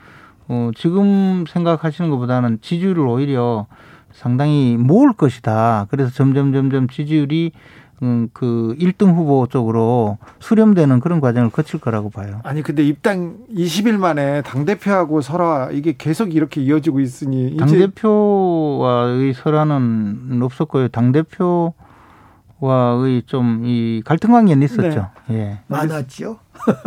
어 0.49 0.71
지금 0.77 1.45
생각하시는 1.49 2.09
것보다는 2.11 2.59
지지율을 2.61 3.07
오히려 3.07 3.67
상당히 4.13 4.77
모을 4.79 5.13
것이다. 5.13 5.87
그래서 5.91 6.11
점점 6.11 6.53
점점 6.53 6.89
지지율이 6.89 7.53
음, 8.03 8.29
그 8.33 8.77
1등 8.79 9.15
후보 9.15 9.47
쪽으로 9.47 10.19
수렴되는 10.41 11.01
그런 11.01 11.21
과정을 11.21 11.51
거칠 11.51 11.81
거라고 11.81 12.11
봐요. 12.11 12.41
아니, 12.45 12.63
근데 12.63 12.83
입당 12.87 13.39
20일 13.55 13.97
만에 13.97 14.43
당대표하고 14.43 15.23
설화 15.23 15.71
이게 15.73 15.95
계속 15.97 16.35
이렇게 16.35 16.61
이어지고 16.61 17.01
있으니. 17.01 17.57
당대표와의 17.57 19.33
설화는 19.35 20.41
없었고요. 20.43 20.89
당대표 20.89 21.73
와의 22.61 23.23
좀 23.27 23.63
이 23.65 24.03
갈등 24.05 24.33
관계는 24.33 24.65
있었죠. 24.65 25.11
네. 25.29 25.37
예. 25.37 25.59
많았죠. 25.67 26.39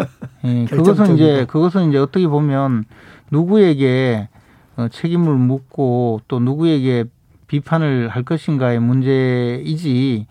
예. 0.46 0.66
그것은 0.70 1.16
이제, 1.16 1.46
그것은 1.48 1.90
이제 1.90 1.98
어떻게 1.98 2.28
보면 2.28 2.86
누구에게 3.32 4.30
어, 4.78 4.88
책임을 4.90 5.36
묻고 5.36 6.22
또 6.28 6.40
누구에게 6.40 7.06
비판을 7.48 8.10
할 8.10 8.24
것인가의 8.24 8.80
문제이지 8.80 10.28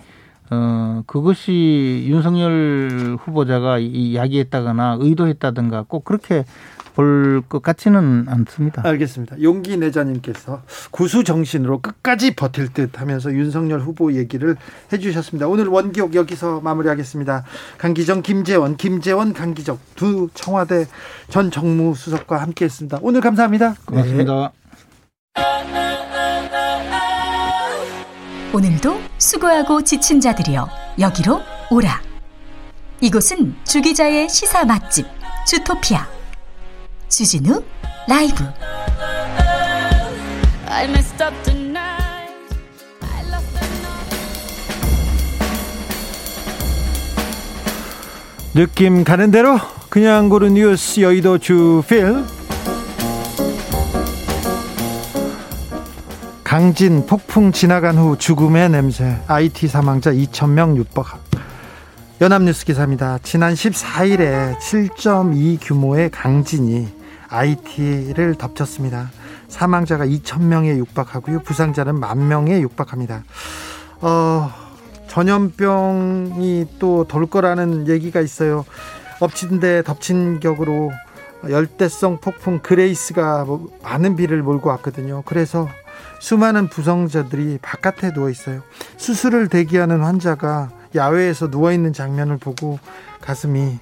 어, 0.51 1.03
그것이 1.07 2.05
윤석열 2.09 3.19
후보자가 3.21 3.79
이 3.79 4.15
야기했다거나 4.17 4.99
의도했다든가 5.01 5.85
꼭 5.89 6.05
그렇게 6.05 6.45
볼 6.99 7.43
것 7.49 7.63
같지는 7.63 8.27
않습니다. 8.29 8.83
알겠습니다. 8.85 9.41
용기 9.41 9.77
내자님께서 9.77 10.63
구수 10.91 11.23
정신으로 11.23 11.81
끝까지 11.81 12.35
버틸 12.35 12.73
듯 12.73 13.01
하면서 13.01 13.33
윤석열 13.33 13.81
후보 13.81 14.13
얘기를 14.13 14.57
해주셨습니다. 14.93 15.47
오늘 15.47 15.69
원기옥 15.69 16.17
여기서 16.17 16.61
마무리하겠습니다. 16.61 17.45
강기정, 17.79 18.23
김재원, 18.23 18.77
김재원, 18.77 19.33
강기정 19.33 19.79
두 19.95 20.29
청와대 20.35 20.87
전 21.31 21.53
정무수석과 21.53 22.43
함께했습니다. 22.43 22.99
오늘 23.03 23.21
감사합니다. 23.21 23.75
고맙습니다. 23.87 24.53
네. 25.37 25.43
오늘도 28.53 28.99
수고하고 29.19 29.83
지친 29.85 30.21
자들이여 30.21 30.69
여기로 30.99 31.41
오라. 31.71 32.01
이곳은 33.01 33.55
주기자의 33.65 34.29
시사 34.29 34.65
맛집 34.65 35.07
주토피아 35.47 36.18
주진우 37.09 37.63
라이브. 38.09 38.45
느낌 48.55 49.05
가는 49.05 49.31
대로 49.31 49.59
그냥 49.89 50.29
고른 50.29 50.55
뉴스 50.55 51.01
여의도 51.01 51.39
주필. 51.39 52.25
강진 56.43 57.07
폭풍 57.07 57.53
지나간 57.53 57.97
후 57.99 58.17
죽음의 58.19 58.71
냄새. 58.71 59.17
IT 59.27 59.69
사망자 59.69 60.13
2천명 60.13 60.77
육박 60.77 61.29
연합뉴스 62.21 62.65
기사입니다. 62.65 63.19
지난 63.23 63.55
14일에 63.55 64.59
7.2 64.59 65.59
규모의 65.61 66.11
강진이 66.11 66.98
IT를 67.29 68.35
덮쳤습니다. 68.35 69.11
사망자가 69.49 70.07
2천명에 70.07 70.77
육박하고요. 70.79 71.41
부상자는 71.41 71.99
만 71.99 72.29
명에 72.29 72.61
육박합니다. 72.61 73.25
어, 74.01 74.51
전염병이 75.09 76.67
또 76.79 77.05
돌 77.09 77.27
거라는 77.27 77.89
얘기가 77.89 78.21
있어요. 78.21 78.65
엎친 79.21 79.61
데 79.61 79.83
덮친 79.83 80.41
격으로 80.41 80.93
열대성 81.49 82.19
폭풍 82.21 82.61
그레이스가 82.61 83.47
많은 83.83 84.17
비를 84.17 84.43
몰고 84.43 84.69
왔거든요. 84.71 85.23
그래서 85.25 85.69
수많은 86.21 86.69
부상자들이 86.69 87.59
바깥에 87.63 88.13
누워 88.13 88.29
있어요. 88.31 88.63
수술을 88.97 89.49
대기하는 89.49 90.01
환자가 90.03 90.71
야외에서 90.95 91.49
누워 91.51 91.73
있는 91.73 91.93
장면을 91.93 92.39
보고 92.39 92.79
가슴이 93.21 93.79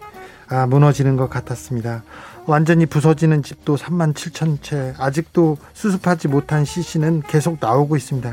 아, 0.49 0.67
무너지는 0.67 1.17
것 1.17 1.29
같았습니다. 1.29 2.03
완전히 2.47 2.87
부서지는 2.87 3.43
집도 3.43 3.77
3만 3.77 4.15
7천 4.15 4.63
채, 4.63 4.95
아직도 4.99 5.59
수습하지 5.73 6.29
못한 6.29 6.65
시신은 6.65 7.23
계속 7.27 7.59
나오고 7.61 7.97
있습니다. 7.97 8.33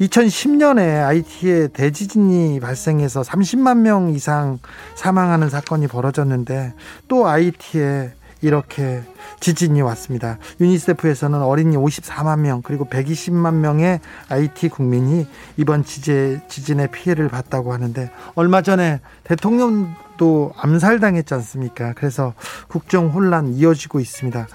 2010년에 0.00 1.06
IT에 1.06 1.68
대지진이 1.68 2.60
발생해서 2.60 3.22
30만 3.22 3.78
명 3.78 4.10
이상 4.10 4.58
사망하는 4.94 5.48
사건이 5.48 5.86
벌어졌는데 5.86 6.74
또 7.08 7.26
IT에 7.26 8.12
이렇게 8.42 9.02
지진이 9.38 9.80
왔습니다. 9.82 10.38
유니세프에서는 10.60 11.40
어린이 11.42 11.76
54만 11.76 12.40
명 12.40 12.60
그리고 12.62 12.84
120만 12.84 13.54
명의 13.54 14.00
IT 14.28 14.68
국민이 14.68 15.26
이번 15.56 15.84
지진, 15.84 16.40
지진의 16.48 16.90
피해를 16.90 17.28
봤다고 17.28 17.72
하는데 17.72 18.10
얼마 18.34 18.60
전에 18.62 19.00
대통령 19.22 19.94
도 20.22 20.52
암살당했지 20.56 21.34
않습니까? 21.34 21.94
그래서 21.96 22.34
국정 22.68 23.08
혼란 23.08 23.54
이어지고 23.54 23.98
있습니다. 23.98 24.46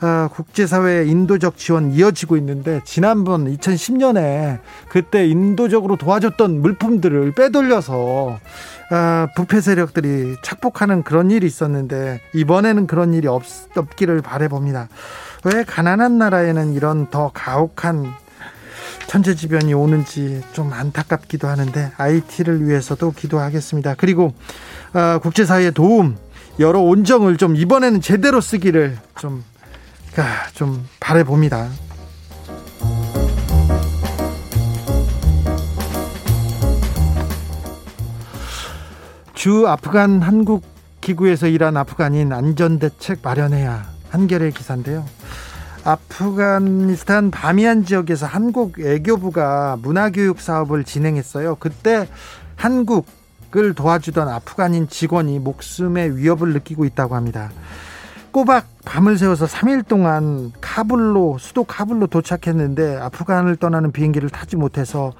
아, 0.00 0.28
국제사회의 0.32 1.08
인도적 1.08 1.56
지원 1.56 1.92
이어지고 1.92 2.36
있는데 2.38 2.80
지난번 2.84 3.44
2010년에 3.56 4.58
그때 4.88 5.24
인도적으로 5.28 5.94
도와줬던 5.94 6.62
물품들을 6.62 7.30
빼돌려서 7.32 8.40
아, 8.90 9.28
부패 9.36 9.60
세력들이 9.60 10.34
착복하는 10.42 11.04
그런 11.04 11.30
일이 11.30 11.46
있었는데 11.46 12.20
이번에는 12.34 12.88
그런 12.88 13.14
일이 13.14 13.28
없, 13.28 13.44
없기를 13.76 14.20
바래봅니다. 14.20 14.88
왜 15.44 15.62
가난한 15.62 16.18
나라에는 16.18 16.74
이런 16.74 17.08
더 17.10 17.30
가혹한 17.32 18.12
천재지변이 19.06 19.74
오는지 19.74 20.42
좀 20.52 20.72
안타깝기도 20.72 21.46
하는데 21.46 21.92
IT를 21.96 22.66
위해서도 22.66 23.12
기도하겠습니다. 23.12 23.94
그리고 23.96 24.34
아, 24.92 25.18
국제사회의 25.18 25.72
도움 25.72 26.16
여러 26.58 26.80
온정을 26.80 27.36
좀 27.36 27.56
이번에는 27.56 28.00
제대로 28.00 28.40
쓰기를 28.40 28.98
좀, 29.18 29.44
아, 30.16 30.48
좀 30.54 30.86
바래봅니다. 31.00 31.68
주 39.34 39.68
아프간 39.68 40.20
한국 40.20 40.64
기구에서 41.00 41.46
일한 41.46 41.76
아프간인 41.76 42.32
안전대책 42.32 43.20
마련해야 43.22 43.88
한겨레 44.10 44.50
기사인데요. 44.50 45.04
아프가니스탄 45.84 47.30
바미안 47.30 47.84
지역에서 47.84 48.26
한국 48.26 48.78
외교부가 48.78 49.76
문화교육 49.80 50.40
사업을 50.40 50.82
진행했어요. 50.82 51.54
그때 51.60 52.08
한국 52.56 53.06
을 53.56 53.74
도와주던 53.74 54.28
아프간인 54.28 54.88
직원이 54.88 55.38
목숨의 55.38 56.18
위협을 56.18 56.52
느끼고 56.52 56.84
있다고 56.84 57.14
합니다. 57.14 57.50
꼬박 58.30 58.66
밤을 58.84 59.16
새워서 59.16 59.46
3일 59.46 59.88
동안 59.88 60.52
카불로 60.60 61.38
수도 61.38 61.64
카불로 61.64 62.08
도착했는데 62.08 62.98
아프간을 62.98 63.56
떠나는 63.56 63.90
비행기를 63.90 64.28
타지 64.28 64.56
못해서 64.56 65.12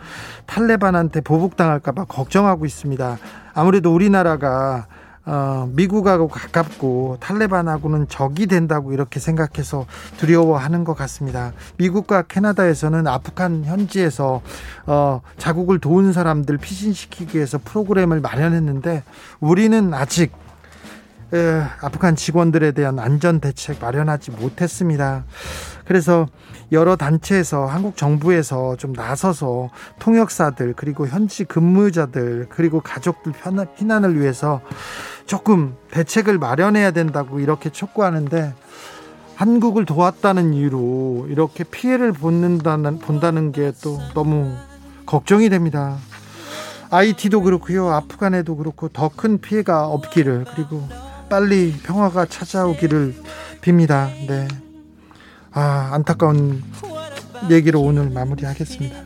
탈레반한테 0.45 1.23
보복당할까 1.23 1.93
봐 1.93 2.05
걱정하고 2.05 2.67
있습니다. 2.67 3.19
아무래도 3.55 3.95
우리나라가 3.95 4.87
어, 5.31 5.69
미국하고 5.75 6.27
가깝고 6.27 7.19
탈레반하고는 7.21 8.09
적이 8.09 8.47
된다고 8.47 8.95
이렇게 8.95 9.21
생각해서 9.21 9.85
두려워하는 10.17 10.85
것 10.85 10.95
같습니다. 10.95 11.53
미국과 11.77 12.23
캐나다에서는 12.23 13.07
아프간 13.07 13.67
현지에서 13.67 14.41
어, 14.87 15.21
자국을 15.37 15.81
도운 15.81 16.15
사람들 16.15 16.57
피신시키기 16.57 17.37
위해서 17.37 17.59
프로그램을 17.63 18.21
마련했는데 18.21 19.03
우리는 19.41 19.93
아직 19.93 20.33
에, 21.35 21.63
아프간 21.83 22.17
직원들에 22.17 22.73
대한 22.73 22.99
안전 22.99 23.39
대책 23.39 23.83
마련하지 23.83 24.31
못했습니다. 24.31 25.25
그래서 25.89 26.27
여러 26.71 26.97
단체에서 26.97 27.65
한국 27.65 27.97
정부에서 27.97 28.77
좀 28.77 28.93
나서서 28.93 29.71
통역사들 29.99 30.75
그리고 30.77 31.09
현지 31.09 31.45
근무자들 31.45 32.49
그리고 32.51 32.83
가족들 32.83 33.33
편난, 33.33 34.05
을 34.05 34.21
위해서 34.21 34.61
조금 35.25 35.77
대책을 35.91 36.39
마련해야 36.39 36.91
된다고 36.91 37.41
이렇게 37.41 37.71
촉구하는데 37.71 38.53
한국을 39.35 39.87
도왔다는 39.87 40.53
이유로 40.53 41.29
이렇게 41.31 41.65
피해를 41.65 42.13
본다는 42.13 42.99
본다는 42.99 43.53
게 43.53 43.73
또 43.83 43.99
너무 44.13 44.55
걱정이 45.07 45.49
됩니다. 45.49 45.97
IT도 46.91 47.41
그렇고요. 47.43 47.89
아프간에도 47.89 48.57
그렇고 48.57 48.89
더 48.89 49.09
큰 49.09 49.39
피해가 49.41 49.87
없기를 49.87 50.45
그리고 50.55 50.87
빨리 51.31 51.73
평화가 51.83 52.27
찾아오기를 52.27 53.15
빕니다. 53.63 54.09
네. 54.27 54.49
아, 55.53 55.91
안타까운 55.93 56.63
얘기로 57.51 57.81
오늘 57.81 58.11
마무리하겠습니다. 58.11 58.97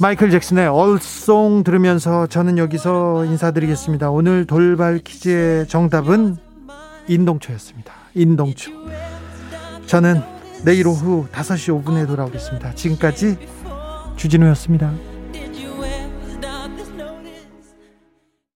마이클 0.00 0.30
잭슨의 0.30 0.66
얼송 0.66 1.62
들으면서 1.62 2.26
저는 2.26 2.58
여기서 2.58 3.24
인사드리겠습니다. 3.26 4.10
오늘 4.10 4.44
돌발 4.44 4.98
퀴즈의 4.98 5.68
정답은 5.68 6.36
인동초였습니다. 7.06 7.92
인동초. 8.14 8.72
저는 9.86 10.22
내일 10.64 10.88
오후 10.88 11.26
5시 11.30 11.84
5분에 11.84 12.06
돌아오겠습니다. 12.06 12.74
지금까지 12.74 13.36
주진우였습니다. 14.16 15.13